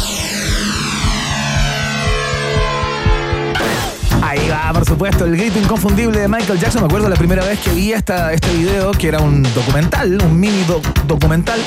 Por 4.74 4.86
supuesto, 4.86 5.26
el 5.26 5.38
grito 5.38 5.60
inconfundible 5.60 6.20
de 6.20 6.28
Michael 6.28 6.60
Jackson. 6.60 6.82
Me 6.82 6.88
acuerdo 6.88 7.08
la 7.10 7.16
primera 7.16 7.44
vez 7.46 7.60
que 7.60 7.70
vi 7.72 7.94
esta, 7.94 8.34
este 8.34 8.52
video, 8.54 8.92
que 8.92 9.08
era 9.08 9.20
un 9.20 9.44
documental, 9.54 10.20
un 10.22 10.40
mini 10.40 10.64
doc- 10.64 11.04
documental. 11.06 11.60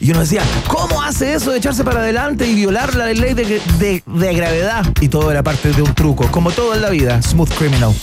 Y 0.00 0.10
uno 0.10 0.20
decía, 0.20 0.42
¿cómo 0.66 1.02
hace 1.02 1.34
eso 1.34 1.50
de 1.52 1.58
echarse 1.58 1.84
para 1.84 2.00
adelante 2.00 2.46
y 2.46 2.54
violar 2.54 2.94
la 2.94 3.06
ley 3.06 3.34
de, 3.34 3.60
de- 3.78 4.02
de 4.06 4.34
gravedad? 4.34 4.84
Y 5.00 5.08
todo 5.08 5.30
era 5.30 5.42
parte 5.42 5.70
de 5.72 5.82
un 5.82 5.94
truco, 5.94 6.26
como 6.30 6.50
todo 6.50 6.74
en 6.74 6.82
la 6.82 6.90
vida. 6.90 7.20
Smooth 7.22 7.50
Criminal. 7.54 7.94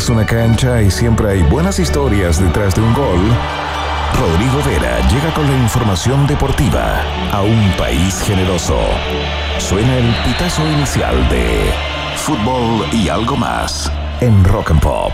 Es 0.00 0.08
una 0.08 0.24
cancha 0.24 0.80
y 0.80 0.90
siempre 0.90 1.28
hay 1.28 1.42
buenas 1.42 1.78
historias 1.78 2.40
detrás 2.40 2.74
de 2.74 2.80
un 2.80 2.94
gol, 2.94 3.20
Rodrigo 4.18 4.62
Vera 4.64 4.98
llega 5.10 5.34
con 5.34 5.46
la 5.46 5.58
información 5.58 6.26
deportiva 6.26 7.02
a 7.30 7.42
un 7.42 7.70
país 7.76 8.22
generoso. 8.22 8.78
Suena 9.58 9.98
el 9.98 10.14
pitazo 10.24 10.66
inicial 10.70 11.28
de 11.28 11.70
fútbol 12.16 12.86
y 12.94 13.10
algo 13.10 13.36
más 13.36 13.92
en 14.22 14.42
Rock 14.42 14.70
and 14.70 14.80
Pop. 14.80 15.12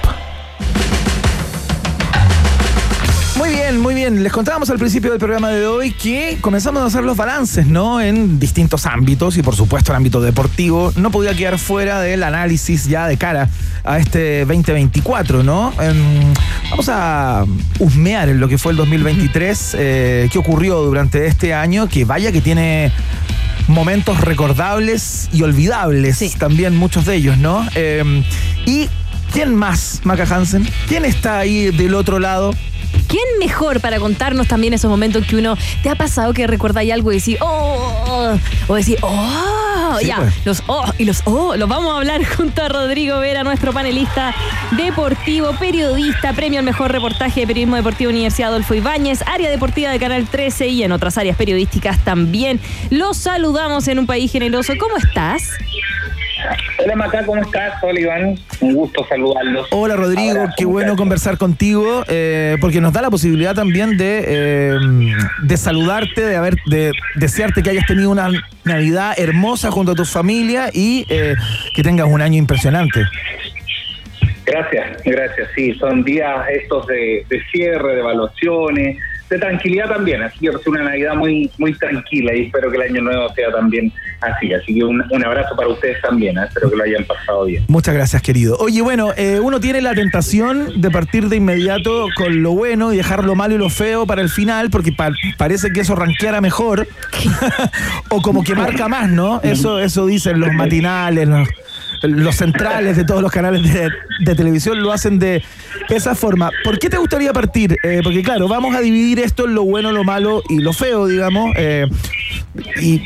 Muy 3.37 3.51
bien, 3.51 3.81
muy 3.81 3.95
bien. 3.95 4.23
Les 4.23 4.33
contábamos 4.33 4.71
al 4.71 4.79
principio 4.79 5.11
del 5.11 5.19
programa 5.19 5.51
de 5.51 5.67
hoy 5.67 5.91
que 5.91 6.39
comenzamos 6.41 6.83
a 6.83 6.87
hacer 6.87 7.03
los 7.03 7.17
balances, 7.17 7.67
¿no? 7.67 8.01
En 8.01 8.39
distintos 8.39 8.87
ámbitos 8.87 9.37
y 9.37 9.43
por 9.43 9.57
supuesto 9.57 9.91
el 9.91 9.97
ámbito 9.97 10.21
deportivo 10.21 10.93
no 10.95 11.11
podía 11.11 11.35
quedar 11.35 11.59
fuera 11.59 12.01
del 12.01 12.23
análisis 12.23 12.87
ya 12.87 13.09
de 13.09 13.17
cara 13.17 13.49
a 13.87 13.99
este 13.99 14.41
2024, 14.41 15.43
¿no? 15.43 15.73
Em, 15.81 16.35
vamos 16.71 16.89
a 16.89 17.45
husmear 17.79 18.29
en 18.29 18.41
lo 18.41 18.49
que 18.49 18.59
fue 18.59 18.73
el 18.73 18.79
2023, 18.79 19.77
eh, 19.79 20.29
qué 20.31 20.39
ocurrió 20.39 20.83
durante 20.83 21.27
este 21.27 21.55
año, 21.55 21.89
que 21.89 22.05
vaya 22.05 22.33
que 22.33 22.41
tiene 22.41 22.93
momentos 23.69 24.21
recordables 24.21 25.29
y 25.33 25.43
olvidables, 25.43 26.21
también 26.39 26.77
muchos 26.77 27.07
de 27.07 27.17
ellos, 27.17 27.39
¿no? 27.39 27.67
Em, 27.75 28.25
y 28.67 28.89
¿quién 29.33 29.55
más, 29.55 30.01
Maca 30.05 30.25
Hansen? 30.25 30.69
¿Quién 30.89 31.05
está 31.05 31.39
ahí 31.39 31.71
del 31.71 31.95
otro 31.95 32.19
lado? 32.19 32.53
¿Quién 33.09 33.25
mejor 33.39 33.81
para 33.81 33.99
contarnos 33.99 34.49
también 34.49 34.75
esos 34.75 34.91
momentos 34.91 35.27
que 35.27 35.37
uno 35.37 35.57
te 35.83 35.91
ha 35.91 35.95
pasado 35.95 36.33
que 36.33 36.47
recordáis 36.47 36.93
algo 36.93 37.13
y 37.13 37.17
decir, 37.17 37.39
oh, 37.41 38.39
o 38.69 38.75
decir, 38.75 38.99
oh, 39.03 39.67
Sí, 40.01 40.07
ya, 40.07 40.19
pues. 40.19 40.35
los 40.45 40.63
oh 40.67 40.85
y 40.99 41.05
los 41.05 41.23
oh, 41.25 41.57
los 41.57 41.69
vamos 41.69 41.93
a 41.93 41.99
hablar 41.99 42.25
junto 42.37 42.63
a 42.63 42.69
Rodrigo 42.69 43.19
Vera, 43.19 43.45
nuestro 43.45 43.73
panelista 43.73 44.35
deportivo, 44.77 45.53
periodista, 45.59 46.33
premio 46.33 46.59
al 46.59 46.65
mejor 46.65 46.93
reportaje 46.93 47.41
de 47.41 47.47
periodismo 47.47 47.77
deportivo 47.77 48.11
Universidad 48.11 48.51
Adolfo 48.51 48.75
Ibáñez, 48.75 49.23
área 49.27 49.51
deportiva 49.51 49.91
de 49.91 49.99
Canal 49.99 50.27
13 50.29 50.69
y 50.69 50.83
en 50.83 50.93
otras 50.93 51.19
áreas 51.19 51.37
periodísticas 51.37 52.03
también. 52.05 52.61
Los 52.91 53.17
saludamos 53.17 53.89
en 53.89 53.99
un 53.99 54.07
país 54.07 54.31
generoso. 54.33 54.75
¿Cómo 54.79 54.97
estás? 54.97 55.51
Hola 56.79 56.97
Maca, 56.97 57.25
¿cómo 57.25 57.43
estás? 57.43 57.83
Hola 57.83 58.01
Iván, 58.01 58.39
un 58.61 58.75
gusto 58.75 59.07
saludarlos. 59.09 59.69
Hola 59.71 59.97
Rodrigo, 59.97 60.41
Abrazo, 60.41 60.55
qué 60.57 60.65
bueno 60.65 60.97
conversar 60.97 61.39
contigo, 61.39 62.05
eh, 62.09 62.57
porque 62.61 62.81
nos 62.81 62.93
da 62.93 63.03
la 63.03 63.11
posibilidad 63.11 63.55
también 63.55 63.97
de, 63.97 64.25
eh, 64.27 64.79
de 65.43 65.57
saludarte, 65.57 66.23
de 66.23 66.37
haber, 66.37 66.57
de 66.67 66.93
desearte 67.15 67.63
que 67.63 67.71
hayas 67.71 67.87
tenido 67.87 68.11
una 68.11 68.31
Navidad 68.65 69.15
hermosa 69.17 69.71
junto 69.71 69.93
a 69.93 69.95
tu 69.95 70.05
familia 70.05 70.71
y 70.73 71.07
eh, 71.09 71.35
que 71.75 71.83
tengas 71.83 72.09
un 72.09 72.21
año 72.21 72.39
impresionante. 72.39 73.01
Gracias, 74.45 75.03
gracias. 75.05 75.49
Sí, 75.55 75.75
son 75.75 76.05
días 76.05 76.47
estos 76.51 76.87
de, 76.87 77.27
de 77.29 77.43
cierre, 77.51 77.95
de 77.95 78.01
evaluaciones, 78.01 78.99
de 79.29 79.39
tranquilidad 79.39 79.89
también. 79.89 80.23
Así 80.23 80.39
que 80.41 80.49
es 80.49 80.67
una 80.67 80.83
Navidad 80.85 81.15
muy 81.15 81.51
muy 81.59 81.73
tranquila 81.75 82.35
y 82.35 82.47
espero 82.47 82.71
que 82.71 82.77
el 82.77 82.83
año 82.83 83.03
nuevo 83.03 83.29
sea 83.35 83.51
también 83.51 83.93
así. 84.21 84.53
Así 84.53 84.75
que 84.75 84.85
un, 84.85 85.03
un 85.11 85.25
abrazo 85.25 85.55
para 85.57 85.69
ustedes 85.69 86.01
también. 86.03 86.39
¿eh? 86.39 86.43
Espero 86.49 86.71
que 86.71 86.77
lo 86.77 86.85
hayan 86.85 87.05
pasado 87.05 87.45
bien. 87.45 87.65
Muchas 87.69 87.95
gracias, 87.95 88.23
querido. 88.23 88.57
Oye, 88.59 88.83
bueno, 88.83 89.11
eh, 89.17 89.41
uno 89.43 89.61
tiene 89.61 89.81
la 89.81 89.95
tentación 89.95 90.81
de 90.81 90.91
partir 90.91 91.29
de 91.29 91.37
inmediato 91.37 92.07
con 92.17 92.43
lo 92.43 92.53
bueno 92.53 92.93
y 92.93 92.97
dejar 92.99 93.25
lo 93.25 93.35
malo 93.35 93.55
y 93.55 93.59
lo 93.59 93.69
feo 93.71 94.07
para 94.07 94.23
el 94.23 94.29
final, 94.29 94.71
porque 94.71 94.93
pa- 94.93 95.13
parece 95.37 95.73
que 95.73 95.81
eso 95.81 95.95
ranqueara 95.95 96.41
mejor, 96.41 96.87
o 98.11 98.23
como 98.23 98.43
que 98.45 98.55
marca 98.55 98.89
más, 98.89 99.09
¿no? 99.09 99.41
Eso, 99.43 99.79
eso 99.81 100.07
dicen 100.07 100.41
los 100.41 100.53
matinales, 100.53 101.29
los, 101.29 101.49
los 102.03 102.37
centrales 102.37 102.97
de 102.97 103.05
todos 103.05 103.23
los 103.23 103.31
canales 103.33 103.63
de, 103.73 104.35
televisión 104.35 104.81
lo 104.83 104.93
hacen 104.93 105.19
de 105.19 105.43
esa 105.89 106.15
forma. 106.15 106.51
¿Por 106.65 106.79
qué 106.79 106.89
te 106.91 106.97
gustaría 106.99 107.33
partir? 107.33 107.77
Eh, 107.83 108.01
porque 108.03 108.23
claro, 108.23 108.49
vamos 108.49 108.75
a 108.75 108.81
dividir 108.81 109.19
esto 109.21 109.47
en 109.47 109.55
lo 109.55 109.65
bueno, 109.65 109.93
lo 109.93 110.05
malo 110.05 110.43
y 110.49 110.59
lo 110.59 110.73
feo, 110.73 111.07
digamos. 111.07 111.53
eh, 111.57 111.87
y 112.81 113.03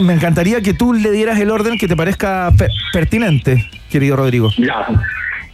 me 0.00 0.12
encantaría 0.14 0.60
que 0.60 0.74
tú 0.74 0.92
le 0.92 1.10
dieras 1.10 1.38
el 1.40 1.50
orden 1.50 1.78
que 1.78 1.88
te 1.88 1.96
parezca 1.96 2.52
per- 2.56 2.70
pertinente, 2.92 3.68
querido 3.90 4.16
Rodrigo. 4.16 4.50
Ya, 4.58 4.86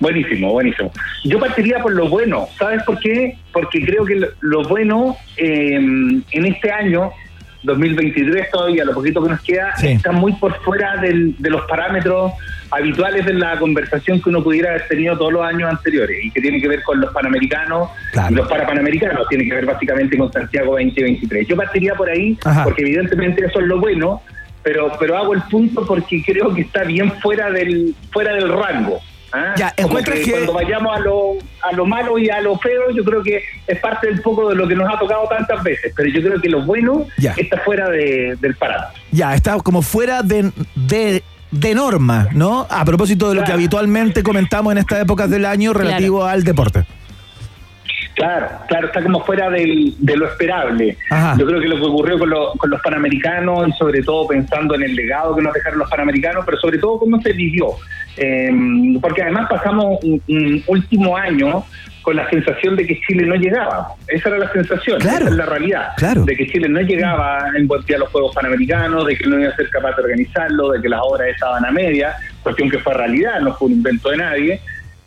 buenísimo, 0.00 0.52
buenísimo. 0.52 0.92
Yo 1.24 1.38
partiría 1.38 1.78
por 1.82 1.92
lo 1.92 2.08
bueno. 2.08 2.46
¿Sabes 2.58 2.82
por 2.84 2.98
qué? 2.98 3.36
Porque 3.52 3.84
creo 3.84 4.04
que 4.04 4.16
lo, 4.16 4.28
lo 4.40 4.62
bueno 4.68 5.16
eh, 5.36 5.74
en 5.76 6.24
este 6.46 6.70
año, 6.70 7.10
2023 7.62 8.50
todavía, 8.50 8.84
lo 8.84 8.94
poquito 8.94 9.22
que 9.22 9.30
nos 9.30 9.40
queda, 9.42 9.74
Sí. 9.76 9.88
está 9.88 10.12
muy 10.12 10.32
por 10.34 10.54
fuera 10.62 10.96
del- 10.96 11.34
de 11.38 11.50
los 11.50 11.62
parámetros 11.66 12.32
habituales 12.70 13.24
de 13.24 13.34
la 13.34 13.58
conversación 13.58 14.20
que 14.20 14.28
uno 14.28 14.42
pudiera 14.42 14.70
haber 14.70 14.86
tenido 14.88 15.16
todos 15.16 15.32
los 15.32 15.42
años 15.44 15.70
anteriores 15.70 16.18
y 16.24 16.30
que 16.30 16.40
tiene 16.40 16.60
que 16.60 16.68
ver 16.68 16.82
con 16.82 17.00
los 17.00 17.12
panamericanos 17.12 17.88
Claro. 18.12 18.32
y 18.32 18.34
los 18.36 18.48
parapanamericanos, 18.48 19.26
tiene 19.28 19.44
que 19.46 19.54
ver 19.54 19.66
básicamente 19.66 20.18
con 20.18 20.30
Santiago 20.32 20.72
2023. 20.72 21.46
Yo 21.48 21.56
partiría 21.56 21.94
por 21.94 22.08
ahí 22.10 22.36
Ajá. 22.44 22.64
porque 22.64 22.82
evidentemente 22.82 23.44
eso 23.46 23.60
es 23.60 23.66
lo 23.66 23.80
bueno, 23.80 24.22
pero 24.62 24.92
pero 25.00 25.16
hago 25.16 25.32
el 25.34 25.42
punto 25.50 25.86
porque 25.86 26.22
creo 26.24 26.52
que 26.54 26.60
está 26.62 26.84
bien 26.84 27.10
fuera 27.22 27.50
del 27.50 27.94
fuera 28.12 28.34
del 28.34 28.48
rango. 28.50 29.00
¿Ah? 29.32 29.54
Ya, 29.56 29.72
¿encuentras 29.76 30.18
que- 30.20 30.30
cuando 30.32 30.52
vayamos 30.54 30.96
a 30.96 31.00
lo, 31.00 31.32
a 31.62 31.72
lo 31.74 31.86
malo 31.86 32.18
y 32.18 32.28
a 32.30 32.40
lo 32.40 32.58
feo, 32.58 32.90
yo 32.94 33.04
creo 33.04 33.22
que 33.22 33.42
es 33.66 33.78
parte 33.80 34.06
del 34.08 34.20
poco 34.22 34.48
de 34.48 34.54
lo 34.54 34.66
que 34.68 34.74
nos 34.74 34.92
ha 34.92 34.98
tocado 34.98 35.26
tantas 35.28 35.62
veces, 35.62 35.92
pero 35.96 36.08
yo 36.10 36.20
creo 36.22 36.40
que 36.40 36.48
lo 36.48 36.62
bueno 36.64 37.06
Ya. 37.18 37.34
está 37.36 37.58
fuera 37.58 37.88
de- 37.88 38.36
del 38.40 38.54
parámetro. 38.56 39.00
Ya, 39.12 39.34
está 39.34 39.56
como 39.58 39.82
fuera 39.82 40.22
de, 40.22 40.50
de, 40.74 41.22
de 41.50 41.74
norma, 41.74 42.28
¿no? 42.32 42.66
A 42.70 42.84
propósito 42.84 43.28
de 43.30 43.34
lo 43.36 43.44
que 43.44 43.52
habitualmente 43.52 44.22
comentamos 44.22 44.72
en 44.72 44.78
estas 44.78 45.00
épocas 45.02 45.30
del 45.30 45.44
año 45.46 45.72
relativo 45.72 46.24
al 46.24 46.44
deporte. 46.44 46.84
Claro, 48.18 48.48
claro, 48.66 48.86
está 48.88 49.00
como 49.02 49.24
fuera 49.24 49.48
del- 49.48 49.94
de 49.98 50.16
lo 50.16 50.26
esperable. 50.26 50.96
Ajá. 51.08 51.36
Yo 51.38 51.46
creo 51.46 51.60
que 51.60 51.68
lo 51.68 51.76
que 51.76 51.84
ocurrió 51.86 52.18
con, 52.18 52.30
lo- 52.30 52.52
con 52.58 52.68
los 52.68 52.80
panamericanos 52.82 53.68
y 53.68 53.72
sobre 53.72 54.02
todo 54.02 54.26
pensando 54.26 54.74
en 54.74 54.82
el 54.82 54.94
legado 54.96 55.36
que 55.36 55.42
nos 55.42 55.54
dejaron 55.54 55.78
los 55.78 55.88
panamericanos, 55.88 56.44
pero 56.44 56.58
sobre 56.58 56.78
todo 56.78 56.98
cómo 56.98 57.20
se 57.22 57.32
vivió. 57.32 57.68
Eh, 58.16 58.50
porque 59.00 59.22
además 59.22 59.46
pasamos 59.48 59.98
un, 60.02 60.20
un 60.28 60.62
último 60.66 61.16
año 61.16 61.64
con 62.02 62.16
la 62.16 62.28
sensación 62.30 62.74
de 62.74 62.86
que 62.86 62.98
Chile 63.06 63.24
no 63.26 63.34
llegaba. 63.36 63.88
Esa 64.08 64.30
era 64.30 64.38
la 64.38 64.50
sensación, 64.52 64.98
Claro, 64.98 65.18
esa 65.18 65.28
es 65.28 65.34
la 65.36 65.46
realidad. 65.46 65.88
claro. 65.96 66.24
De 66.24 66.34
que 66.36 66.46
Chile 66.48 66.68
no 66.68 66.80
llegaba 66.80 67.44
en 67.54 67.68
buen 67.68 67.82
pie 67.84 67.96
a 67.96 67.98
los 68.00 68.08
Juegos 68.08 68.34
Panamericanos, 68.34 69.06
de 69.06 69.16
que 69.16 69.26
no 69.28 69.38
iba 69.38 69.50
a 69.50 69.56
ser 69.56 69.68
capaz 69.70 69.94
de 69.96 70.02
organizarlo, 70.02 70.70
de 70.72 70.80
que 70.80 70.88
las 70.88 71.00
obras 71.04 71.28
estaban 71.28 71.64
a 71.64 71.70
media, 71.70 72.14
cuestión 72.42 72.70
que 72.70 72.78
fue 72.78 72.94
realidad, 72.94 73.40
no 73.40 73.54
fue 73.54 73.68
un 73.68 73.74
invento 73.74 74.08
de 74.10 74.16
nadie 74.16 74.60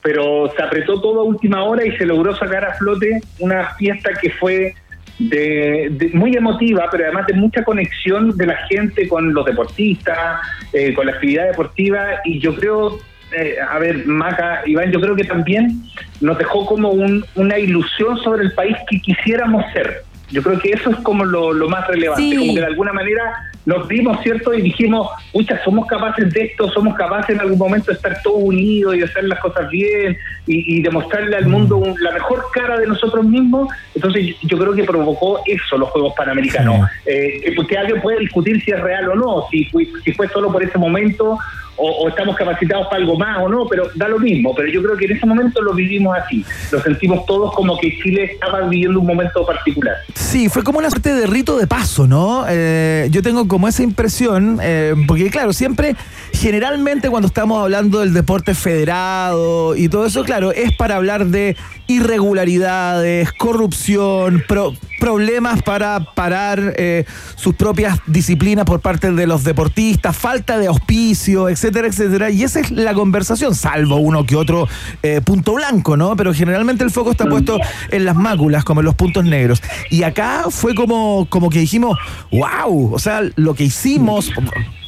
pero 0.03 0.51
se 0.55 0.61
apretó 0.63 0.99
todo 1.01 1.21
a 1.21 1.23
última 1.23 1.63
hora 1.63 1.85
y 1.85 1.91
se 1.97 2.05
logró 2.05 2.35
sacar 2.35 2.65
a 2.65 2.73
flote 2.73 3.21
una 3.39 3.73
fiesta 3.75 4.11
que 4.21 4.31
fue 4.31 4.73
de, 5.19 5.89
de- 5.91 6.09
muy 6.13 6.35
emotiva, 6.35 6.87
pero 6.91 7.03
además 7.05 7.27
de 7.27 7.33
mucha 7.33 7.63
conexión 7.63 8.35
de 8.37 8.47
la 8.47 8.57
gente 8.69 9.07
con 9.07 9.33
los 9.33 9.45
deportistas, 9.45 10.39
eh, 10.73 10.93
con 10.95 11.05
la 11.05 11.11
actividad 11.13 11.47
deportiva, 11.47 12.21
y 12.25 12.39
yo 12.39 12.55
creo, 12.55 12.97
eh, 13.37 13.55
a 13.69 13.77
ver, 13.77 14.05
Maca, 14.07 14.61
Iván, 14.65 14.91
yo 14.91 14.99
creo 14.99 15.15
que 15.15 15.23
también 15.25 15.83
nos 16.21 16.37
dejó 16.39 16.65
como 16.65 16.89
un- 16.89 17.23
una 17.35 17.59
ilusión 17.59 18.17
sobre 18.23 18.43
el 18.43 18.53
país 18.53 18.75
que 18.89 18.99
quisiéramos 18.99 19.63
ser. 19.73 20.01
Yo 20.31 20.41
creo 20.41 20.59
que 20.59 20.69
eso 20.71 20.89
es 20.89 20.97
como 20.97 21.25
lo, 21.25 21.53
lo 21.53 21.69
más 21.69 21.87
relevante, 21.87 22.21
Sí. 22.23 22.35
como 22.37 22.53
que 22.55 22.59
de 22.61 22.65
alguna 22.65 22.93
manera 22.93 23.21
nos 23.65 23.87
vimos, 23.87 24.17
¿cierto? 24.23 24.53
Y 24.53 24.61
dijimos, 24.61 25.07
pucha, 25.31 25.61
somos 25.63 25.85
capaces 25.87 26.31
de 26.33 26.41
esto, 26.45 26.69
somos 26.71 26.95
capaces 26.95 27.35
en 27.35 27.41
algún 27.41 27.59
momento 27.59 27.87
de 27.91 27.93
estar 27.93 28.17
todos 28.23 28.39
unidos 28.41 28.95
y 28.95 29.03
hacer 29.03 29.25
las 29.25 29.39
cosas 29.39 29.69
bien 29.69 30.17
y, 30.47 30.77
y 30.77 30.81
demostrarle 30.81 31.35
al 31.37 31.47
mundo 31.47 31.77
un- 31.77 31.95
la 32.01 32.11
mejor 32.11 32.43
cara 32.53 32.79
de 32.79 32.87
nosotros 32.87 33.23
mismos. 33.25 33.67
Entonces 33.93 34.25
yo, 34.27 34.35
yo 34.43 34.57
creo 34.57 34.73
que 34.73 34.83
provocó 34.83 35.41
eso 35.45 35.77
los 35.77 35.89
Juegos 35.89 36.13
Panamericanos. 36.17 36.89
Eh, 37.05 37.41
que- 37.43 37.51
porque 37.51 37.77
alguien 37.77 38.01
puede 38.01 38.19
discutir 38.19 38.61
si 38.63 38.71
es 38.71 38.79
real 38.79 39.09
o 39.09 39.15
no, 39.15 39.45
si 39.51 39.69
si 40.03 40.11
fue 40.13 40.27
solo 40.29 40.51
por 40.51 40.63
ese 40.63 40.77
momento 40.77 41.37
o, 41.81 42.07
estamos 42.09 42.35
capacitados 42.35 42.87
para 42.87 42.97
algo 43.01 43.17
más 43.17 43.39
o 43.39 43.49
no, 43.49 43.65
pero 43.69 43.89
da 43.95 44.07
lo 44.07 44.19
mismo. 44.19 44.53
Pero 44.55 44.69
yo 44.71 44.81
creo 44.83 44.97
que 44.97 45.05
en 45.05 45.17
ese 45.17 45.25
momento 45.25 45.61
lo 45.61 45.73
vivimos 45.73 46.15
así. 46.17 46.45
Lo 46.71 46.81
sentimos 46.81 47.25
todos 47.25 47.53
como 47.53 47.77
que 47.79 47.97
Chile 47.97 48.25
estaba 48.33 48.61
viviendo 48.67 48.99
un 48.99 49.07
momento 49.07 49.45
particular. 49.45 49.95
Sí, 50.15 50.49
fue 50.49 50.63
como 50.63 50.79
una 50.79 50.89
suerte 50.89 51.13
de 51.13 51.27
rito 51.27 51.57
de 51.57 51.67
paso, 51.67 52.07
¿no? 52.07 52.45
Eh, 52.47 53.07
yo 53.11 53.21
tengo 53.21 53.47
como 53.47 53.67
esa 53.67 53.83
impresión, 53.83 54.59
eh, 54.61 54.93
porque 55.07 55.29
claro, 55.29 55.53
siempre, 55.53 55.95
generalmente 56.33 57.09
cuando 57.09 57.27
estamos 57.27 57.61
hablando 57.61 57.99
del 57.99 58.13
deporte 58.13 58.53
federado 58.55 59.75
y 59.75 59.89
todo 59.89 60.05
eso, 60.05 60.23
claro, 60.23 60.51
es 60.51 60.71
para 60.73 60.95
hablar 60.95 61.25
de 61.27 61.55
irregularidades, 61.87 63.31
corrupción, 63.33 64.43
pro- 64.47 64.73
problemas 64.99 65.61
para 65.63 65.99
parar 66.13 66.75
eh, 66.77 67.05
sus 67.35 67.55
propias 67.55 67.99
disciplinas 68.05 68.65
por 68.65 68.79
parte 68.79 69.11
de 69.11 69.27
los 69.27 69.43
deportistas, 69.43 70.15
falta 70.15 70.57
de 70.59 70.67
auspicio, 70.67 71.49
etcétera, 71.71 71.87
etcétera. 71.87 72.29
Y 72.29 72.43
esa 72.43 72.59
es 72.59 72.71
la 72.71 72.93
conversación, 72.93 73.55
salvo 73.55 73.97
uno 73.97 74.25
que 74.25 74.35
otro 74.35 74.67
eh, 75.03 75.21
punto 75.21 75.53
blanco, 75.53 75.95
¿no? 75.97 76.15
Pero 76.15 76.33
generalmente 76.33 76.83
el 76.83 76.91
foco 76.91 77.11
está 77.11 77.25
puesto 77.25 77.57
en 77.91 78.05
las 78.05 78.15
máculas, 78.15 78.63
como 78.63 78.81
en 78.81 78.85
los 78.85 78.95
puntos 78.95 79.23
negros. 79.25 79.61
Y 79.89 80.03
acá 80.03 80.45
fue 80.49 80.75
como, 80.75 81.25
como 81.29 81.49
que 81.49 81.59
dijimos, 81.59 81.97
wow, 82.31 82.93
o 82.93 82.99
sea, 82.99 83.21
lo 83.35 83.53
que 83.53 83.63
hicimos, 83.63 84.31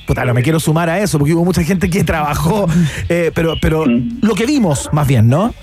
puta, 0.07 0.25
no 0.25 0.34
me 0.34 0.43
quiero 0.43 0.59
sumar 0.59 0.89
a 0.89 0.99
eso, 0.99 1.17
porque 1.17 1.34
hubo 1.34 1.45
mucha 1.45 1.63
gente 1.63 1.89
que 1.89 2.03
trabajó, 2.03 2.67
eh, 3.09 3.31
pero, 3.34 3.55
pero 3.61 3.86
lo 3.86 4.36
que 4.36 4.45
vimos, 4.45 4.89
más 4.91 5.07
bien, 5.07 5.27
¿no? 5.29 5.53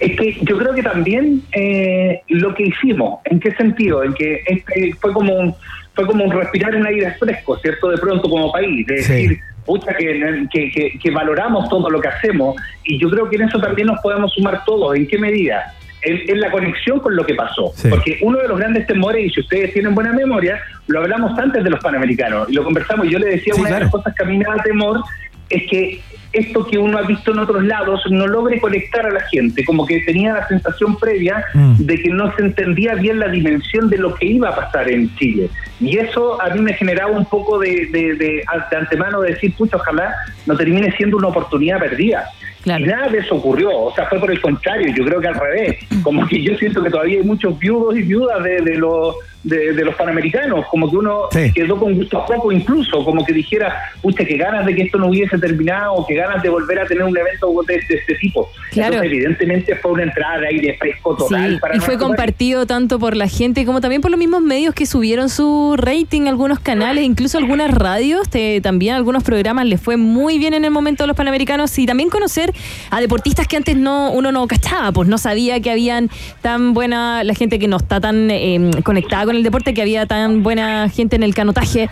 Es 0.00 0.16
que 0.16 0.38
yo 0.42 0.56
creo 0.56 0.74
que 0.74 0.82
también 0.82 1.42
eh, 1.52 2.20
lo 2.28 2.54
que 2.54 2.66
hicimos, 2.68 3.20
¿en 3.26 3.38
qué 3.40 3.52
sentido? 3.54 4.02
En 4.02 4.14
que 4.14 4.40
este 4.46 4.94
fue 4.98 5.12
como 5.12 5.34
un, 5.34 5.54
fue 5.94 6.06
como 6.06 6.24
un 6.24 6.30
respirar 6.32 6.74
un 6.74 6.86
aire 6.86 7.14
fresco, 7.18 7.58
¿cierto? 7.58 7.90
De 7.90 7.98
pronto 7.98 8.30
como 8.30 8.50
país, 8.50 8.86
de 8.86 9.02
Sí. 9.02 9.12
decir, 9.12 9.40
pucha, 9.64 9.94
que, 9.94 10.98
que, 11.00 11.10
valoramos 11.10 11.68
todo 11.68 11.88
lo 11.90 12.00
que 12.00 12.08
hacemos 12.08 12.56
y 12.84 12.98
yo 12.98 13.10
creo 13.10 13.28
que 13.28 13.36
en 13.36 13.42
eso 13.42 13.60
también 13.60 13.88
nos 13.88 14.00
podemos 14.00 14.32
sumar 14.32 14.64
todos. 14.64 14.96
¿En 14.96 15.06
qué 15.06 15.18
medida? 15.18 15.74
En, 16.02 16.30
en 16.30 16.40
la 16.40 16.50
conexión 16.50 16.98
con 17.00 17.14
lo 17.14 17.24
que 17.24 17.34
pasó. 17.34 17.72
Sí. 17.74 17.88
Porque 17.88 18.18
uno 18.22 18.38
de 18.38 18.48
los 18.48 18.58
grandes 18.58 18.86
temores, 18.86 19.26
y 19.26 19.30
si 19.30 19.40
ustedes 19.40 19.72
tienen 19.72 19.94
buena 19.94 20.12
memoria, 20.12 20.60
lo 20.86 21.00
hablamos 21.00 21.38
antes 21.38 21.62
de 21.62 21.70
los 21.70 21.80
Panamericanos 21.80 22.48
y 22.48 22.54
lo 22.54 22.64
conversamos 22.64 23.06
y 23.06 23.10
yo 23.10 23.18
le 23.18 23.26
decía, 23.26 23.54
Sí, 23.54 23.60
una 23.60 23.68
claro. 23.68 23.80
de 23.80 23.84
las 23.84 23.92
cosas 23.92 24.14
que 24.14 24.24
a 24.24 24.26
mí 24.26 24.38
me 24.38 24.44
da 24.44 24.62
temor 24.62 25.02
es 25.50 25.68
que 25.68 26.00
esto 26.32 26.64
que 26.66 26.78
uno 26.78 26.96
ha 26.98 27.02
visto 27.02 27.32
en 27.32 27.40
otros 27.40 27.62
lados 27.64 28.02
no 28.10 28.26
logre 28.26 28.60
conectar 28.60 29.04
a 29.06 29.10
la 29.10 29.20
gente, 29.22 29.64
como 29.64 29.84
que 29.86 30.00
tenía 30.00 30.32
la 30.34 30.46
sensación 30.48 30.96
previa 30.98 31.44
Mm. 31.54 31.74
de 31.78 31.96
que 32.02 32.08
no 32.10 32.32
se 32.36 32.42
entendía 32.42 32.94
bien 32.94 33.18
la 33.18 33.28
dimensión 33.28 33.88
de 33.90 33.98
lo 33.98 34.14
que 34.14 34.26
iba 34.26 34.48
a 34.50 34.54
pasar 34.56 34.88
en 34.90 35.14
Chile. 35.16 35.48
Y 35.80 35.96
eso 35.98 36.40
a 36.40 36.50
mí 36.50 36.60
me 36.60 36.74
generaba 36.74 37.10
un 37.10 37.24
poco 37.24 37.58
de, 37.58 37.88
de, 37.92 38.14
de- 38.14 38.44
de 38.70 38.76
antemano 38.76 39.20
de 39.22 39.30
decir, 39.32 39.54
pucha, 39.56 39.76
ojalá 39.76 40.14
no 40.46 40.56
termine 40.56 40.92
siendo 40.96 41.16
una 41.16 41.28
oportunidad 41.28 41.78
perdida. 41.80 42.24
Claro. 42.62 42.84
Y 42.84 42.88
nada 42.88 43.08
de 43.08 43.18
eso 43.18 43.36
ocurrió, 43.36 43.70
o 43.74 43.94
sea, 43.94 44.06
fue 44.06 44.20
por 44.20 44.30
el 44.30 44.40
contrario, 44.40 44.92
yo 44.94 45.04
creo 45.06 45.18
que 45.20 45.28
al 45.28 45.34
revés, 45.34 45.78
como 46.02 46.26
que 46.26 46.42
yo 46.42 46.54
siento 46.58 46.82
que 46.82 46.90
todavía 46.90 47.18
hay 47.20 47.24
muchos 47.24 47.58
viudos 47.58 47.96
y 47.96 48.02
viudas 48.02 48.44
de, 48.44 48.60
de 48.60 48.76
los 48.76 49.16
de, 49.42 49.72
de 49.72 49.84
los 49.84 49.94
panamericanos, 49.94 50.66
como 50.70 50.90
que 50.90 50.96
uno 50.96 51.22
Sí. 51.32 51.50
quedó 51.54 51.78
con 51.78 51.94
gusto 51.94 52.18
a 52.18 52.26
poco 52.26 52.52
incluso, 52.52 53.02
como 53.04 53.24
que 53.24 53.32
dijera, 53.32 53.74
pucha, 54.02 54.24
que 54.24 54.36
ganas 54.36 54.66
de 54.66 54.74
que 54.74 54.82
esto 54.82 54.98
no 54.98 55.08
hubiese 55.08 55.38
terminado, 55.38 56.04
que 56.06 56.14
ganas 56.14 56.42
de 56.42 56.48
volver 56.50 56.78
a 56.80 56.86
tener 56.86 57.04
un 57.04 57.16
evento 57.16 57.48
de, 57.66 57.74
de 57.88 57.94
este 57.94 58.14
tipo. 58.16 58.50
Claro. 58.70 58.94
Entonces, 58.94 59.12
evidentemente 59.12 59.76
fue 59.76 59.92
una 59.92 60.02
entrada 60.02 60.38
de 60.40 60.48
aire 60.48 60.76
fresco 60.78 61.16
total 61.16 61.52
Sí, 61.54 61.58
para 61.58 61.76
y 61.76 61.80
fue 61.80 61.94
país. 61.96 61.98
compartido 62.06 62.66
tanto 62.66 62.98
por 62.98 63.16
la 63.16 63.28
gente 63.28 63.64
como 63.64 63.80
también 63.80 64.02
por 64.02 64.10
los 64.10 64.18
mismos 64.18 64.42
medios 64.42 64.74
que 64.74 64.84
subieron 64.86 65.28
su 65.30 65.74
rating, 65.78 66.26
algunos 66.26 66.60
canales, 66.60 67.04
incluso 67.04 67.38
algunas 67.38 67.70
radios, 67.72 68.28
te- 68.28 68.60
también 68.60 68.94
algunos 68.94 69.22
programas 69.22 69.64
les 69.66 69.80
fue 69.80 69.96
muy 69.96 70.38
bien 70.38 70.52
en 70.54 70.64
el 70.64 70.70
momento 70.70 71.04
de 71.04 71.08
los 71.08 71.16
Panamericanos 71.16 71.78
y 71.78 71.86
también 71.86 72.10
conocer 72.10 72.52
a 72.90 73.00
deportistas 73.00 73.46
que 73.48 73.56
antes 73.56 73.76
no 73.76 74.10
uno 74.12 74.32
no 74.32 74.46
cachaba, 74.46 74.92
pues 74.92 75.08
no 75.08 75.16
sabía 75.18 75.60
que 75.60 75.70
habían 75.70 76.10
tan 76.42 76.74
buena, 76.74 77.24
la 77.24 77.34
gente 77.34 77.58
que 77.58 77.68
no 77.68 77.76
está 77.78 78.00
tan 78.00 78.30
eh, 78.30 78.70
conectada 78.84 79.24
con 79.30 79.36
el 79.36 79.44
deporte, 79.44 79.72
que 79.74 79.80
había 79.82 80.06
tan 80.06 80.42
buena 80.42 80.88
gente 80.88 81.14
en 81.14 81.22
el 81.22 81.34
canotaje 81.36 81.88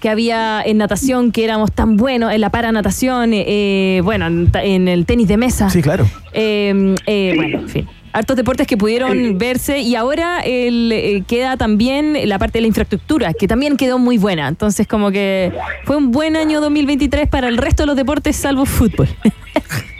que 0.00 0.08
había 0.08 0.60
en 0.64 0.78
natación, 0.78 1.30
que 1.30 1.44
éramos 1.44 1.70
tan 1.70 1.96
buenos, 1.96 2.32
en 2.32 2.40
la 2.40 2.50
paranatación, 2.50 3.32
eh, 3.32 3.44
eh, 3.46 4.00
bueno, 4.02 4.26
en, 4.26 4.50
ta- 4.50 4.64
en 4.64 4.88
el 4.88 5.06
tenis 5.06 5.28
de 5.28 5.36
mesa. 5.36 5.70
Sí, 5.70 5.82
claro. 5.82 6.04
Eh, 6.32 6.96
eh, 7.06 7.30
Sí. 7.32 7.36
Bueno, 7.36 7.58
en 7.60 7.68
fin. 7.68 7.88
Hartos 8.12 8.34
deportes 8.34 8.66
que 8.66 8.76
pudieron 8.76 9.12
Sí. 9.16 9.32
verse 9.36 9.78
y 9.80 9.94
ahora 9.94 10.40
el, 10.40 10.90
eh, 10.90 11.22
queda 11.28 11.56
también 11.56 12.16
la 12.28 12.40
parte 12.40 12.58
de 12.58 12.62
la 12.62 12.66
infraestructura, 12.68 13.34
que 13.34 13.46
también 13.46 13.76
quedó 13.76 13.98
muy 14.00 14.18
buena. 14.18 14.48
Entonces, 14.48 14.88
como 14.88 15.12
que 15.12 15.52
fue 15.84 15.96
un 15.96 16.10
buen 16.10 16.34
año 16.36 16.60
2023 16.60 17.28
para 17.28 17.46
el 17.48 17.56
resto 17.56 17.84
de 17.84 17.86
los 17.88 17.94
deportes, 17.96 18.34
salvo 18.34 18.64
fútbol. 18.66 19.06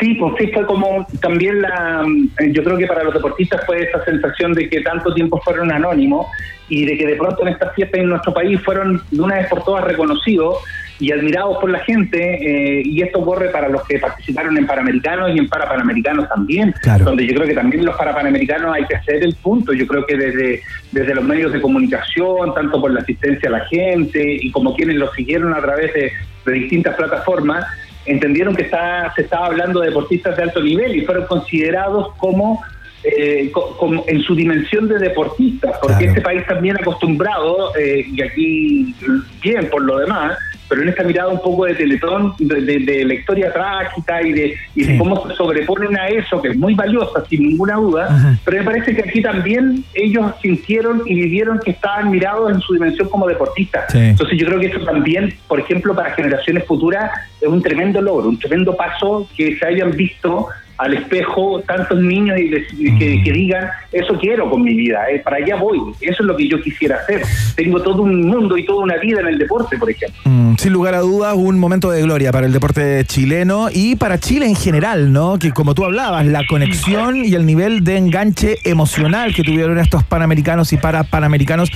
Sí, 0.00 0.14
pues 0.14 0.34
sí, 0.38 0.48
fue 0.52 0.66
como 0.66 1.06
también 1.20 1.62
la. 1.62 2.04
eh, 2.40 2.52
Yo 2.52 2.62
creo 2.64 2.76
que 2.76 2.86
para 2.86 3.04
los 3.04 3.14
deportistas 3.14 3.64
fue 3.66 3.82
esa 3.82 4.04
sensación 4.04 4.52
de 4.52 4.68
que 4.68 4.80
tanto 4.82 5.14
tiempo 5.14 5.40
fueron 5.42 5.72
anónimos 5.72 6.26
y 6.68 6.84
de 6.84 6.98
que 6.98 7.06
de 7.06 7.14
pronto 7.16 7.42
en 7.42 7.48
estas 7.48 7.74
fiestas 7.74 8.00
en 8.00 8.08
nuestro 8.08 8.34
país 8.34 8.60
fueron 8.62 9.00
de 9.10 9.20
una 9.22 9.36
vez 9.36 9.46
por 9.48 9.62
todas 9.64 9.84
reconocidos 9.84 10.56
y 10.98 11.12
admirados 11.12 11.58
por 11.58 11.70
la 11.70 11.78
gente. 11.80 12.18
eh, 12.18 12.82
y 12.84 13.00
esto 13.02 13.22
corre 13.24 13.48
para 13.50 13.68
los 13.68 13.86
que 13.86 13.98
participaron 13.98 14.56
en 14.58 14.66
Panamericanos 14.66 15.30
y 15.34 15.38
en 15.38 15.48
Parapanamericanos 15.48 16.28
también, 16.28 16.74
Claro. 16.82 17.04
donde 17.04 17.26
yo 17.26 17.34
creo 17.36 17.46
que 17.46 17.54
también 17.54 17.84
los 17.84 17.96
Parapanamericanos 17.96 18.74
hay 18.74 18.84
que 18.86 18.96
hacer 18.96 19.22
el 19.22 19.34
punto. 19.36 19.72
Yo 19.72 19.86
creo 19.86 20.04
que 20.06 20.16
desde, 20.16 20.62
desde 20.92 21.14
los 21.14 21.24
medios 21.24 21.52
de 21.52 21.60
comunicación, 21.60 22.52
tanto 22.54 22.80
por 22.80 22.90
la 22.90 23.00
asistencia 23.00 23.48
a 23.48 23.52
la 23.52 23.64
gente 23.66 24.20
y 24.40 24.50
como 24.50 24.74
quienes 24.74 24.96
lo 24.96 25.10
siguieron 25.12 25.54
a 25.54 25.60
través 25.60 25.92
de, 25.94 26.12
de 26.46 26.52
distintas 26.52 26.96
plataformas, 26.96 27.64
entendieron 28.06 28.54
que 28.54 28.62
está, 28.62 29.12
se 29.14 29.22
estaba 29.22 29.46
hablando 29.46 29.80
de 29.80 29.88
deportistas 29.88 30.36
de 30.36 30.42
alto 30.44 30.60
nivel 30.62 30.94
y 30.96 31.00
fueron 31.04 31.26
considerados 31.26 32.12
como, 32.18 32.62
eh, 33.04 33.50
co- 33.52 33.76
como 33.76 34.04
en 34.08 34.20
su 34.22 34.34
dimensión 34.34 34.88
de 34.88 34.98
deportistas, 34.98 35.72
porque 35.80 35.96
Claro. 36.04 36.10
este 36.12 36.20
país 36.22 36.46
también 36.46 36.76
acostumbrado, 36.80 37.72
eh, 37.76 38.06
y 38.12 38.22
aquí 38.22 38.94
bien 39.42 39.68
por 39.70 39.82
lo 39.82 39.98
demás, 39.98 40.38
pero 40.68 40.82
en 40.82 40.88
esta 40.88 41.02
mirada 41.04 41.28
un 41.28 41.40
poco 41.40 41.64
de 41.66 41.74
teletón, 41.74 42.34
de, 42.38 42.60
de- 42.60 42.78
de 42.80 43.04
la 43.04 43.14
historia 43.14 43.52
trágica 43.52 44.22
y 44.22 44.32
de, 44.32 44.54
y 44.74 44.84
de 44.84 44.92
Sí. 44.92 44.98
cómo 44.98 45.26
se 45.28 45.34
sobreponen 45.34 45.96
a 45.98 46.06
eso, 46.08 46.40
que 46.42 46.48
es 46.48 46.56
muy 46.56 46.74
valiosa, 46.74 47.24
sin 47.28 47.42
ninguna 47.48 47.74
duda, 47.76 48.38
pero 48.44 48.58
me 48.58 48.64
parece 48.64 48.94
que 48.94 49.02
aquí 49.08 49.22
también 49.22 49.84
ellos 49.94 50.32
sintieron 50.42 51.02
y 51.06 51.14
vivieron 51.14 51.60
que 51.64 51.72
estaban 51.72 52.10
mirados 52.10 52.50
en 52.52 52.60
su 52.60 52.74
dimensión 52.74 53.08
como 53.08 53.26
deportistas. 53.26 53.84
Sí. 53.92 53.98
Entonces 53.98 54.38
yo 54.38 54.46
creo 54.46 54.60
que 54.60 54.66
eso 54.66 54.80
también, 54.80 55.34
por 55.48 55.60
ejemplo, 55.60 55.94
para 55.94 56.10
generaciones 56.14 56.64
futuras 56.64 57.10
es 57.40 57.48
un 57.48 57.62
tremendo 57.62 58.00
logro, 58.00 58.28
un 58.28 58.38
tremendo 58.38 58.76
paso 58.76 59.28
que 59.36 59.56
se 59.56 59.66
hayan 59.66 59.92
visto 59.92 60.48
al 60.78 60.94
espejo 60.94 61.62
tantos 61.66 61.98
niños 62.00 62.38
y 62.38 62.48
de- 62.48 62.66
y 62.78 62.98
que, 62.98 63.22
que 63.22 63.32
digan, 63.32 63.64
eso 63.92 64.18
quiero 64.18 64.50
con 64.50 64.62
mi 64.62 64.74
vida, 64.74 65.04
eh, 65.10 65.20
para 65.20 65.36
allá 65.36 65.56
voy, 65.56 65.78
eso 66.00 66.22
es 66.22 66.26
lo 66.26 66.36
que 66.36 66.48
yo 66.48 66.60
quisiera 66.60 66.96
hacer. 66.96 67.22
Tengo 67.54 67.80
todo 67.82 68.02
un 68.02 68.26
mundo 68.26 68.56
y 68.58 68.64
toda 68.66 68.82
una 68.84 68.96
vida 68.98 69.20
en 69.20 69.28
el 69.28 69.38
deporte, 69.38 69.76
por 69.78 69.90
ejemplo. 69.90 70.18
Mm, 70.24 70.56
sin 70.56 70.72
lugar 70.72 70.94
a 70.94 71.00
dudas, 71.00 71.34
un 71.36 71.58
momento 71.58 71.90
de 71.90 72.02
gloria 72.02 72.30
para 72.32 72.46
el 72.46 72.52
deporte 72.52 73.04
chileno 73.06 73.68
y 73.72 73.96
para 73.96 74.18
Chile 74.18 74.46
en 74.46 74.54
general, 74.56 75.12
¿no? 75.12 75.38
Que 75.38 75.52
como 75.52 75.74
tú 75.74 75.84
hablabas, 75.84 76.26
la 76.26 76.44
conexión 76.46 77.24
y 77.24 77.34
el 77.34 77.46
nivel 77.46 77.82
de 77.84 77.96
enganche 77.96 78.56
emocional 78.64 79.34
que 79.34 79.42
tuvieron 79.42 79.78
estos 79.78 80.04
panamericanos 80.04 80.72
y 80.72 80.76
para 80.76 81.04
panamericanos 81.04 81.70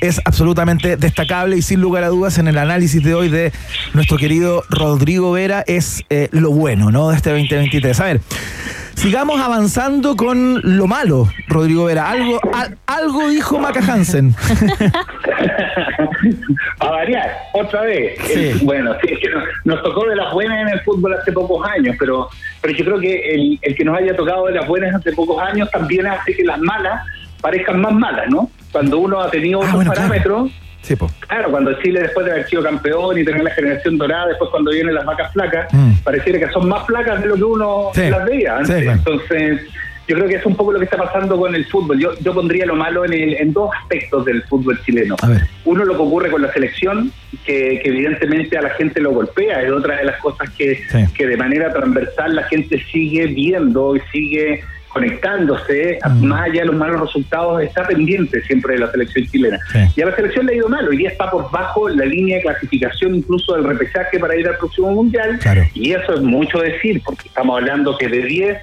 es 0.00 0.20
absolutamente 0.24 0.96
destacable 0.96 1.56
y 1.56 1.62
sin 1.62 1.80
lugar 1.80 2.04
a 2.04 2.08
dudas 2.08 2.38
en 2.38 2.48
el 2.48 2.58
análisis 2.58 3.02
de 3.02 3.14
hoy 3.14 3.28
de 3.28 3.52
nuestro 3.94 4.16
querido 4.18 4.62
Rodrigo 4.70 5.32
Vera 5.32 5.64
es 5.66 6.04
eh, 6.10 6.28
lo 6.32 6.50
bueno, 6.50 6.90
¿no? 6.90 7.10
De 7.10 7.16
este 7.16 7.30
2023. 7.30 8.00
A 8.00 8.04
ver. 8.04 8.20
Sigamos 8.94 9.40
avanzando 9.40 10.16
con 10.16 10.60
lo 10.64 10.86
malo, 10.86 11.28
Rodrigo 11.48 11.84
Vera. 11.84 12.10
Algo, 12.10 12.40
al- 12.52 12.76
algo 12.86 13.28
dijo 13.28 13.58
Maca 13.58 13.80
Hansen. 13.80 14.34
a 16.80 16.90
variar, 16.90 17.30
otra 17.52 17.82
vez. 17.82 18.18
Sí. 18.26 18.32
El- 18.48 18.58
bueno, 18.60 18.94
sí, 19.02 19.12
es 19.12 19.18
que 19.20 19.28
nos, 19.30 19.44
nos 19.64 19.82
tocó 19.82 20.06
de 20.08 20.16
las 20.16 20.32
buenas 20.32 20.60
en 20.62 20.68
el 20.68 20.80
fútbol 20.80 21.14
hace 21.14 21.32
pocos 21.32 21.66
años, 21.68 21.94
pero, 21.98 22.28
pero 22.60 22.74
yo 22.74 22.84
creo 22.84 22.98
que 23.00 23.34
el, 23.34 23.58
el 23.62 23.76
que 23.76 23.84
nos 23.84 23.98
haya 23.98 24.16
tocado 24.16 24.46
de 24.46 24.52
las 24.54 24.66
buenas 24.66 24.94
hace 24.94 25.12
pocos 25.12 25.40
años 25.42 25.70
también 25.70 26.06
hace 26.06 26.34
que 26.34 26.44
las 26.44 26.58
malas 26.58 27.02
parezcan 27.40 27.80
más 27.80 27.92
malas, 27.92 28.26
¿no? 28.28 28.50
Cuando 28.72 28.98
uno 28.98 29.20
ha 29.20 29.30
tenido 29.30 29.60
Ah, 29.60 29.64
otros 29.64 29.74
bueno, 29.76 29.92
claro. 29.92 30.48
Parámetros, 30.86 30.86
Sí, 30.86 30.96
po. 30.96 31.10
Claro, 31.26 31.50
cuando 31.50 31.72
Chile 31.82 32.00
después 32.02 32.26
de 32.26 32.32
haber 32.32 32.46
sido 32.48 32.62
campeón 32.62 33.18
y 33.18 33.24
tener 33.24 33.42
la 33.42 33.50
generación 33.50 33.98
dorada, 33.98 34.28
después 34.28 34.50
cuando 34.50 34.70
vienen 34.70 34.94
las 34.94 35.04
vacas 35.04 35.32
flacas, 35.32 35.72
Mm. 35.72 35.92
pareciera 36.04 36.38
que 36.46 36.52
son 36.52 36.68
más 36.68 36.86
flacas 36.86 37.20
de 37.22 37.26
lo 37.28 37.34
que 37.34 37.44
uno 37.44 37.90
Sí. 37.94 38.08
las 38.10 38.24
veía 38.24 38.58
antes. 38.58 38.76
Sí, 38.76 38.82
claro. 38.82 38.98
Entonces, 38.98 39.60
yo 40.08 40.14
creo 40.14 40.28
que 40.28 40.34
es 40.36 40.46
un 40.46 40.54
poco 40.54 40.70
lo 40.72 40.78
que 40.78 40.84
está 40.84 40.96
pasando 40.96 41.36
con 41.36 41.52
el 41.56 41.64
fútbol. 41.66 41.98
Yo, 41.98 42.12
yo 42.20 42.32
pondría 42.32 42.64
lo 42.64 42.76
malo 42.76 43.04
en, 43.04 43.12
el- 43.12 43.34
en 43.34 43.52
dos 43.52 43.70
aspectos 43.82 44.24
del 44.24 44.40
fútbol 44.44 44.80
chileno. 44.84 45.16
Uno, 45.64 45.84
lo 45.84 45.94
que 45.96 46.02
ocurre 46.02 46.30
con 46.30 46.42
la 46.42 46.52
selección, 46.52 47.10
que, 47.44 47.80
que 47.82 47.88
evidentemente 47.88 48.56
a 48.56 48.62
la 48.62 48.70
gente 48.70 49.00
lo 49.00 49.10
golpea, 49.10 49.62
es 49.62 49.70
otra 49.72 49.96
de 49.96 50.04
las 50.04 50.20
cosas 50.20 50.48
que, 50.50 50.76
Sí. 50.90 50.98
que 51.12 51.26
de 51.26 51.36
manera 51.36 51.72
transversal 51.72 52.36
la 52.36 52.44
gente 52.44 52.80
sigue 52.92 53.26
viendo 53.26 53.96
y 53.96 54.00
sigue 54.12 54.62
conectándose, 54.96 55.98
Mm. 56.06 56.24
más 56.26 56.42
allá 56.48 56.60
de 56.62 56.66
los 56.66 56.76
malos 56.76 57.00
resultados, 57.00 57.62
está 57.62 57.86
pendiente 57.86 58.40
siempre 58.42 58.74
de 58.74 58.80
la 58.80 58.90
selección 58.90 59.26
chilena. 59.26 59.58
Sí. 59.72 59.78
Y 59.96 60.02
a 60.02 60.06
la 60.06 60.16
selección 60.16 60.46
le 60.46 60.52
ha 60.52 60.56
ido 60.56 60.68
mal, 60.68 60.88
hoy 60.88 60.96
día 60.96 61.10
está 61.10 61.30
por 61.30 61.50
bajo 61.50 61.88
la 61.88 62.04
línea 62.04 62.36
de 62.36 62.42
clasificación 62.42 63.14
incluso 63.14 63.54
del 63.54 63.64
repechaje 63.64 64.18
para 64.18 64.36
ir 64.36 64.48
al 64.48 64.56
próximo 64.56 64.90
mundial, 64.90 65.38
Claro. 65.40 65.62
y 65.74 65.92
eso 65.92 66.14
es 66.14 66.20
mucho 66.20 66.58
decir, 66.60 67.00
porque 67.04 67.28
estamos 67.28 67.58
hablando 67.58 67.96
que 67.98 68.08
de 68.08 68.22
10 68.22 68.58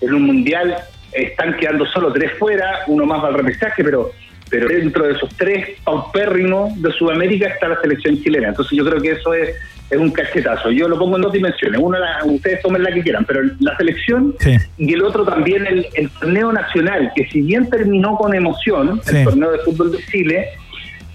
en 0.00 0.14
un 0.14 0.22
mundial 0.22 0.76
están 1.12 1.56
quedando 1.56 1.86
solo 1.86 2.12
tres 2.12 2.32
fuera, 2.38 2.80
uno 2.86 3.06
más 3.06 3.22
va 3.22 3.28
al 3.28 3.34
repechaje, 3.34 3.82
pero 3.82 4.10
pero 4.50 4.68
dentro 4.68 5.06
de 5.06 5.12
esos 5.14 5.28
tres 5.36 5.68
paupérrimos 5.84 6.80
de 6.80 6.90
Sudamérica 6.92 7.48
está 7.48 7.68
la 7.68 7.80
selección 7.80 8.20
chilena. 8.22 8.48
Entonces 8.48 8.76
yo 8.76 8.84
creo 8.84 9.00
que 9.00 9.12
eso 9.12 9.34
es, 9.34 9.50
es 9.90 9.98
un 9.98 10.10
cachetazo. 10.10 10.70
Yo 10.70 10.88
lo 10.88 10.98
pongo 10.98 11.16
en 11.16 11.22
dos 11.22 11.32
dimensiones. 11.32 11.80
Una, 11.80 11.98
la- 11.98 12.24
ustedes 12.24 12.60
tomen 12.62 12.82
la 12.82 12.92
que 12.92 13.02
quieran, 13.02 13.24
pero 13.26 13.40
la 13.60 13.76
selección 13.76 14.34
Sí. 14.40 14.56
y 14.78 14.92
el 14.94 15.02
otro 15.02 15.24
también 15.24 15.66
el, 15.66 15.86
el 15.94 16.08
torneo 16.10 16.52
nacional, 16.52 17.10
que 17.14 17.26
si 17.28 17.42
bien 17.42 17.68
terminó 17.70 18.16
con 18.16 18.34
emoción, 18.34 19.00
Sí. 19.04 19.16
el 19.18 19.24
torneo 19.24 19.50
de 19.52 19.58
fútbol 19.60 19.92
de 19.92 19.98
Chile, 20.10 20.48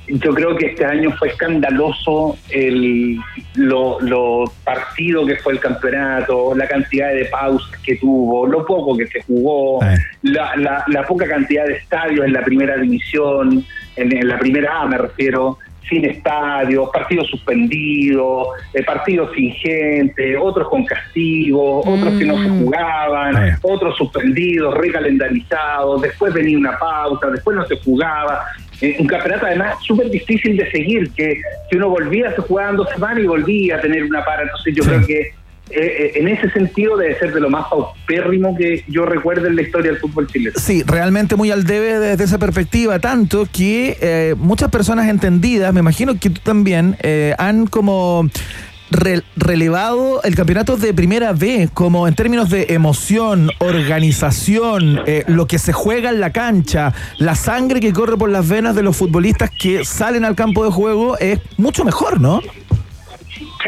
yo 0.07 0.33
creo 0.33 0.55
que 0.55 0.67
este 0.67 0.85
año 0.85 1.11
fue 1.17 1.29
escandaloso 1.29 2.37
el 2.49 3.17
lo, 3.55 3.99
lo 4.01 4.45
partido 4.63 5.25
que 5.25 5.37
fue 5.37 5.53
el 5.53 5.59
campeonato, 5.59 6.53
la 6.55 6.67
cantidad 6.67 7.13
de 7.13 7.25
pausas 7.25 7.79
que 7.81 7.95
tuvo, 7.95 8.45
lo 8.45 8.65
poco 8.65 8.97
que 8.97 9.07
se 9.07 9.21
jugó, 9.23 9.79
la, 10.23 10.55
la, 10.57 10.83
la 10.87 11.03
poca 11.05 11.27
cantidad 11.27 11.65
de 11.65 11.77
estadios 11.77 12.25
en 12.25 12.33
la 12.33 12.43
primera 12.43 12.77
división, 12.77 13.65
en, 13.95 14.15
en 14.15 14.27
la 14.27 14.37
primera 14.39 14.81
A 14.81 14.87
me 14.87 14.97
refiero, 14.97 15.57
sin 15.89 16.05
estadios, 16.05 16.89
partidos 16.91 17.27
suspendidos, 17.27 18.47
eh, 18.73 18.83
partidos 18.83 19.31
sin 19.35 19.51
gente, 19.53 20.37
otros 20.37 20.69
con 20.69 20.85
castigo, 20.85 21.79
otros 21.79 22.17
que 22.17 22.25
no 22.25 22.41
se 22.41 22.49
jugaban, 22.49 23.57
otros 23.61 23.95
suspendidos, 23.97 24.73
recalendarizados, 24.75 26.01
después 26.01 26.33
venía 26.33 26.57
una 26.57 26.77
pausa, 26.77 27.27
después 27.29 27.57
no 27.57 27.65
se 27.65 27.77
jugaba. 27.79 28.45
Eh, 28.83 28.97
un 28.99 29.07
campeonato 29.07 29.45
además 29.45 29.77
súper 29.81 30.09
difícil 30.09 30.57
de 30.57 30.69
seguir, 30.69 31.09
que, 31.11 31.41
que 31.69 31.77
uno 31.77 31.89
volvía, 31.89 32.35
se 32.35 32.41
jugaban 32.41 32.75
dos 32.75 32.89
semanas 32.89 33.23
y 33.23 33.27
volvía 33.27 33.77
a 33.77 33.81
tener 33.81 34.03
una 34.03 34.25
para. 34.25 34.43
Entonces 34.43 34.75
yo 34.75 34.83
creo 34.83 35.05
que 35.05 35.33
eh, 35.69 35.79
eh, 35.79 36.11
en 36.15 36.27
ese 36.27 36.49
sentido 36.51 36.97
debe 36.97 37.17
ser 37.17 37.33
de 37.33 37.39
lo 37.39 37.49
más 37.49 37.65
paupérrimo 37.69 38.55
que 38.57 38.83
yo 38.89 39.05
recuerdo 39.05 39.47
en 39.47 39.55
la 39.55 39.61
historia 39.61 39.91
del 39.91 40.01
fútbol 40.01 40.27
chileno. 40.27 40.59
Sí, 40.59 40.83
realmente 40.85 41.37
muy 41.37 41.49
al 41.49 41.63
debe 41.63 41.97
desde 41.97 42.25
esa 42.25 42.37
perspectiva, 42.37 42.99
tanto 42.99 43.47
que 43.49 43.97
eh, 44.01 44.35
muchas 44.37 44.69
personas 44.69 45.07
entendidas, 45.07 45.73
me 45.73 45.79
imagino 45.79 46.19
que 46.19 46.29
tú 46.29 46.41
también, 46.43 46.97
eh, 47.01 47.33
han 47.37 47.67
como 47.67 48.29
re- 48.93 49.23
relevado 49.35 50.21
el 50.23 50.35
campeonato 50.35 50.77
de 50.77 50.93
primera 50.93 51.33
B 51.33 51.69
como 51.73 52.07
en 52.07 52.15
términos 52.15 52.49
de 52.49 52.67
emoción, 52.69 53.49
organización, 53.59 55.01
eh, 55.05 55.23
lo 55.27 55.47
que 55.47 55.59
se 55.59 55.73
juega 55.73 56.09
en 56.09 56.19
la 56.19 56.31
cancha, 56.31 56.93
la 57.17 57.35
sangre 57.35 57.79
que 57.79 57.91
corre 57.93 58.17
por 58.17 58.29
las 58.29 58.47
venas 58.47 58.75
de 58.75 58.83
los 58.83 58.95
futbolistas 58.95 59.49
que 59.59 59.83
salen 59.85 60.23
al 60.25 60.35
campo 60.35 60.63
de 60.63 60.71
juego 60.71 61.17
es 61.17 61.39
mucho 61.57 61.83
mejor, 61.83 62.21
¿no? 62.21 62.41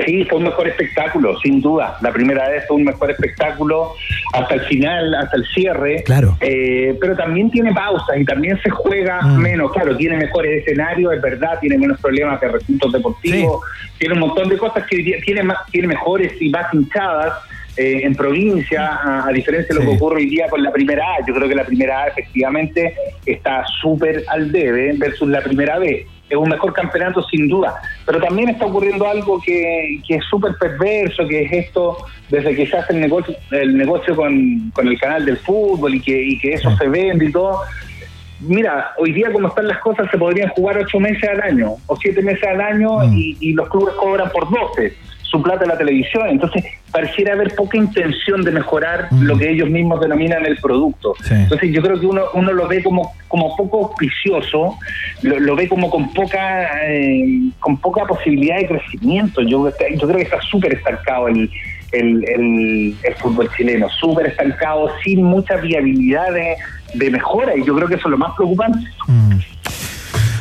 Sí, 0.03 0.25
fue 0.25 0.39
un 0.39 0.45
mejor 0.45 0.67
espectáculo, 0.67 1.37
sin 1.39 1.61
duda. 1.61 1.97
La 2.01 2.11
primera 2.11 2.49
vez 2.49 2.65
fue 2.67 2.77
un 2.77 2.83
mejor 2.85 3.11
espectáculo 3.11 3.93
hasta 4.33 4.55
el 4.55 4.61
final, 4.61 5.13
hasta 5.15 5.37
el 5.37 5.45
cierre. 5.53 6.03
Claro. 6.03 6.37
Eh, 6.41 6.97
pero 6.99 7.15
también 7.15 7.49
tiene 7.51 7.73
pausas 7.73 8.17
y 8.17 8.25
también 8.25 8.59
se 8.61 8.69
juega 8.69 9.21
Mm. 9.21 9.37
menos. 9.41 9.71
Claro, 9.71 9.95
tiene 9.95 10.17
mejores 10.17 10.61
escenarios, 10.61 11.13
es 11.13 11.21
verdad, 11.21 11.59
tiene 11.61 11.77
menos 11.77 11.99
problemas 12.01 12.39
que 12.39 12.47
recintos 12.47 12.91
deportivos, 12.91 13.61
tiene 13.97 14.15
un 14.15 14.19
montón 14.21 14.49
de 14.49 14.57
cosas 14.57 14.85
que 14.87 14.97
tiene, 15.23 15.43
más, 15.43 15.57
tiene 15.71 15.87
mejores 15.87 16.33
y 16.41 16.49
más 16.49 16.73
hinchadas. 16.73 17.33
eh, 17.77 18.05
en 18.05 18.15
provincia, 18.15 18.85
a, 18.87 19.27
a 19.27 19.31
diferencia 19.33 19.75
de 19.75 19.75
lo 19.75 19.81
Sí. 19.81 19.87
que 19.89 19.95
ocurre 19.97 20.15
hoy 20.21 20.29
día 20.29 20.47
con 20.49 20.63
la 20.63 20.71
primera 20.71 21.03
A. 21.03 21.25
Yo 21.27 21.33
creo 21.33 21.49
que 21.49 21.55
la 21.55 21.65
primera 21.65 22.03
A 22.03 22.07
efectivamente 22.07 22.95
está 23.25 23.65
súper 23.81 24.23
al 24.29 24.49
debe 24.49 24.93
versus 24.95 25.27
la 25.27 25.41
primera 25.41 25.77
B. 25.77 26.07
Es 26.29 26.37
un 26.37 26.49
mejor 26.49 26.73
campeonato 26.73 27.21
sin 27.23 27.47
duda, 27.47 27.75
pero 28.05 28.19
también 28.19 28.49
está 28.49 28.65
ocurriendo 28.65 29.07
algo 29.07 29.39
que, 29.41 30.01
que 30.07 30.15
es 30.15 30.25
súper 30.25 30.55
perverso, 30.59 31.27
que 31.27 31.43
es 31.43 31.51
esto, 31.67 31.97
desde 32.29 32.55
que 32.55 32.65
se 32.65 32.77
hace 32.77 32.93
el 32.93 33.01
negocio, 33.01 33.35
el 33.51 33.77
negocio 33.77 34.15
con, 34.15 34.71
con 34.71 34.87
el 34.87 34.99
canal 34.99 35.23
del 35.23 35.37
fútbol 35.37 35.93
y 35.95 36.01
que, 36.01 36.19
y 36.19 36.39
que 36.39 36.53
eso 36.53 36.75
se 36.77 36.87
vende 36.87 37.25
y 37.25 37.31
todo. 37.31 37.61
Mira, 38.39 38.91
hoy 38.97 39.13
día 39.13 39.31
como 39.31 39.47
están 39.47 39.67
las 39.67 39.79
cosas 39.79 40.09
se 40.11 40.17
podrían 40.17 40.49
jugar 40.49 40.77
ocho 40.77 40.99
meses 40.99 41.29
al 41.29 41.41
año 41.41 41.75
o 41.85 41.95
siete 41.95 42.21
meses 42.21 42.43
al 42.43 42.59
año 42.59 43.03
y, 43.13 43.37
y 43.39 43.53
los 43.53 43.69
clubes 43.69 43.93
cobran 43.95 44.29
por 44.31 44.49
12 44.49 44.93
su 45.35 45.41
plata 45.43 45.63
en 45.63 45.69
la 45.69 45.77
televisión. 45.77 46.27
Entonces 46.29 46.63
pareciera 46.91 47.33
haber 47.33 47.53
poca 47.55 47.77
intención 47.77 48.41
de 48.43 48.51
mejorar 48.51 49.07
lo 49.11 49.37
que 49.37 49.51
ellos 49.51 49.69
mismos 49.69 49.99
denominan 49.99 50.45
el 50.45 50.57
producto. 50.57 51.13
Sí. 51.23 51.33
Entonces 51.33 51.71
yo 51.73 51.81
creo 51.81 51.99
que 51.99 52.05
uno, 52.05 52.21
uno 52.33 52.53
lo 52.53 52.67
ve 52.67 52.81
como, 52.83 53.11
como 53.27 53.55
poco 53.55 53.85
auspicioso, 53.87 54.77
lo, 55.23 55.39
lo 55.39 55.55
ve 55.55 55.67
como 55.67 55.89
con 55.89 56.13
poca 56.13 56.69
eh, 56.87 57.49
con 57.59 57.77
poca 57.77 58.05
posibilidad 58.05 58.57
de 58.57 58.67
crecimiento. 58.67 59.41
Yo, 59.41 59.67
yo 59.69 60.07
creo 60.07 60.17
que 60.17 60.23
está 60.23 60.39
súper 60.41 60.73
estancado 60.73 61.27
el, 61.27 61.49
el, 61.91 62.23
el- 62.35 62.95
el 63.03 63.13
fútbol 63.15 63.49
chileno, 63.55 63.87
súper 63.89 64.27
estancado, 64.27 64.89
sin 65.03 65.23
mucha 65.23 65.55
viabilidad 65.57 66.31
de, 66.33 66.55
de 66.93 67.09
mejora, 67.11 67.55
y 67.57 67.63
yo 67.63 67.75
creo 67.75 67.87
que 67.87 67.95
eso 67.95 68.07
es 68.07 68.11
lo 68.11 68.17
más 68.17 68.31
preocupante. 68.35 68.79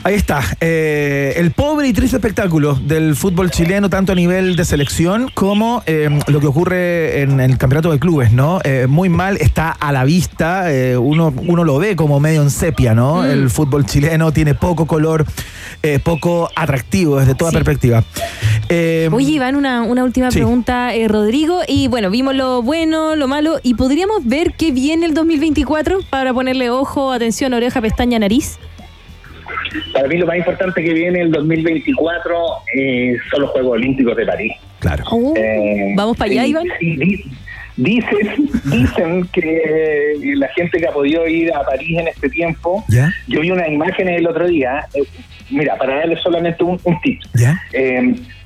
Ahí 0.07 0.17
está, 0.17 0.43
eh, 0.61 1.33
el 1.39 1.53
pobre 1.53 1.89
y 1.89 1.95
triste 1.95 2.17
espectáculo 2.19 2.75
del 2.75 3.17
fútbol 3.17 3.51
chileno, 3.51 3.89
tanto 3.89 4.13
a 4.13 4.15
nivel 4.15 4.55
de 4.55 4.67
selección 4.67 5.31
como 5.33 5.83
eh, 5.87 6.11
lo 6.27 6.41
que 6.41 6.47
ocurre 6.47 7.23
en 7.23 7.41
el 7.41 7.57
campeonato 7.57 7.91
de 7.91 7.99
clubes, 7.99 8.31
¿no? 8.31 8.61
Eh, 8.65 8.87
muy 8.87 9.09
mal, 9.09 9.39
está 9.39 9.71
a 9.71 9.93
la 9.93 10.05
vista, 10.05 10.67
uno, 10.99 11.33
uno 11.47 11.65
lo 11.65 11.79
ve 11.79 11.97
como 11.97 12.21
medio 12.21 12.43
en 12.43 12.51
sepia, 12.51 12.95
¿no? 12.95 13.25
El 13.25 13.49
fútbol 13.49 13.87
chileno 13.87 14.31
tiene 14.31 14.55
poco 14.55 14.85
color, 14.87 15.25
poco 16.03 16.51
atractivo 16.55 17.17
desde 17.19 17.35
toda 17.35 17.51
perspectiva. 17.51 18.05
Oye, 19.11 19.31
Iván, 19.33 19.57
una, 19.57 19.83
una 19.83 20.05
última 20.05 20.31
Sí. 20.31 20.37
pregunta, 20.39 20.95
eh, 20.95 21.09
Rodrigo. 21.09 21.61
Y 21.67 21.89
bueno, 21.89 22.11
vimos 22.11 22.35
lo 22.35 22.63
bueno, 22.63 23.17
lo 23.17 23.27
malo. 23.27 23.59
¿Y 23.63 23.73
podríamos 23.75 24.27
ver 24.27 24.53
qué 24.59 24.71
viene 24.71 25.07
el 25.07 25.15
2024 25.15 26.01
para 26.11 26.35
ponerle 26.35 26.69
ojo, 26.69 27.11
atención, 27.13 27.55
oreja, 27.55 27.81
pestaña, 27.81 28.19
nariz? 28.19 28.59
Para 29.93 30.09
mí 30.09 30.17
lo 30.19 30.27
más 30.27 30.37
importante 30.39 30.83
que 30.83 30.93
viene 30.93 31.21
el 31.21 31.31
2024 31.33 32.37
eh, 32.77 33.17
son 33.31 33.43
los 33.43 33.51
Juegos 33.51 33.73
Olímpicos 33.73 34.17
de 34.17 34.27
París. 34.27 34.53
Claro. 34.81 35.05
Oh, 35.11 35.35
Eh, 35.37 35.93
¿Vamos 35.97 36.17
para 36.17 36.31
allá, 36.31 36.43
sí, 36.45 36.51
Iván? 36.51 36.65
sí, 36.79 36.97
di- 36.97 37.25
dicen, 37.77 38.49
dicen 38.65 39.29
que 39.33 40.15
la 40.37 40.49
gente 40.49 40.79
que 40.79 40.87
ha 40.87 40.93
podido 40.93 41.27
ir 41.27 41.53
a 41.53 41.65
París 41.65 41.99
en 41.99 42.09
este 42.09 42.29
tiempo, 42.29 42.85
¿Ya? 42.89 43.12
yo 43.27 43.41
vi 43.41 43.51
unas 43.51 43.69
imágenes 43.69 44.19
el 44.19 44.27
otro 44.29 44.47
día, 44.47 44.87
eh, 44.95 45.03
mira, 45.51 45.77
para 45.77 45.97
darles 45.97 46.21
solamente 46.21 46.62
un, 46.62 46.79
un 46.85 47.01
tip. 47.01 47.21
¿Ya? 47.35 47.61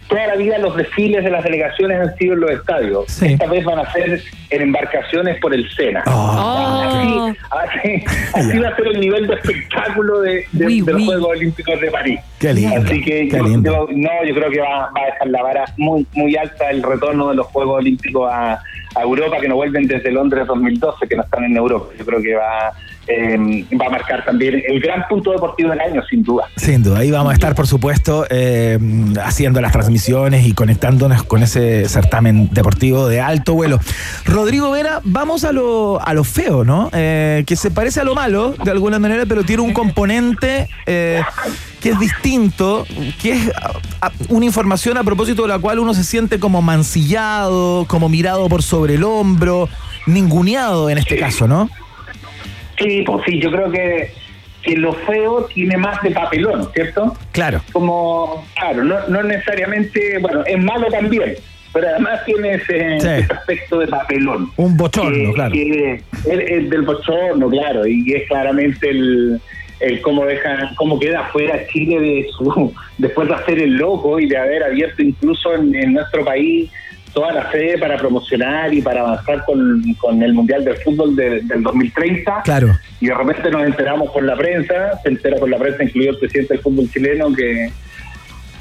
Toda 0.08 0.26
la 0.26 0.36
vida 0.36 0.56
los 0.58 0.74
desfiles 0.76 1.22
de 1.22 1.30
las 1.30 1.44
delegaciones 1.44 2.00
han 2.00 2.16
sido 2.16 2.34
en 2.34 2.40
los 2.40 2.50
estadios. 2.52 3.04
Sí. 3.08 3.26
Esta 3.34 3.46
vez 3.46 3.64
van 3.64 3.78
a 3.78 3.92
ser 3.92 4.20
en 4.50 4.62
embarcaciones 4.62 5.38
por 5.40 5.52
el 5.54 5.68
Sena. 5.70 6.02
Oh. 6.06 7.30
Así, 7.30 7.34
así, 7.50 8.04
así 8.34 8.58
va 8.58 8.68
a 8.68 8.76
ser 8.76 8.86
el 8.88 9.00
nivel 9.00 9.26
de 9.26 9.34
espectáculo 9.34 10.20
de, 10.22 10.44
de- 10.52 10.66
Oui, 10.66 10.80
de 10.80 10.92
los 10.92 11.00
oui. 11.00 11.06
Juegos 11.06 11.28
Olímpicos 11.30 11.80
de 11.80 11.90
París. 11.90 12.20
Qué 12.38 12.54
lindo, 12.54 12.76
Así 12.80 13.00
que 13.02 13.28
qué 13.28 13.36
yo, 13.38 13.44
lindo. 13.44 13.70
yo- 13.70 13.96
no, 13.96 14.24
yo 14.26 14.34
creo 14.34 14.50
que 14.50 14.60
va, 14.60 14.90
va 14.96 15.02
a 15.02 15.06
dejar 15.12 15.28
la 15.28 15.42
vara 15.42 15.64
muy 15.76 16.06
muy 16.14 16.36
alta 16.36 16.70
el 16.70 16.82
retorno 16.82 17.28
de 17.28 17.36
los 17.36 17.46
Juegos 17.48 17.78
Olímpicos 17.78 18.30
a, 18.32 18.52
a 18.94 19.02
Europa, 19.02 19.38
que 19.40 19.48
no 19.48 19.56
vuelven 19.56 19.86
desde 19.86 20.10
Londres 20.10 20.46
2012, 20.46 21.06
que 21.06 21.16
no 21.16 21.22
están 21.22 21.44
en 21.44 21.56
Europa. 21.56 21.86
Yo 21.98 22.04
creo 22.06 22.22
que 22.22 22.34
va, 22.34 22.72
eh, 23.08 23.66
va 23.80 23.86
a 23.86 23.90
marcar 23.90 24.24
también 24.24 24.62
el 24.66 24.80
gran 24.80 25.06
punto 25.08 25.32
deportivo 25.32 25.70
del 25.70 25.80
año, 25.80 26.02
sin 26.08 26.22
duda. 26.22 26.44
Sin 26.56 26.82
duda, 26.82 26.98
ahí 26.98 27.10
vamos 27.10 27.30
a 27.30 27.34
estar, 27.34 27.54
por 27.54 27.66
supuesto, 27.66 28.26
eh, 28.30 28.78
haciendo 29.24 29.60
las 29.60 29.72
transmisiones 29.72 30.46
y 30.46 30.52
conectándonos 30.52 31.22
con 31.22 31.42
ese 31.42 31.88
certamen 31.88 32.50
deportivo 32.52 33.08
de 33.08 33.20
alto 33.20 33.54
vuelo. 33.54 33.80
Rodrigo 34.24 34.70
Vera, 34.70 35.00
vamos 35.04 35.44
a 35.44 35.52
lo, 35.52 36.00
a 36.04 36.12
lo 36.14 36.24
feo, 36.24 36.64
¿no? 36.64 36.90
Eh, 36.92 37.44
que 37.46 37.56
se 37.56 37.70
parece 37.70 38.00
a 38.00 38.04
lo 38.04 38.14
malo, 38.14 38.54
de 38.62 38.70
alguna 38.70 38.98
manera, 38.98 39.24
pero 39.26 39.42
tiene 39.44 39.62
un 39.62 39.72
componente 39.72 40.68
eh, 40.86 41.22
que 41.80 41.90
es 41.90 41.98
distinto, 41.98 42.86
que 43.20 43.32
es 43.32 43.52
una 44.28 44.44
información 44.44 44.98
a 44.98 45.04
propósito 45.04 45.42
de 45.42 45.48
la 45.48 45.58
cual 45.58 45.78
uno 45.78 45.94
se 45.94 46.04
siente 46.04 46.38
como 46.38 46.60
mancillado, 46.62 47.86
como 47.88 48.08
mirado 48.08 48.48
por 48.48 48.62
sobre 48.62 48.94
el 48.94 49.04
hombro, 49.04 49.68
ninguneado 50.06 50.90
en 50.90 50.98
este 50.98 51.16
caso, 51.18 51.48
¿no? 51.48 51.70
Sí, 52.78 53.02
pues 53.06 53.22
sí, 53.26 53.40
yo 53.40 53.50
creo 53.50 53.70
que, 53.70 54.10
que 54.62 54.76
lo 54.76 54.92
feo 54.92 55.44
tiene 55.52 55.76
más 55.76 56.00
de 56.02 56.10
papelón, 56.10 56.68
¿cierto? 56.72 57.16
Claro. 57.32 57.60
Como, 57.72 58.44
claro, 58.58 58.84
no, 58.84 58.96
no 59.08 59.22
necesariamente, 59.22 60.18
bueno, 60.20 60.42
es 60.46 60.62
malo 60.62 60.86
también, 60.88 61.34
pero 61.72 61.88
además 61.88 62.24
tiene 62.24 62.54
ese, 62.54 63.00
Sí. 63.00 63.08
ese 63.24 63.32
aspecto 63.32 63.78
de 63.80 63.86
papelón. 63.88 64.50
Un 64.56 64.76
bochorno, 64.76 65.10
que- 65.28 65.32
claro. 65.34 65.52
que 65.52 65.94
es, 65.94 66.02
es 66.26 66.70
del 66.70 66.82
bochorno, 66.82 67.48
claro, 67.48 67.86
y 67.86 68.12
es 68.12 68.28
claramente 68.28 68.90
el, 68.90 69.40
el 69.80 70.00
cómo 70.00 70.24
deja, 70.24 70.72
cómo 70.76 70.98
queda 70.98 71.24
fuera 71.32 71.66
Chile 71.68 72.00
de 72.00 72.26
su, 72.36 72.72
después 72.98 73.28
de 73.28 73.34
hacer 73.34 73.58
el 73.60 73.74
loco 73.76 74.18
y 74.20 74.28
de 74.28 74.36
haber 74.36 74.62
abierto 74.64 75.02
incluso 75.02 75.54
en, 75.54 75.74
en 75.74 75.92
nuestro 75.94 76.24
país 76.24 76.70
toda 77.12 77.32
la 77.32 77.50
sede 77.50 77.78
para 77.78 77.96
promocionar 77.96 78.72
y 78.72 78.80
para 78.82 79.00
avanzar 79.00 79.44
con, 79.44 79.82
con 79.94 80.22
el 80.22 80.34
Mundial 80.34 80.64
del 80.64 80.76
Fútbol 80.78 81.16
de- 81.16 81.40
del 81.42 81.62
2030 81.62 82.42
Claro. 82.44 82.76
y 83.00 83.06
de 83.06 83.14
repente 83.14 83.50
nos 83.50 83.64
enteramos 83.64 84.10
por 84.12 84.22
la 84.22 84.36
prensa, 84.36 84.98
se 85.02 85.08
entera 85.08 85.36
por 85.38 85.48
la 85.48 85.58
prensa, 85.58 85.82
incluido 85.84 86.12
el 86.12 86.18
presidente 86.18 86.54
del 86.54 86.62
fútbol 86.62 86.88
chileno, 86.90 87.32
que, 87.34 87.70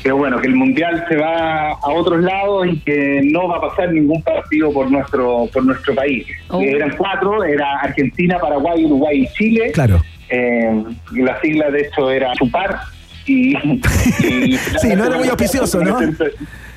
que 0.02 0.12
bueno, 0.12 0.40
que 0.40 0.48
el 0.48 0.56
mundial 0.56 1.06
se 1.10 1.18
va 1.18 1.72
a 1.72 1.90
otros 1.90 2.22
lados 2.24 2.68
y 2.68 2.80
que 2.80 3.22
no 3.26 3.48
va 3.48 3.58
a 3.58 3.62
pasar 3.62 3.92
ningún 3.92 4.22
partido 4.24 4.72
por 4.72 4.90
nuestro 4.90 5.48
por 5.54 5.66
nuestro 5.66 5.94
país. 5.96 6.26
Oh. 6.50 6.62
Eh, 6.62 6.72
Eran 6.76 6.96
cuatro, 6.98 7.44
era 7.44 7.80
Argentina, 7.82 8.38
Paraguay, 8.40 8.86
Uruguay 8.86 9.24
y 9.24 9.28
Chile. 9.34 9.72
Claro. 9.74 10.02
Eh, 10.30 10.84
y 11.14 11.22
la 11.22 11.40
sigla 11.42 11.70
de 11.72 11.82
hecho 11.82 12.12
era 12.12 12.34
chupar 12.36 12.78
y, 13.26 13.56
y- 13.58 14.58
Sí, 14.82 14.96
no 14.96 15.06
era 15.06 15.18
muy 15.18 15.28
auspicioso, 15.30 15.82
¿no? 15.84 16.00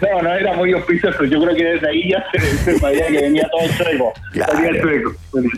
No, 0.01 0.22
no 0.22 0.34
era 0.34 0.55
muy 0.55 0.72
auspicioso. 0.72 1.24
Yo 1.24 1.40
creo 1.42 1.55
que 1.55 1.64
desde 1.64 1.88
ahí 1.88 2.11
ya 2.11 2.24
se, 2.64 2.78
sabía 2.78 3.07
que 3.07 3.20
venía 3.20 3.48
todo 3.51 3.68
chueco. 3.76 4.12
Claro. 4.32 4.53
Venía 4.55 4.70
venía 4.70 4.82
chueco, 4.82 5.12
sí. 5.34 5.48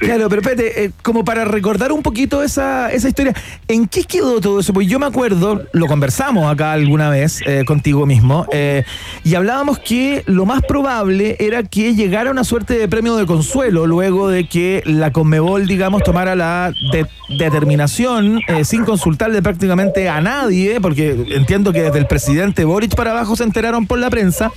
Claro, 0.00 0.28
pero 0.28 0.40
espérate, 0.42 0.84
eh, 0.84 0.90
como 1.02 1.24
para 1.24 1.44
recordar 1.44 1.92
un 1.92 2.02
poquito 2.02 2.42
esa, 2.42 2.90
esa 2.92 3.08
historia, 3.08 3.34
¿en 3.68 3.86
qué 3.86 4.04
quedó 4.04 4.40
todo 4.40 4.60
eso? 4.60 4.72
Porque 4.72 4.86
yo 4.88 4.98
me 4.98 5.06
acuerdo, 5.06 5.62
lo 5.72 5.86
conversamos 5.86 6.50
acá 6.50 6.72
alguna 6.72 7.10
vez 7.10 7.40
eh, 7.46 7.64
contigo 7.66 8.06
mismo, 8.06 8.46
eh, 8.52 8.84
y 9.24 9.34
hablábamos 9.34 9.78
que 9.78 10.22
lo 10.26 10.46
más 10.46 10.62
probable 10.62 11.36
era 11.38 11.62
que 11.62 11.94
llegara 11.94 12.30
una 12.30 12.44
suerte 12.44 12.78
de 12.78 12.88
premio 12.88 13.16
de 13.16 13.26
consuelo 13.26 13.86
luego 13.86 14.28
de 14.28 14.48
que 14.48 14.82
la 14.86 15.10
Conmebol, 15.12 15.66
digamos, 15.66 16.02
tomara 16.02 16.34
la 16.34 16.72
de- 16.92 17.06
determinación, 17.38 18.40
sin 18.64 18.84
consultarle 18.84 19.40
prácticamente 19.42 20.08
a 20.08 20.20
nadie, 20.20 20.80
porque 20.80 21.16
entiendo 21.30 21.72
que 21.72 21.82
desde 21.82 21.98
el 21.98 22.06
presidente 22.06 22.64
Boric 22.64 22.94
para 22.94 23.10
abajo 23.12 23.36
se 23.36 23.44
enteraron 23.44 23.81
por 23.86 23.98
la 23.98 24.10
prensa, 24.10 24.50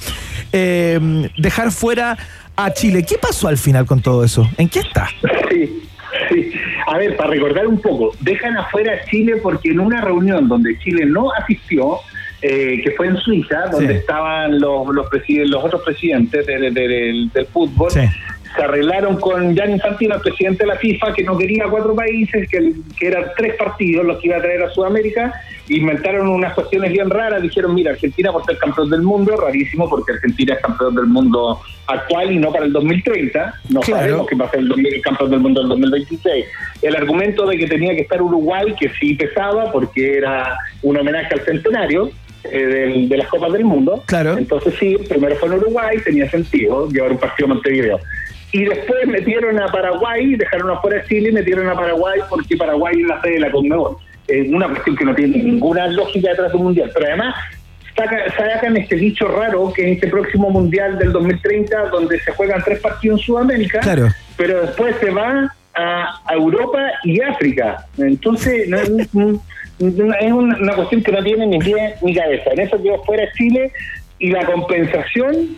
eh, 0.52 1.30
dejar 1.38 1.72
fuera 1.72 2.18
a 2.56 2.72
Chile. 2.74 3.06
¿Qué 3.08 3.18
pasó 3.18 3.48
al 3.48 3.58
final 3.58 3.86
con 3.86 4.02
todo 4.02 4.24
eso? 4.24 4.50
¿En 4.58 4.70
qué 4.70 4.80
está? 4.80 5.08
Sí, 5.50 5.82
sí. 6.30 6.52
A 6.88 6.98
ver, 6.98 7.16
para 7.18 7.30
recordar 7.32 7.68
un 7.68 7.80
poco, 7.82 8.12
dejan 8.22 8.56
afuera 8.58 8.94
a 8.94 9.10
Chile 9.10 9.34
porque 9.42 9.70
en 9.72 9.80
una 9.80 10.02
reunión 10.02 10.48
donde 10.48 10.78
Chile 10.80 11.06
no 11.06 11.32
asistió, 11.34 11.98
eh, 12.42 12.80
que 12.84 12.92
fue 12.92 13.08
en 13.08 13.18
Suiza, 13.18 13.66
donde 13.72 13.94
Sí. 13.94 14.00
estaban 14.00 14.60
los 14.60 14.88
los, 14.94 15.08
los 15.50 15.64
otros 15.64 15.82
presidentes 15.84 16.46
del, 16.46 16.74
del- 16.74 17.30
del 17.34 17.46
fútbol, 17.48 17.90
Sí. 17.92 18.02
Se 18.56 18.64
arreglaron 18.64 19.18
con 19.20 19.56
Gianni 19.56 19.74
Infantino, 19.74 20.16
el 20.16 20.22
presidente 20.22 20.64
de 20.64 20.68
la 20.68 20.76
FIFA, 20.78 21.14
que 21.14 21.24
no 21.24 21.38
quería 21.38 21.66
cuatro 21.70 21.96
países, 21.96 22.48
que, 22.50 22.72
que 22.98 23.08
eran 23.08 23.26
tres 23.38 23.56
partidos 23.56 24.06
los 24.06 24.20
que 24.20 24.28
iba 24.28 24.38
a 24.38 24.42
traer 24.42 24.64
a 24.64 24.70
Sudamérica, 24.70 25.34
inventaron 25.68 26.28
unas 26.28 26.54
cuestiones 26.54 26.92
bien 26.92 27.10
raras, 27.10 27.42
dijeron, 27.42 27.74
mira, 27.74 27.92
Argentina 27.92 28.32
por 28.32 28.46
ser 28.46 28.58
campeón 28.58 28.90
del 28.90 29.02
mundo, 29.02 29.36
rarísimo, 29.36 29.90
porque 29.90 30.14
Argentina 30.14 30.54
es 30.54 30.62
campeón 30.62 30.96
del 30.96 31.08
mundo 31.08 31.60
actual 31.88 32.32
y 32.32 32.38
no 32.40 32.52
para 32.52 32.66
el 32.66 32.74
2030, 32.74 33.54
no 33.70 33.80
Claro. 33.82 34.02
sabemos 34.02 34.28
que 34.28 34.36
va 34.36 34.46
a 34.46 34.52
ser 34.52 34.60
el, 34.62 34.68
2000 34.70 34.94
el 34.96 35.02
campeón 35.02 35.32
del 35.32 35.40
mundo 35.40 35.62
en 35.62 35.66
el 35.66 35.70
2026. 35.70 36.46
El 36.82 36.96
argumento 36.96 37.46
de 37.48 37.58
que 37.58 37.68
tenía 37.68 37.96
que 37.96 38.02
estar 38.02 38.22
Uruguay, 38.22 38.74
que 38.80 38.90
sí 39.00 39.16
pesaba, 39.16 39.72
porque 39.72 40.18
era 40.18 40.58
un 40.82 40.98
homenaje 40.98 41.34
al 41.34 41.42
centenario, 41.42 42.10
eh, 42.52 42.60
del- 42.64 43.10
de 43.10 43.18
las 43.18 43.28
Copas 43.28 43.52
del 43.54 43.66
Mundo. 43.66 44.04
Claro. 44.06 44.38
Entonces 44.38 44.76
sí, 44.80 44.96
primero 45.10 45.36
fue 45.38 45.50
en 45.50 45.56
Uruguay, 45.56 45.98
tenía 46.06 46.30
sentido 46.30 46.88
llevar 46.90 47.12
un 47.12 47.18
partido 47.18 47.48
a 47.50 47.54
Montevideo. 47.56 48.00
Y 48.58 48.64
después 48.64 49.06
metieron 49.08 49.60
a 49.62 49.68
Paraguay, 49.68 50.36
dejaron 50.36 50.72
afuera 50.72 51.02
a 51.02 51.06
Chile 51.08 51.30
y 51.30 51.32
metieron 51.34 51.68
a 51.68 51.74
Paraguay 51.76 52.22
porque 52.30 52.56
Paraguay 52.56 53.02
es 53.02 53.08
la 53.08 53.22
sede 53.22 53.34
de 53.34 53.40
la 53.42 53.52
Conmebol. 53.52 53.98
Es 54.30 54.48
una 54.50 54.68
cuestión 54.70 54.96
que 54.96 55.04
no 55.06 55.14
tiene 55.14 55.38
ninguna 55.44 55.88
lógica 55.88 56.30
detrás 56.30 56.52
de 56.54 56.58
un 56.58 56.64
mundial. 56.64 56.90
Pero 56.94 57.06
además 57.08 57.36
saca- 57.98 58.32
sacan 58.38 58.78
este 58.78 58.96
dicho 58.96 59.28
raro 59.28 59.74
que 59.76 59.82
es 59.92 59.96
este 59.98 60.08
próximo 60.08 60.50
mundial 60.50 60.98
del 60.98 61.12
2030 61.12 61.90
donde 61.90 62.18
se 62.22 62.32
juegan 62.32 62.64
tres 62.64 62.80
partidos 62.80 63.20
en 63.20 63.26
Sudamérica, 63.26 63.80
Claro. 63.82 64.08
pero 64.38 64.62
después 64.62 64.96
se 65.02 65.12
va 65.12 65.54
a, 65.74 66.22
a 66.26 66.34
Europa 66.34 66.80
y 67.04 67.20
África. 67.22 67.86
Entonces, 67.98 68.70
no 68.70 68.78
es, 68.78 68.90
un- 69.14 69.42
un- 69.80 70.16
es 70.22 70.32
una, 70.32 70.58
una 70.58 70.74
cuestión 70.76 71.04
que 71.04 71.12
no 71.12 71.22
tiene 71.22 71.46
ni 71.46 71.60
pie 71.60 71.96
ni 72.02 72.16
cabeza. 72.16 72.52
En 72.54 72.62
eso 72.62 72.82
quedó 72.82 73.04
fuera 73.04 73.30
Chile 73.34 73.72
y 74.18 74.32
la 74.32 74.46
compensación, 74.46 75.58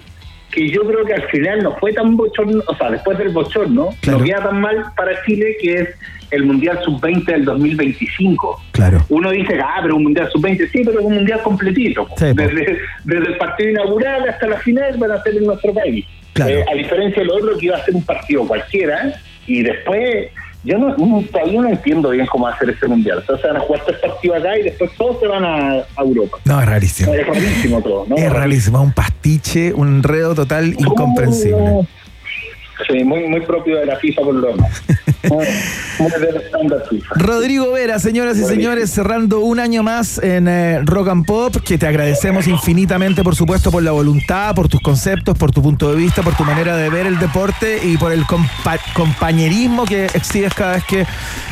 que 0.52 0.70
yo 0.70 0.82
creo 0.82 1.06
que 1.06 1.14
al 1.14 1.24
final 1.30 1.64
no 1.64 1.76
fue 1.78 1.94
tan 1.94 2.16
bochorno, 2.16 2.64
o 2.68 2.76
sea, 2.76 2.90
después 2.92 3.18
del 3.18 3.30
bochorno, 3.30 3.90
Claro. 4.02 4.20
no 4.20 4.26
queda 4.26 4.44
tan 4.44 4.62
mal 4.62 4.86
para 4.96 5.12
Chile, 5.26 5.58
que 5.62 5.74
es 5.74 5.90
el 6.32 6.44
Mundial 6.46 6.80
Sub-20 6.84 7.26
del 7.26 7.46
2025. 7.46 8.62
Claro. 8.72 9.00
Uno 9.10 9.32
dice, 9.32 9.60
ah, 9.64 9.80
pero 9.82 9.96
un 9.96 10.04
Mundial 10.04 10.30
Sub-20, 10.32 10.70
sí, 10.72 10.82
pero 10.86 11.00
es 11.00 11.06
un 11.06 11.14
Mundial 11.16 11.42
completito. 11.42 12.08
Sí, 12.18 12.26
desde, 12.34 12.80
desde 13.04 13.28
el 13.28 13.38
partido 13.38 13.70
inaugural 13.72 14.28
hasta 14.28 14.48
la 14.48 14.58
final 14.60 14.98
van 14.98 15.12
a 15.12 15.24
ser 15.24 15.36
en 15.38 15.46
nuestro 15.46 15.74
país. 15.74 16.06
Claro. 16.34 16.52
Eh, 16.52 16.66
a 16.70 16.76
diferencia 16.76 17.22
de 17.22 17.28
lo 17.28 17.36
otro 17.36 17.58
que 17.58 17.66
iba 17.68 17.78
a 17.78 17.84
ser 17.86 17.96
un 17.96 18.04
partido 18.04 18.46
cualquiera, 18.48 19.14
y 19.48 19.64
después, 19.64 20.28
yo 20.68 20.78
no, 20.78 21.24
todavía 21.32 21.62
no 21.62 21.70
entiendo 21.70 22.10
bien 22.10 22.26
cómo 22.26 22.48
ser 22.58 22.70
ese 22.70 22.88
Mundial. 22.88 23.20
O 23.20 23.26
sea, 23.26 23.38
se 23.38 23.48
van 23.48 23.58
a 23.58 23.60
jugar 23.62 23.82
tres 23.86 24.00
partidos 24.00 24.38
acá 24.38 24.58
y 24.58 24.64
después 24.64 24.92
todos 24.98 25.20
se 25.20 25.28
van 25.28 25.46
a, 25.46 25.72
a 25.72 26.02
Europa. 26.02 26.38
No, 26.44 26.60
es 26.60 26.66
rarísimo. 26.66 27.14
Es 27.14 27.26
rarísimo 27.26 27.82
todo, 27.82 28.06
¿no? 28.08 28.16
Es 28.18 28.32
rarísimo, 28.32 28.82
un 28.82 28.92
pastiche, 28.92 29.74
un 29.74 29.88
enredo 29.88 30.36
total 30.36 30.74
incomprensible. 30.78 31.88
Sí, 32.86 33.04
muy, 33.04 33.28
muy 33.28 33.42
propio 33.42 33.78
de 33.78 33.86
la 33.86 33.96
FIFA 33.96 34.22
por 34.22 34.36
lo 34.36 34.48
demás. 34.50 34.84
Muy, 35.30 35.46
muy 36.00 36.12
del 36.22 36.38
estándar 36.38 36.84
FIFA. 36.90 37.16
Rodrigo 37.16 37.72
Vera, 37.74 38.00
señoras 38.00 38.38
y 38.38 38.46
señores, 38.46 38.92
cerrando 38.92 39.40
un 39.42 39.60
año 39.60 39.84
más 39.84 40.20
en 40.20 40.48
eh, 40.48 40.80
Rock 40.86 41.10
and 41.10 41.26
Pop, 41.26 41.58
que 41.66 41.78
te 41.78 41.86
agradecemos 41.86 42.48
infinitamente, 42.48 43.24
por 43.24 43.36
supuesto, 43.36 43.70
por 43.70 43.84
la 43.84 43.92
voluntad, 43.92 44.56
por 44.56 44.70
tus 44.70 44.80
conceptos, 44.80 45.38
por 45.38 45.52
tu 45.52 45.62
punto 45.62 45.90
de 45.90 45.98
vista, 45.98 46.22
por 46.22 46.38
tu 46.38 46.46
manera 46.46 46.78
de 46.78 46.90
ver 46.90 47.08
el 47.08 47.20
deporte 47.20 47.80
y 47.84 47.98
por 47.98 48.14
el 48.14 48.24
compa- 48.24 48.80
compañerismo 48.94 49.84
que 49.86 50.06
exhibes 50.06 50.54
cada 50.54 50.76
vez 50.76 50.84
que, 50.86 51.06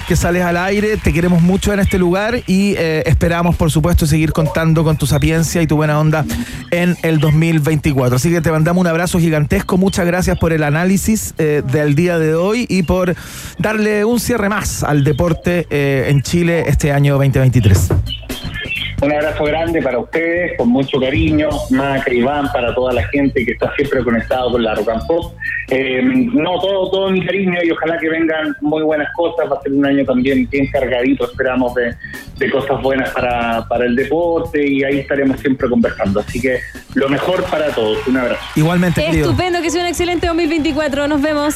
que 0.08 0.16
sales 0.16 0.44
al 0.44 0.56
aire. 0.58 0.96
Te 0.96 1.12
queremos 1.12 1.42
mucho 1.42 1.74
en 1.74 1.80
este 1.82 1.98
lugar 1.98 2.42
y 2.48 2.76
eh, 2.78 3.04
esperamos, 3.08 3.58
por 3.58 3.72
supuesto, 3.72 4.06
seguir 4.06 4.32
contando 4.32 4.86
con 4.86 4.96
tu 4.96 5.06
sapiencia 5.06 5.62
y 5.62 5.68
tu 5.68 5.76
buena 5.76 6.00
onda 6.00 6.24
en 6.72 6.96
el 7.02 7.20
2024. 7.20 8.16
Así 8.16 8.30
que 8.30 8.40
te 8.40 8.52
mandamos 8.52 8.80
un 8.80 8.88
abrazo 8.88 9.20
gigantesco. 9.20 9.78
Muchas 9.78 10.06
gracias 10.06 10.38
por 10.38 10.54
el 10.54 10.64
análisis 10.64 11.15
eh, 11.38 11.62
del 11.72 11.96
día 11.96 12.20
de 12.20 12.36
hoy 12.36 12.66
y 12.70 12.84
por 12.84 13.16
darle 13.58 14.06
un 14.06 14.20
cierre 14.20 14.50
más 14.50 14.84
al 14.84 15.04
deporte 15.04 15.68
eh, 15.70 16.08
en 16.10 16.22
Chile 16.22 16.66
este 16.68 16.92
año 16.92 17.14
2023. 17.14 17.90
Un 19.02 19.12
abrazo 19.12 19.44
grande 19.44 19.82
para 19.82 20.00
ustedes, 20.00 20.58
con 20.58 20.70
mucho 20.70 21.00
cariño, 21.00 21.50
Maca, 21.70 22.14
Iván, 22.14 22.50
para 22.52 22.74
toda 22.74 22.94
la 22.94 23.04
gente 23.10 23.46
que 23.46 23.52
está 23.52 23.74
siempre 23.76 24.04
conectado 24.04 24.52
con 24.52 24.64
la 24.64 24.74
Rock 24.74 24.90
and 24.90 25.08
Pop. 25.08 25.34
Eh, 25.70 26.02
no, 26.02 26.60
todo, 26.60 26.90
todo 26.90 27.10
mi 27.10 27.26
cariño 27.26 27.60
y 27.64 27.72
ojalá 27.72 27.98
que 27.98 28.10
vengan 28.10 28.56
muy 28.62 28.84
buenas 28.84 29.10
cosas. 29.14 29.52
Va 29.52 29.58
a 29.58 29.62
ser 29.62 29.74
un 29.74 29.86
año 29.86 30.06
también 30.06 30.48
bien 30.50 30.68
cargadito, 30.72 31.26
esperamos, 31.26 31.74
de, 31.76 31.94
de 32.38 32.52
cosas 32.52 32.82
buenas 32.82 33.10
para, 33.10 33.66
para 33.68 33.86
el 33.86 33.96
deporte 33.96 34.66
y 34.66 34.84
ahí 34.84 35.00
estaremos 35.00 35.40
siempre 35.42 35.70
conversando. 35.70 36.22
Así 36.22 36.40
que 36.40 36.60
lo 36.94 37.10
mejor 37.10 37.44
para 37.46 37.68
todos. 37.72 38.06
Un 38.08 38.18
abrazo. 38.18 38.42
Igualmente, 38.56 39.04
querido. 39.04 39.30
Estupendo, 39.30 39.62
que 39.62 39.72
sea 39.72 39.82
un 39.82 39.88
excelente 39.88 40.28
2024. 40.28 41.08
Nos 41.08 41.22
vemos. 41.22 41.56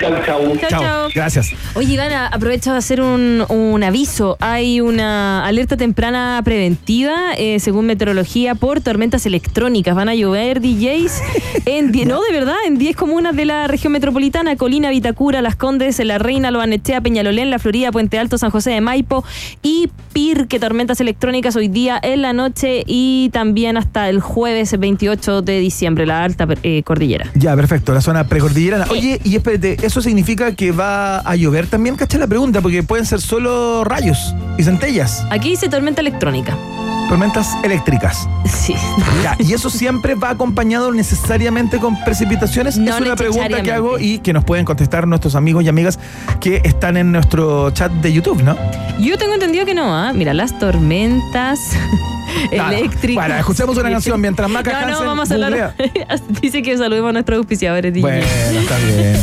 Chau, 0.00 0.12
chau. 0.24 0.56
Chao, 0.58 0.80
chao. 0.80 1.08
Gracias. 1.14 1.50
Oye, 1.74 1.94
Iván, 1.94 2.12
a- 2.12 2.26
aprovecho 2.28 2.72
de 2.72 2.78
hacer 2.78 3.00
un, 3.00 3.44
un 3.48 3.82
aviso. 3.82 4.36
Hay 4.40 4.80
una 4.80 5.44
alerta 5.46 5.76
temprana 5.76 6.40
preventiva, 6.44 7.34
eh, 7.36 7.60
según 7.60 7.86
meteorología, 7.86 8.54
por 8.54 8.80
tormentas 8.80 9.26
electrónicas. 9.26 9.94
Van 9.94 10.08
a 10.08 10.14
llover 10.14 10.60
DJs 10.60 11.22
en 11.66 11.92
die- 11.92 12.04
no, 12.06 12.20
de 12.22 12.32
verdad, 12.32 12.56
en 12.66 12.78
10 12.78 12.96
comunas 12.96 13.34
de 13.36 13.44
la 13.44 13.66
región 13.66 13.92
metropolitana, 13.92 14.56
Colina, 14.56 14.90
Vitacura, 14.90 15.42
Las 15.42 15.56
Condes, 15.56 15.98
La 16.04 16.18
Reina, 16.18 16.50
Loanechea, 16.50 17.00
Peñalolén, 17.00 17.50
La 17.50 17.58
Florida, 17.58 17.90
Puente 17.92 18.18
Alto, 18.18 18.38
San 18.38 18.50
José 18.50 18.70
de 18.70 18.80
Maipo 18.80 19.24
y 19.62 19.88
Pirque, 20.12 20.58
tormentas 20.58 21.00
electrónicas 21.00 21.54
hoy 21.56 21.68
día 21.68 21.98
en 22.02 22.22
la 22.22 22.32
noche 22.32 22.82
y 22.86 23.30
también 23.32 23.76
hasta 23.76 24.08
el 24.08 24.20
jueves 24.20 24.76
28 24.78 25.42
de 25.42 25.60
diciembre, 25.60 26.06
la 26.06 26.24
alta 26.24 26.46
eh, 26.62 26.82
cordillera. 26.82 27.26
Ya, 27.34 27.54
perfecto, 27.54 27.92
la 27.94 28.00
zona 28.00 28.26
precordillerana. 28.26 28.86
Oye, 28.90 29.20
y 29.22 29.30
¿eso 29.64 30.00
significa 30.02 30.52
que 30.52 30.72
va 30.72 31.18
a 31.18 31.36
llover 31.36 31.66
también? 31.66 31.96
¿Cachai 31.96 32.20
la 32.20 32.26
pregunta? 32.26 32.60
Porque 32.60 32.82
pueden 32.82 33.06
ser 33.06 33.20
solo 33.20 33.84
rayos 33.84 34.34
y 34.56 34.62
centellas, 34.64 35.24
Aquí 35.30 35.50
dice 35.50 35.68
tormenta 35.68 36.00
electrónica. 36.00 36.56
tormentas 37.08 37.48
eléctricas. 37.64 38.28
Sí. 38.44 38.74
Ya, 39.22 39.34
¿Y 39.38 39.52
eso 39.54 39.70
siempre 39.70 40.14
va 40.14 40.30
acompañado 40.30 40.92
necesariamente 40.92 41.78
con 41.78 42.02
precipitaciones? 42.04 42.76
No 42.78 42.94
es 42.94 43.00
una 43.00 43.16
pregunta 43.16 43.62
que 43.62 43.72
hago 43.72 43.98
y 43.98 44.18
que 44.18 44.32
nos 44.32 44.44
pueden 44.44 44.64
contestar 44.64 45.06
nuestros 45.06 45.34
amigos 45.34 45.64
y 45.64 45.68
amigas 45.68 45.98
que 46.40 46.60
están 46.64 46.96
en 46.96 47.10
nuestro 47.12 47.70
chat 47.70 47.90
de 47.92 48.12
YouTube, 48.12 48.42
¿no? 48.42 48.56
Yo 48.98 49.16
tengo 49.18 49.34
entendido 49.34 49.64
que 49.64 49.74
no, 49.74 49.94
¿ah? 49.96 50.12
Mira, 50.12 50.34
las 50.34 50.58
tormentas 50.58 51.58
Claro. 52.50 52.76
eléctricas. 52.76 53.26
Bueno, 53.26 53.40
escuchemos 53.40 53.76
una 53.76 53.90
canción 53.90 54.20
mientras 54.20 54.48
Maca 54.50 54.72
No, 54.72 54.80
no, 54.80 54.86
Hansen 54.86 55.06
vamos 55.06 55.30
a 55.30 55.34
hablar. 55.34 55.74
Dice 56.40 56.62
que 56.62 56.76
saludemos 56.76 57.10
a 57.10 57.12
nuestros 57.12 57.38
auspiciadores. 57.38 57.92
DJ. 57.92 58.02
Bueno, 58.02 58.26
está 58.26 58.78
bien. 58.78 59.16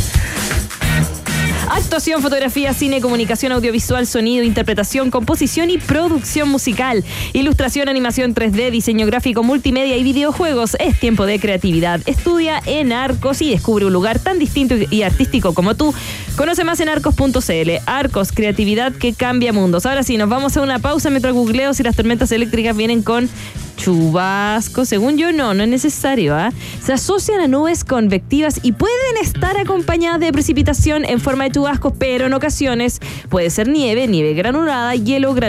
Actuación, 1.70 2.22
fotografía, 2.22 2.74
cine, 2.74 3.02
comunicación 3.02 3.52
audiovisual, 3.52 4.06
sonido, 4.06 4.44
interpretación, 4.44 5.10
composición 5.10 5.72
y 5.72 5.80
producción 5.80 6.48
musical. 6.48 7.04
Ilustración, 7.34 7.90
animación 7.90 8.36
3D, 8.36 8.70
diseño 8.70 9.08
gráfico, 9.08 9.42
multimedia 9.42 9.98
y 9.98 10.04
videojuegos. 10.04 10.76
Es 10.80 11.00
tiempo 11.00 11.26
de 11.26 11.40
creatividad. 11.40 12.02
Estudia 12.06 12.62
en 12.66 12.94
Arcos 12.94 13.42
y 13.42 13.50
descubre 13.50 13.86
un 13.86 13.94
lugar 13.94 14.20
tan 14.20 14.38
distinto 14.38 14.76
y 14.76 15.02
artístico 15.02 15.54
como 15.54 15.76
tú. 15.76 15.94
Conoce 16.36 16.64
más 16.64 16.80
en 16.82 16.90
arcos.cl. 16.90 17.72
Arcos, 17.88 18.32
creatividad 18.32 18.94
que 18.94 19.14
cambia 19.14 19.52
mundos. 19.52 19.86
Ahora 19.88 20.04
sí, 20.04 20.18
nos 20.18 20.30
vamos 20.30 20.56
a 20.58 20.62
una 20.62 20.80
pausa 20.80 21.10
mientras 21.10 21.34
googleo 21.34 21.74
si 21.74 21.82
las 21.82 21.96
tormentas 21.96 22.32
eléctricas 22.32 22.78
vienen 22.78 23.02
con 23.02 23.28
chubasco. 23.76 24.86
Según 24.86 25.18
yo, 25.18 25.32
no, 25.32 25.54
no 25.54 25.64
es 25.64 25.70
necesario. 25.70 26.36
¿ah? 26.36 26.52
Se 26.82 26.94
asocian 26.94 27.42
a 27.42 27.48
nubes 27.48 27.84
convectivas 27.84 28.60
y 28.64 28.72
pueden 28.72 29.18
estar 29.22 29.60
acompañadas 29.60 30.20
de 30.20 30.32
precipitación 30.32 31.06
en 31.06 31.20
forma 31.20 31.44
de 31.44 31.52
chubascos, 31.52 31.94
pero 32.00 32.26
en 32.26 32.34
ocasiones 32.34 33.00
puede 33.30 33.52
ser 33.52 33.68
nieve, 33.68 34.08
nieve 34.08 34.34
granulada, 34.34 34.96
hielo, 34.96 35.34
granulada 35.34 35.36